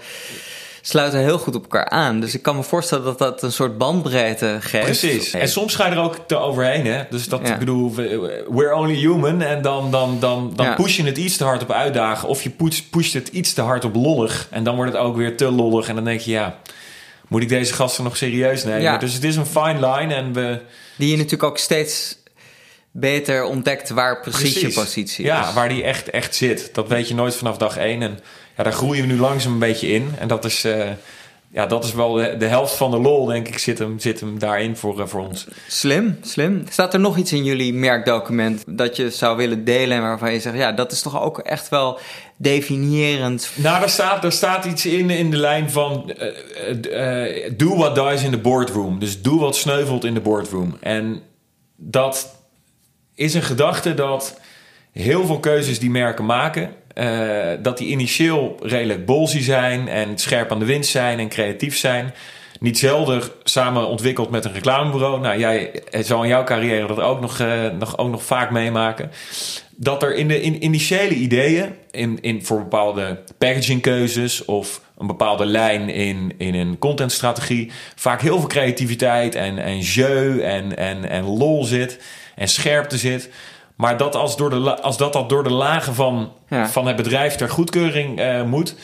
sluiten 0.82 1.20
heel 1.20 1.38
goed 1.38 1.54
op 1.54 1.62
elkaar 1.62 1.88
aan. 1.88 2.20
Dus 2.20 2.34
ik 2.34 2.42
kan 2.42 2.56
me 2.56 2.62
voorstellen 2.62 3.04
dat 3.04 3.18
dat 3.18 3.42
een 3.42 3.52
soort 3.52 3.78
bandbreedte 3.78 4.56
geeft. 4.60 4.84
Precies. 4.84 5.32
En 5.32 5.48
soms 5.48 5.74
ga 5.74 5.86
je 5.86 5.92
er 5.92 5.98
ook 6.02 6.16
te 6.26 6.36
overheen, 6.36 6.86
hè? 6.86 7.02
Dus 7.10 7.28
dat, 7.28 7.40
Ja. 7.44 7.52
ik 7.52 7.58
bedoel, 7.58 7.94
we- 7.94 8.44
we're 8.50 8.74
only 8.74 8.94
human. 8.94 9.42
En 9.42 9.62
dan, 9.62 9.90
dan, 9.90 10.16
dan, 10.20 10.52
dan 10.56 10.66
Ja. 10.66 10.74
push 10.74 10.96
je 10.96 11.02
het 11.04 11.18
iets 11.18 11.36
te 11.36 11.44
hard 11.44 11.62
op 11.62 11.70
uitdagen. 11.72 12.28
Of 12.28 12.42
je 12.42 12.50
push, 12.50 12.80
pusht 12.80 13.14
het 13.14 13.28
iets 13.28 13.52
te 13.52 13.60
hard 13.62 13.84
op 13.84 13.94
lollig. 13.94 14.46
En 14.50 14.64
dan 14.64 14.76
wordt 14.76 14.92
het 14.92 15.00
ook 15.00 15.16
weer 15.16 15.36
te 15.36 15.50
lollig. 15.50 15.88
En 15.88 15.94
dan 15.94 16.04
denk 16.04 16.20
je, 16.20 16.30
ja, 16.30 16.58
moet 17.28 17.42
ik 17.42 17.48
deze 17.48 17.72
gasten 17.74 18.04
nog 18.04 18.16
serieus 18.16 18.64
nemen? 18.64 18.80
Ja. 18.82 18.96
Dus 18.96 19.14
het 19.14 19.24
is 19.24 19.36
een 19.36 19.46
fine 19.46 19.90
line. 19.92 20.14
En 20.14 20.32
we, 20.32 20.60
Die 20.96 21.10
je 21.10 21.16
natuurlijk 21.16 21.42
ook 21.42 21.58
steeds 21.58 22.18
beter 22.92 23.44
ontdekt 23.44 23.90
waar 23.90 24.20
precies, 24.20 24.60
je 24.60 24.72
positie 24.72 25.24
Ja, 25.24 25.48
is. 25.48 25.54
waar 25.54 25.68
die 25.68 25.82
echt, 25.82 26.10
echt 26.10 26.34
zit. 26.34 26.70
Dat 26.74 26.88
weet 26.88 27.08
je 27.08 27.14
nooit 27.14 27.34
vanaf 27.34 27.56
dag 27.56 27.76
één. 27.76 28.02
En 28.02 28.18
ja, 28.60 28.66
daar 28.66 28.78
groeien 28.78 29.06
we 29.06 29.12
nu 29.12 29.18
langzaam 29.18 29.52
een 29.52 29.58
beetje 29.58 29.88
in. 29.88 30.10
En 30.18 30.28
dat 30.28 30.44
is, 30.44 30.64
eh, 30.64 30.88
ja, 31.48 31.66
dat 31.66 31.84
is 31.84 31.92
wel 31.92 32.12
de, 32.12 32.36
de 32.36 32.46
helft 32.46 32.74
van 32.74 32.90
de 32.90 32.98
lol, 32.98 33.24
denk 33.24 33.48
ik, 33.48 33.58
zit 33.58 33.78
hem, 33.78 33.98
zit 33.98 34.20
hem 34.20 34.38
daarin 34.38 34.76
voor, 34.76 35.00
eh, 35.00 35.06
voor 35.06 35.26
ons. 35.26 35.46
Slim, 35.68 36.18
slim. 36.22 36.64
Staat 36.68 36.94
er 36.94 37.00
nog 37.00 37.16
iets 37.16 37.32
in 37.32 37.44
jullie 37.44 37.74
merkdocument 37.74 38.64
dat 38.66 38.96
je 38.96 39.10
zou 39.10 39.36
willen 39.36 39.64
delen... 39.64 39.96
en 39.96 40.02
waarvan 40.02 40.32
je 40.32 40.40
zegt, 40.40 40.56
ja, 40.56 40.72
dat 40.72 40.92
is 40.92 41.02
toch 41.02 41.22
ook 41.22 41.38
echt 41.38 41.68
wel 41.68 41.98
definiërend... 42.36 43.50
Nou, 43.54 43.80
daar 43.80 43.90
staat, 43.90 44.22
daar 44.22 44.32
staat 44.32 44.64
iets 44.64 44.86
in, 44.86 45.10
in 45.10 45.30
de 45.30 45.36
lijn 45.36 45.70
van... 45.70 46.10
eh, 46.10 47.50
do 47.56 47.76
what 47.76 47.94
dies 47.94 48.22
in 48.22 48.30
the 48.30 48.38
boardroom. 48.38 48.98
Dus 48.98 49.22
doe 49.22 49.40
wat 49.40 49.56
sneuvelt 49.56 50.04
in 50.04 50.14
de 50.14 50.20
boardroom. 50.20 50.76
En 50.80 51.22
dat 51.76 52.36
is 53.14 53.34
een 53.34 53.42
gedachte 53.42 53.94
dat 53.94 54.40
heel 54.92 55.26
veel 55.26 55.40
keuzes 55.40 55.78
die 55.78 55.90
merken 55.90 56.26
maken... 56.26 56.78
eh, 57.00 57.62
dat 57.62 57.78
die 57.78 57.88
initieel 57.88 58.56
redelijk 58.62 59.06
bolsy 59.06 59.40
zijn... 59.40 59.88
en 59.88 60.18
scherp 60.18 60.52
aan 60.52 60.58
de 60.58 60.64
wind 60.64 60.86
zijn 60.86 61.18
en 61.18 61.28
creatief 61.28 61.76
zijn... 61.76 62.14
Niet 62.60 62.78
zelden 62.78 63.22
samen 63.42 63.88
ontwikkeld 63.88 64.30
met 64.30 64.44
een 64.44 64.52
reclamebureau. 64.52 65.20
Nou, 65.20 65.38
jij 65.38 65.82
zal 65.90 66.22
in 66.22 66.28
jouw 66.28 66.44
carrière 66.44 66.86
dat 66.86 67.00
ook 67.00 67.20
nog, 67.20 67.38
eh, 67.38 67.70
nog, 67.78 67.98
ook 67.98 68.10
nog 68.10 68.22
vaak 68.22 68.50
meemaken 68.50 69.10
dat 69.82 70.02
er 70.02 70.14
in 70.14 70.28
de 70.28 70.40
in, 70.40 70.64
initiële 70.64 71.14
ideeën, 71.14 71.74
in, 71.90 72.18
in, 72.20 72.44
voor 72.44 72.58
bepaalde 72.58 73.22
packagingkeuzes 73.38 74.44
of 74.44 74.80
een 74.98 75.06
bepaalde 75.06 75.46
lijn 75.46 75.88
in, 75.88 76.34
in 76.38 76.54
een 76.54 76.78
contentstrategie, 76.78 77.70
vaak 77.94 78.20
heel 78.20 78.38
veel 78.38 78.48
creativiteit 78.48 79.34
en, 79.34 79.58
en 79.58 79.78
jeu 79.78 80.40
en, 80.40 80.76
en, 80.76 81.10
en 81.10 81.24
lol 81.24 81.64
zit 81.64 81.98
en 82.34 82.48
scherpte 82.48 82.98
zit. 82.98 83.30
Maar 83.80 83.96
dat 83.96 84.14
als, 84.16 84.36
door 84.36 84.50
de, 84.50 84.82
als 84.82 84.96
dat, 84.96 85.12
dat 85.12 85.28
door 85.28 85.42
de 85.42 85.50
lagen 85.52 85.94
van, 85.94 86.32
Ja. 86.48 86.68
van 86.68 86.86
het 86.86 86.96
bedrijf 86.96 87.34
ter 87.34 87.48
goedkeuring 87.50 88.18
eh, 88.20 88.42
moet, 88.42 88.74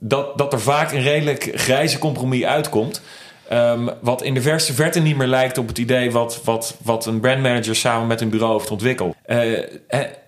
dat, 0.00 0.38
dat 0.38 0.52
er 0.52 0.60
vaak 0.60 0.92
een 0.92 1.02
redelijk 1.02 1.50
grijze 1.54 1.98
compromis 1.98 2.44
uitkomt. 2.44 3.02
Ehm, 3.48 3.88
wat 4.00 4.22
in 4.22 4.34
de 4.34 4.42
verste 4.42 4.72
verte 4.72 5.00
niet 5.00 5.16
meer 5.16 5.26
lijkt 5.26 5.58
op 5.58 5.68
het 5.68 5.78
idee 5.78 6.10
wat, 6.10 6.40
wat, 6.44 6.76
wat 6.82 7.06
een 7.06 7.20
brandmanager 7.20 7.76
samen 7.76 8.06
met 8.06 8.20
een 8.20 8.30
bureau 8.30 8.52
heeft 8.58 8.70
ontwikkeld. 8.70 9.14
Eh, 9.24 9.38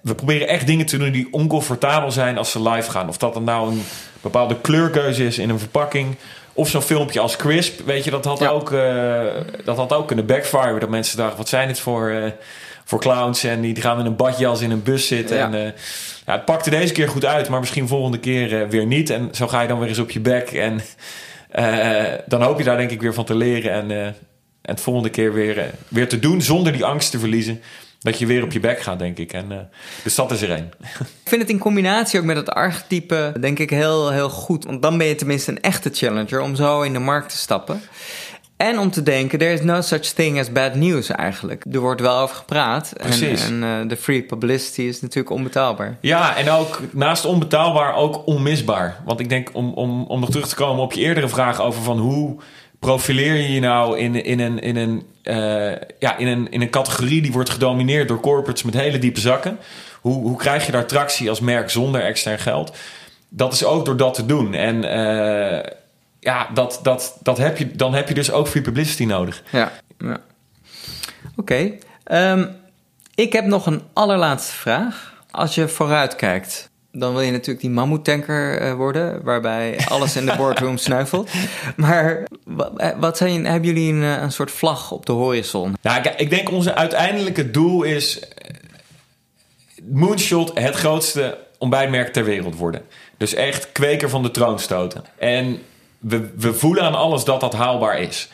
we 0.02 0.14
proberen 0.14 0.48
echt 0.48 0.66
dingen 0.66 0.86
te 0.86 0.96
doen 0.98 1.10
die 1.12 1.28
oncomfortabel 1.30 2.10
zijn 2.10 2.38
als 2.38 2.50
ze 2.50 2.62
live 2.68 2.90
gaan. 2.90 3.08
Of 3.08 3.16
dat 3.18 3.34
er 3.34 3.42
nou 3.42 3.70
een 3.70 3.82
bepaalde 4.20 4.56
kleurkeuze 4.60 5.26
is 5.26 5.38
in 5.38 5.50
een 5.50 5.58
verpakking. 5.58 6.16
Of 6.52 6.68
zo'n 6.68 6.82
filmpje 6.82 7.20
als 7.20 7.36
Crisp. 7.36 7.80
Weet 7.86 8.04
je, 8.04 8.10
dat 8.10 8.24
had, 8.24 8.38
Ja. 8.38 8.48
ook, 8.48 8.72
eh, 8.72 9.22
dat 9.64 9.76
had 9.76 9.92
ook 9.92 10.06
kunnen 10.06 10.26
backfire. 10.26 10.78
Dat 10.78 10.88
mensen 10.88 11.16
dachten, 11.16 11.36
wat 11.38 11.48
zijn 11.48 11.68
dit 11.68 11.80
voor, 11.80 12.32
voor 12.84 13.00
clowns? 13.00 13.44
En 13.44 13.60
die, 13.60 13.80
gaan 13.80 13.98
in 13.98 14.06
een 14.06 14.16
badjas 14.16 14.60
in 14.60 14.70
een 14.70 14.82
bus 14.82 15.06
zitten. 15.06 15.36
Ja. 15.36 15.46
En, 15.46 15.54
eh, 15.54 15.72
ja, 16.26 16.32
het 16.32 16.44
pakte 16.44 16.70
deze 16.70 16.92
keer 16.92 17.08
goed 17.08 17.24
uit, 17.24 17.48
maar 17.48 17.60
misschien 17.60 17.88
volgende 17.88 18.18
keer 18.18 18.62
eh, 18.62 18.68
weer 18.68 18.86
niet. 18.86 19.10
En 19.10 19.28
zo 19.32 19.48
ga 19.48 19.60
je 19.60 19.68
dan 19.68 19.78
weer 19.78 19.88
eens 19.88 19.98
op 19.98 20.10
je 20.10 20.20
bek. 20.20 20.50
En 20.50 20.80
eh, 21.50 22.12
dan 22.26 22.42
hoop 22.42 22.58
je 22.58 22.64
daar 22.64 22.76
denk 22.76 22.90
ik 22.90 23.00
weer 23.00 23.14
van 23.14 23.24
te 23.24 23.34
leren. 23.34 23.70
En, 23.72 23.90
en 23.90 24.14
het 24.62 24.80
volgende 24.80 25.10
keer 25.10 25.32
weer, 25.32 25.70
weer 25.88 26.08
te 26.08 26.18
doen 26.18 26.42
zonder 26.42 26.72
die 26.72 26.84
angst 26.84 27.10
te 27.10 27.18
verliezen. 27.18 27.60
Dat 28.04 28.18
je 28.18 28.26
weer 28.26 28.42
op 28.42 28.52
je 28.52 28.60
bek 28.60 28.80
gaat, 28.80 28.98
denk 28.98 29.18
ik. 29.18 29.32
En, 29.32 29.52
eh, 29.52 29.58
dus 30.02 30.14
dat 30.14 30.30
is 30.30 30.42
er 30.42 30.50
één. 30.50 30.70
Ik 31.24 31.30
vind 31.30 31.40
het 31.40 31.50
in 31.50 31.58
combinatie 31.58 32.18
ook 32.20 32.24
met 32.24 32.36
het 32.36 32.50
archetype, 32.50 33.32
denk 33.40 33.58
ik, 33.58 33.70
heel, 33.70 34.10
heel 34.10 34.28
goed. 34.28 34.64
Want 34.64 34.82
dan 34.82 34.98
ben 34.98 35.06
je 35.06 35.14
tenminste 35.14 35.50
een 35.50 35.60
echte 35.60 35.90
challenger 35.92 36.40
om 36.40 36.54
zo 36.54 36.82
in 36.82 36.92
de 36.92 36.98
markt 36.98 37.28
te 37.28 37.36
stappen. 37.36 37.82
En 38.56 38.78
om 38.78 38.90
te 38.90 39.02
denken, 39.02 39.38
there 39.38 39.52
is 39.52 39.62
no 39.62 39.80
such 39.80 40.00
thing 40.00 40.38
as 40.38 40.52
bad 40.52 40.74
news 40.74 41.10
eigenlijk. 41.10 41.64
Er 41.72 41.80
wordt 41.80 42.00
wel 42.00 42.18
over 42.18 42.36
gepraat. 42.36 42.92
En, 42.92 43.06
Precies. 43.06 43.46
en 43.46 43.62
eh, 43.62 43.88
de 43.88 43.96
free 43.96 44.22
publicity 44.22 44.82
is 44.82 45.00
natuurlijk 45.00 45.34
onbetaalbaar. 45.34 45.96
Ja, 46.00 46.36
en 46.36 46.50
ook 46.50 46.80
naast 46.92 47.24
onbetaalbaar 47.24 47.94
ook 47.94 48.26
onmisbaar. 48.26 49.00
Want 49.04 49.20
ik 49.20 49.28
denk, 49.28 49.50
om, 49.52 49.72
om, 49.72 50.04
om 50.04 50.20
nog 50.20 50.30
terug 50.30 50.48
te 50.48 50.54
komen 50.54 50.82
op 50.82 50.92
je 50.92 51.00
eerdere 51.00 51.28
vraag 51.28 51.60
over 51.60 51.82
van 51.82 51.98
hoe 51.98 52.36
profileer 52.78 53.34
je 53.34 53.52
je 53.52 53.60
nou 53.60 53.98
in, 53.98 54.24
in, 54.24 54.40
een, 54.40 54.58
in, 54.58 54.76
een, 54.76 55.02
eh, 55.22 55.80
ja, 55.98 56.16
in, 56.16 56.26
een, 56.26 56.50
in 56.50 56.60
een 56.60 56.70
categorie 56.70 57.22
die 57.22 57.32
wordt 57.32 57.50
gedomineerd 57.50 58.08
door 58.08 58.20
corporates 58.20 58.62
met 58.62 58.74
hele 58.74 58.98
diepe 58.98 59.20
zakken. 59.20 59.58
Hoe, 60.00 60.22
hoe 60.22 60.36
krijg 60.36 60.66
je 60.66 60.72
daar 60.72 60.86
tractie 60.86 61.28
als 61.28 61.40
merk 61.40 61.70
zonder 61.70 62.02
extern 62.02 62.38
geld? 62.38 62.76
Dat 63.28 63.52
is 63.52 63.64
ook 63.64 63.84
door 63.84 63.96
dat 63.96 64.14
te 64.14 64.26
doen. 64.26 64.54
En 64.54 64.84
eh, 64.84 65.70
ja, 66.24 66.48
dat, 66.54 66.80
dat, 66.82 67.16
dat 67.22 67.38
heb 67.38 67.58
je, 67.58 67.76
dan 67.76 67.94
heb 67.94 68.08
je 68.08 68.14
dus 68.14 68.30
ook 68.30 68.48
free 68.48 68.62
publicity 68.62 69.04
nodig. 69.04 69.42
Ja. 69.50 69.72
ja. 69.98 70.20
Oké. 71.36 71.72
Ehm, 72.04 72.46
ik 73.14 73.32
heb 73.32 73.44
nog 73.44 73.66
een 73.66 73.82
allerlaatste 73.92 74.52
vraag. 74.52 75.12
Als 75.30 75.54
je 75.54 75.68
vooruit 75.68 76.16
kijkt, 76.16 76.70
dan 76.92 77.12
wil 77.12 77.20
je 77.20 77.30
natuurlijk 77.30 77.60
die 77.60 77.70
mammoetanker 77.70 78.60
eh, 78.60 78.74
worden, 78.74 79.22
waarbij 79.22 79.78
alles 79.88 80.16
in 80.16 80.26
de 80.26 80.34
boardroom 80.38 80.76
sneuvelt. 80.76 81.30
Maar 81.76 82.26
eh, 82.76 82.90
wat 82.98 83.16
zijn, 83.16 83.46
hebben 83.46 83.68
jullie 83.68 83.92
een, 83.92 84.02
eh, 84.02 84.22
een 84.22 84.32
soort 84.32 84.50
vlag 84.50 84.90
op 84.90 85.06
de 85.06 85.12
horizon? 85.12 85.74
Nou, 85.82 86.02
ik, 86.02 86.14
ik 86.16 86.30
denk 86.30 86.50
onze 86.50 86.74
uiteindelijke 86.74 87.50
doel 87.50 87.82
is 87.82 88.20
Moonshot 89.82 90.58
het 90.58 90.74
grootste 90.74 91.38
ontbijtmerk 91.58 92.12
ter 92.12 92.24
wereld 92.24 92.56
worden. 92.56 92.82
Dus 93.16 93.34
echt 93.34 93.72
kweker 93.72 94.08
van 94.10 94.22
de 94.22 94.30
troon 94.30 94.58
stoten. 94.58 95.04
En 95.18 95.58
we, 96.04 96.30
we 96.36 96.54
voelen 96.54 96.82
aan 96.82 96.94
alles 96.94 97.24
dat 97.24 97.40
dat 97.40 97.52
haalbaar 97.52 97.98
is. 97.98 98.28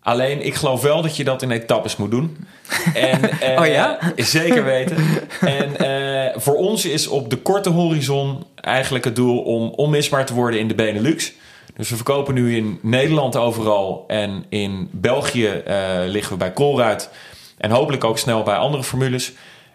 Alleen, 0.00 0.46
ik 0.46 0.54
geloof 0.54 0.82
wel 0.82 1.02
dat 1.02 1.16
je 1.16 1.24
dat 1.24 1.42
in 1.42 1.50
etappes 1.50 1.96
moet 1.96 2.10
doen. 2.10 2.46
En, 2.94 3.30
eh, 3.40 3.60
Oh 3.60 3.66
ja? 3.66 3.98
Zeker 4.16 4.64
weten. 4.74 4.96
En 5.40 5.76
eh, 5.76 6.40
voor 6.40 6.54
ons 6.54 6.84
is 6.84 7.08
op 7.08 7.30
de 7.30 7.36
korte 7.36 7.70
horizon 7.70 8.44
eigenlijk 8.54 9.04
het 9.04 9.16
doel 9.16 9.38
om 9.38 9.68
onmisbaar 9.68 10.26
te 10.26 10.34
worden 10.34 10.60
in 10.60 10.68
de 10.68 10.74
Benelux. 10.74 11.32
Dus 11.76 11.90
we 11.90 11.96
verkopen 11.96 12.34
nu 12.34 12.56
in 12.56 12.78
Nederland 12.82 13.36
overal. 13.36 14.04
En 14.06 14.44
in 14.48 14.88
België 14.92 15.48
eh, 15.48 15.76
liggen 16.06 16.32
we 16.32 16.38
bij 16.38 16.52
Colruyt. 16.52 17.10
En 17.58 17.70
hopelijk 17.70 18.04
ook 18.04 18.18
snel 18.18 18.42
bij 18.42 18.56
andere 18.56 18.84
formules. 18.84 19.32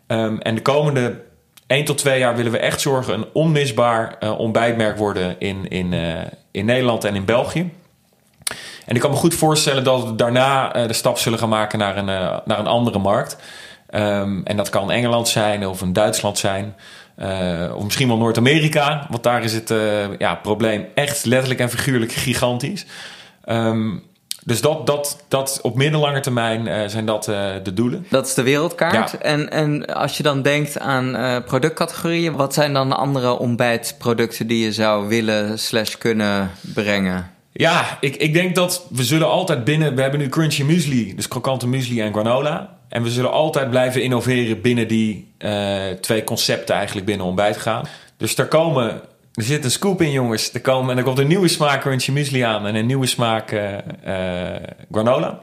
Ehm, 0.08 0.38
en 0.38 0.56
de 0.56 0.62
komende 0.62 1.22
1 1.70 1.86
tot 1.86 1.98
2 1.98 2.20
jaar 2.20 2.36
willen 2.36 2.52
we 2.52 2.58
echt 2.58 2.82
zorgen 2.82 3.14
een 3.14 3.26
onmisbaar 3.34 4.16
eh, 4.20 4.40
ontbijtmerk 4.40 4.98
worden 4.98 5.36
in, 5.40 5.68
in, 5.68 5.94
eh, 5.94 6.22
in 6.52 6.66
Nederland 6.66 7.04
en 7.04 7.16
in 7.16 7.26
België. 7.26 7.72
En 8.86 8.96
ik 8.96 9.02
kan 9.02 9.12
me 9.12 9.16
goed 9.16 9.34
voorstellen 9.34 9.84
dat 9.84 10.04
we 10.04 10.16
daarna 10.16 10.74
eh, 10.74 10.88
de 10.88 10.94
stap 10.94 11.18
zullen 11.18 11.40
gaan 11.40 11.50
maken 11.50 11.80
naar 11.80 11.98
een, 11.98 12.06
naar 12.46 12.60
een 12.60 12.68
andere 12.68 13.00
markt. 13.00 13.38
Ehm, 13.90 14.42
en 14.44 14.58
dat 14.58 14.70
kan 14.70 14.92
Engeland 14.92 15.28
zijn 15.28 15.68
of 15.68 15.82
een 15.82 15.94
Duitsland 15.94 16.38
zijn. 16.38 16.76
Of 17.74 17.84
misschien 17.84 18.08
wel 18.08 18.18
Noord-Amerika. 18.18 19.06
Want 19.10 19.24
daar 19.24 19.44
is 19.44 19.54
het 19.54 19.74
ja, 20.18 20.36
probleem 20.36 20.88
echt 20.94 21.26
letterlijk 21.26 21.60
en 21.60 21.70
figuurlijk 21.70 22.12
gigantisch. 22.12 22.86
Um, 23.46 24.04
dus 24.50 24.62
dat, 24.62 24.88
dat, 24.88 25.24
dat 25.28 25.60
op 25.62 25.76
middellange 25.76 26.20
termijn 26.20 26.68
uh, 26.68 26.82
zijn 26.88 27.06
dat 27.06 27.24
de 27.64 27.74
doelen. 27.74 28.06
Dat 28.10 28.28
is 28.28 28.34
de 28.34 28.44
wereldkaart. 28.44 29.12
Ja. 29.12 29.20
En, 29.20 29.50
en 29.50 29.86
als 29.86 30.18
je 30.18 30.24
dan 30.24 30.42
denkt 30.42 30.80
aan 30.80 31.44
productcategorieën, 31.44 32.36
wat 32.36 32.54
zijn 32.54 32.74
dan 32.74 32.98
andere 32.98 33.40
ontbijtproducten 33.40 34.48
die 34.48 34.64
je 34.64 34.74
zou 34.74 35.08
willen 35.08 35.60
slash 35.60 35.96
kunnen 35.96 36.52
brengen? 36.74 37.32
Ja, 37.52 37.98
ik, 38.00 38.16
ik 38.16 38.34
denk 38.34 38.56
dat 38.56 38.86
we 38.90 39.04
zullen 39.04 39.30
altijd 39.30 39.64
binnen... 39.64 39.96
We 39.96 40.02
hebben 40.02 40.20
nu 40.20 40.30
crunchy 40.30 40.64
muesli, 40.64 41.16
dus 41.16 41.28
krokante 41.28 41.68
muesli 41.68 42.02
en 42.02 42.14
granola. 42.14 42.78
En 42.90 43.04
we 43.04 43.10
zullen 43.10 43.32
altijd 43.32 43.70
blijven 43.70 44.04
innoveren 44.04 44.62
binnen 44.62 44.88
die 44.88 45.34
twee 46.02 46.24
concepten 46.24 46.76
eigenlijk 46.76 47.06
binnen 47.06 47.26
ontbijt 47.26 47.58
gaan. 47.58 47.88
Dus 48.18 48.38
er 48.38 48.48
komen... 48.48 49.02
Er 49.40 49.46
zit 49.46 49.64
een 49.64 49.72
scoop 49.72 50.02
in, 50.02 50.12
jongens. 50.12 50.54
Er, 50.54 50.62
komen, 50.62 50.92
en 50.92 50.98
er 50.98 51.04
komt 51.04 51.20
een 51.20 51.28
nieuwe 51.28 51.48
smaak 51.48 51.82
crunchy 51.82 52.12
muesli 52.12 52.42
aan 52.42 52.68
en 52.68 52.76
een 52.76 52.86
nieuwe 52.86 53.06
smaak 53.06 53.52
uh, 53.52 53.72
uh, 54.08 54.56
granola. 54.92 55.40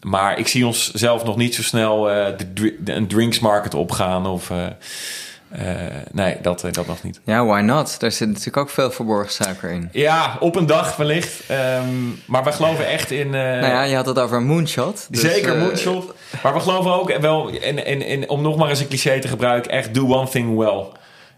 Maar 0.00 0.38
ik 0.38 0.48
zie 0.48 0.66
ons 0.66 0.92
zelf 0.92 1.24
nog 1.24 1.36
niet 1.36 1.54
zo 1.54 1.62
snel 1.62 2.02
de, 2.02 2.52
de, 2.54 2.92
een 2.92 3.06
drinks 3.06 3.38
market 3.38 3.74
opgaan 3.74 4.26
of... 4.26 4.50
Uh, 4.50 5.66
nee, 6.12 6.36
dat, 6.42 6.66
dat 6.70 6.86
nog 6.86 7.02
niet. 7.02 7.20
Ja, 7.24 7.44
why 7.44 7.60
not? 7.60 8.00
Daar 8.00 8.12
zit 8.12 8.28
natuurlijk 8.28 8.56
ook 8.56 8.70
veel 8.70 8.90
verborgen 8.90 9.32
suiker 9.32 9.70
in. 9.70 9.88
Ja, 9.92 10.36
op 10.40 10.56
een 10.56 10.66
dag 10.66 10.96
wellicht. 10.96 11.50
Um, 11.50 12.20
maar 12.26 12.44
we 12.44 12.52
geloven 12.52 12.86
echt 12.86 13.10
in... 13.10 13.26
Uh, 13.26 13.32
nou 13.32 13.66
ja, 13.66 13.82
je 13.82 13.94
had 13.94 14.06
het 14.06 14.18
over 14.18 14.42
moonshot. 14.42 15.06
Dus, 15.10 15.20
zeker, 15.20 15.56
uh, 15.56 15.62
moonshot. 15.62 16.14
Maar 16.42 16.54
we 16.54 16.60
geloven 16.60 16.92
ook 16.92 17.18
wel, 17.18 17.48
in, 17.48 17.86
in, 17.86 18.02
in, 18.02 18.28
om 18.28 18.42
nog 18.42 18.56
maar 18.56 18.68
eens 18.68 18.80
een 18.80 18.88
cliché 18.88 19.20
te 19.20 19.28
gebruiken, 19.28 19.70
echt 19.70 19.94
do 19.94 20.06
one 20.06 20.28
thing 20.28 20.56
well. 20.56 20.84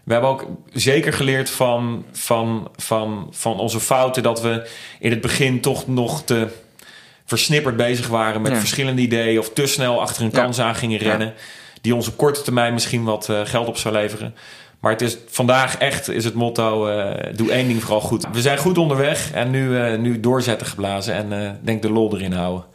We 0.05 0.11
hebben 0.13 0.29
ook 0.29 0.47
zeker 0.73 1.13
geleerd 1.13 1.49
van, 1.49 2.05
van, 2.11 2.69
van, 2.75 3.27
van 3.31 3.59
onze 3.59 3.79
fouten 3.79 4.23
dat 4.23 4.41
we 4.41 4.69
in 4.99 5.09
het 5.09 5.21
begin 5.21 5.61
toch 5.61 5.87
nog 5.87 6.23
te 6.23 6.47
versnipperd 7.25 7.77
bezig 7.77 8.07
waren 8.07 8.41
met 8.41 8.51
ja. 8.51 8.57
verschillende 8.57 9.01
ideeën 9.01 9.39
of 9.39 9.49
te 9.49 9.65
snel 9.65 10.01
achter 10.01 10.23
een 10.23 10.31
kans 10.31 10.57
ja. 10.57 10.63
aan 10.63 10.75
gingen 10.75 10.99
rennen. 10.99 11.33
Die 11.81 11.95
ons 11.95 12.07
op 12.07 12.17
korte 12.17 12.41
termijn 12.41 12.73
misschien 12.73 13.03
wat 13.03 13.27
uh, 13.29 13.41
geld 13.43 13.67
op 13.67 13.77
zou 13.77 13.93
leveren. 13.93 14.35
Maar 14.79 14.91
het 14.91 15.01
is 15.01 15.17
vandaag 15.27 15.77
echt 15.77 16.09
is 16.09 16.23
het 16.23 16.33
motto: 16.33 16.89
uh, 16.89 17.11
doe 17.35 17.51
één 17.51 17.67
ding 17.67 17.81
vooral 17.81 18.01
goed. 18.01 18.25
We 18.31 18.41
zijn 18.41 18.57
goed 18.57 18.77
onderweg 18.77 19.31
en 19.31 19.49
nu, 19.51 19.69
uh, 19.69 19.97
nu 19.97 20.19
doorzetten 20.19 20.67
geblazen 20.67 21.31
en 21.31 21.59
denk 21.63 21.81
de 21.81 21.91
lol 21.91 22.15
erin 22.15 22.31
houden. 22.31 22.65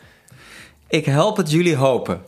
Ik 0.91 1.05
help 1.05 1.37
het 1.37 1.51
jullie 1.51 1.77
hopen. 1.77 2.21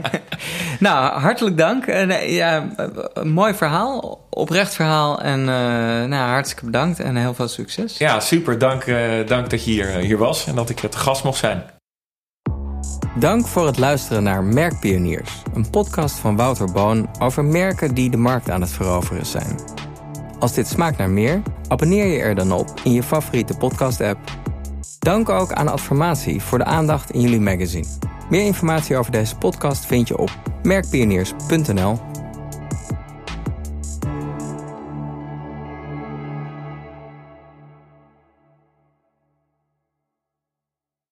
nou, 0.80 1.20
hartelijk 1.20 1.56
dank. 1.56 1.86
Uh, 1.86 2.36
ja, 2.36 2.68
een 3.12 3.30
mooi 3.30 3.54
verhaal, 3.54 4.26
oprecht 4.30 4.74
verhaal. 4.74 5.20
En 5.20 5.40
uh, 5.40 5.46
nou, 5.46 6.30
hartstikke 6.30 6.64
bedankt 6.64 7.00
en 7.00 7.16
heel 7.16 7.34
veel 7.34 7.48
succes. 7.48 7.98
Ja, 7.98 8.20
super. 8.20 8.58
Dank, 8.58 8.86
uh, 8.86 9.26
dank 9.26 9.50
dat 9.50 9.64
je 9.64 9.70
hier, 9.70 9.86
hier 9.86 10.18
was 10.18 10.46
en 10.46 10.54
dat 10.54 10.70
ik 10.70 10.78
het 10.78 10.96
gast 10.96 11.24
mocht 11.24 11.38
zijn. 11.38 11.62
Dank 13.14 13.46
voor 13.46 13.66
het 13.66 13.78
luisteren 13.78 14.22
naar 14.22 14.44
Merkpioniers, 14.44 15.42
een 15.54 15.70
podcast 15.70 16.18
van 16.18 16.36
Wouter 16.36 16.72
Boon 16.72 17.08
over 17.18 17.44
merken 17.44 17.94
die 17.94 18.10
de 18.10 18.16
markt 18.16 18.50
aan 18.50 18.60
het 18.60 18.70
veroveren 18.70 19.26
zijn. 19.26 19.60
Als 20.38 20.54
dit 20.54 20.66
smaakt 20.66 20.98
naar 20.98 21.10
meer, 21.10 21.42
abonneer 21.68 22.06
je 22.06 22.18
er 22.18 22.34
dan 22.34 22.52
op 22.52 22.80
in 22.84 22.92
je 22.92 23.02
favoriete 23.02 23.56
podcast-app. 23.56 24.47
Dank 25.08 25.28
ook 25.28 25.52
aan 25.52 25.68
Adformatie 25.68 26.42
voor 26.42 26.58
de 26.58 26.64
aandacht 26.64 27.10
in 27.10 27.20
jullie 27.20 27.40
magazine. 27.40 27.86
Meer 28.30 28.44
informatie 28.44 28.96
over 28.96 29.12
deze 29.12 29.36
podcast 29.36 29.86
vind 29.86 30.08
je 30.08 30.18
op 30.18 30.30
merkpioniers.nl. 30.62 31.98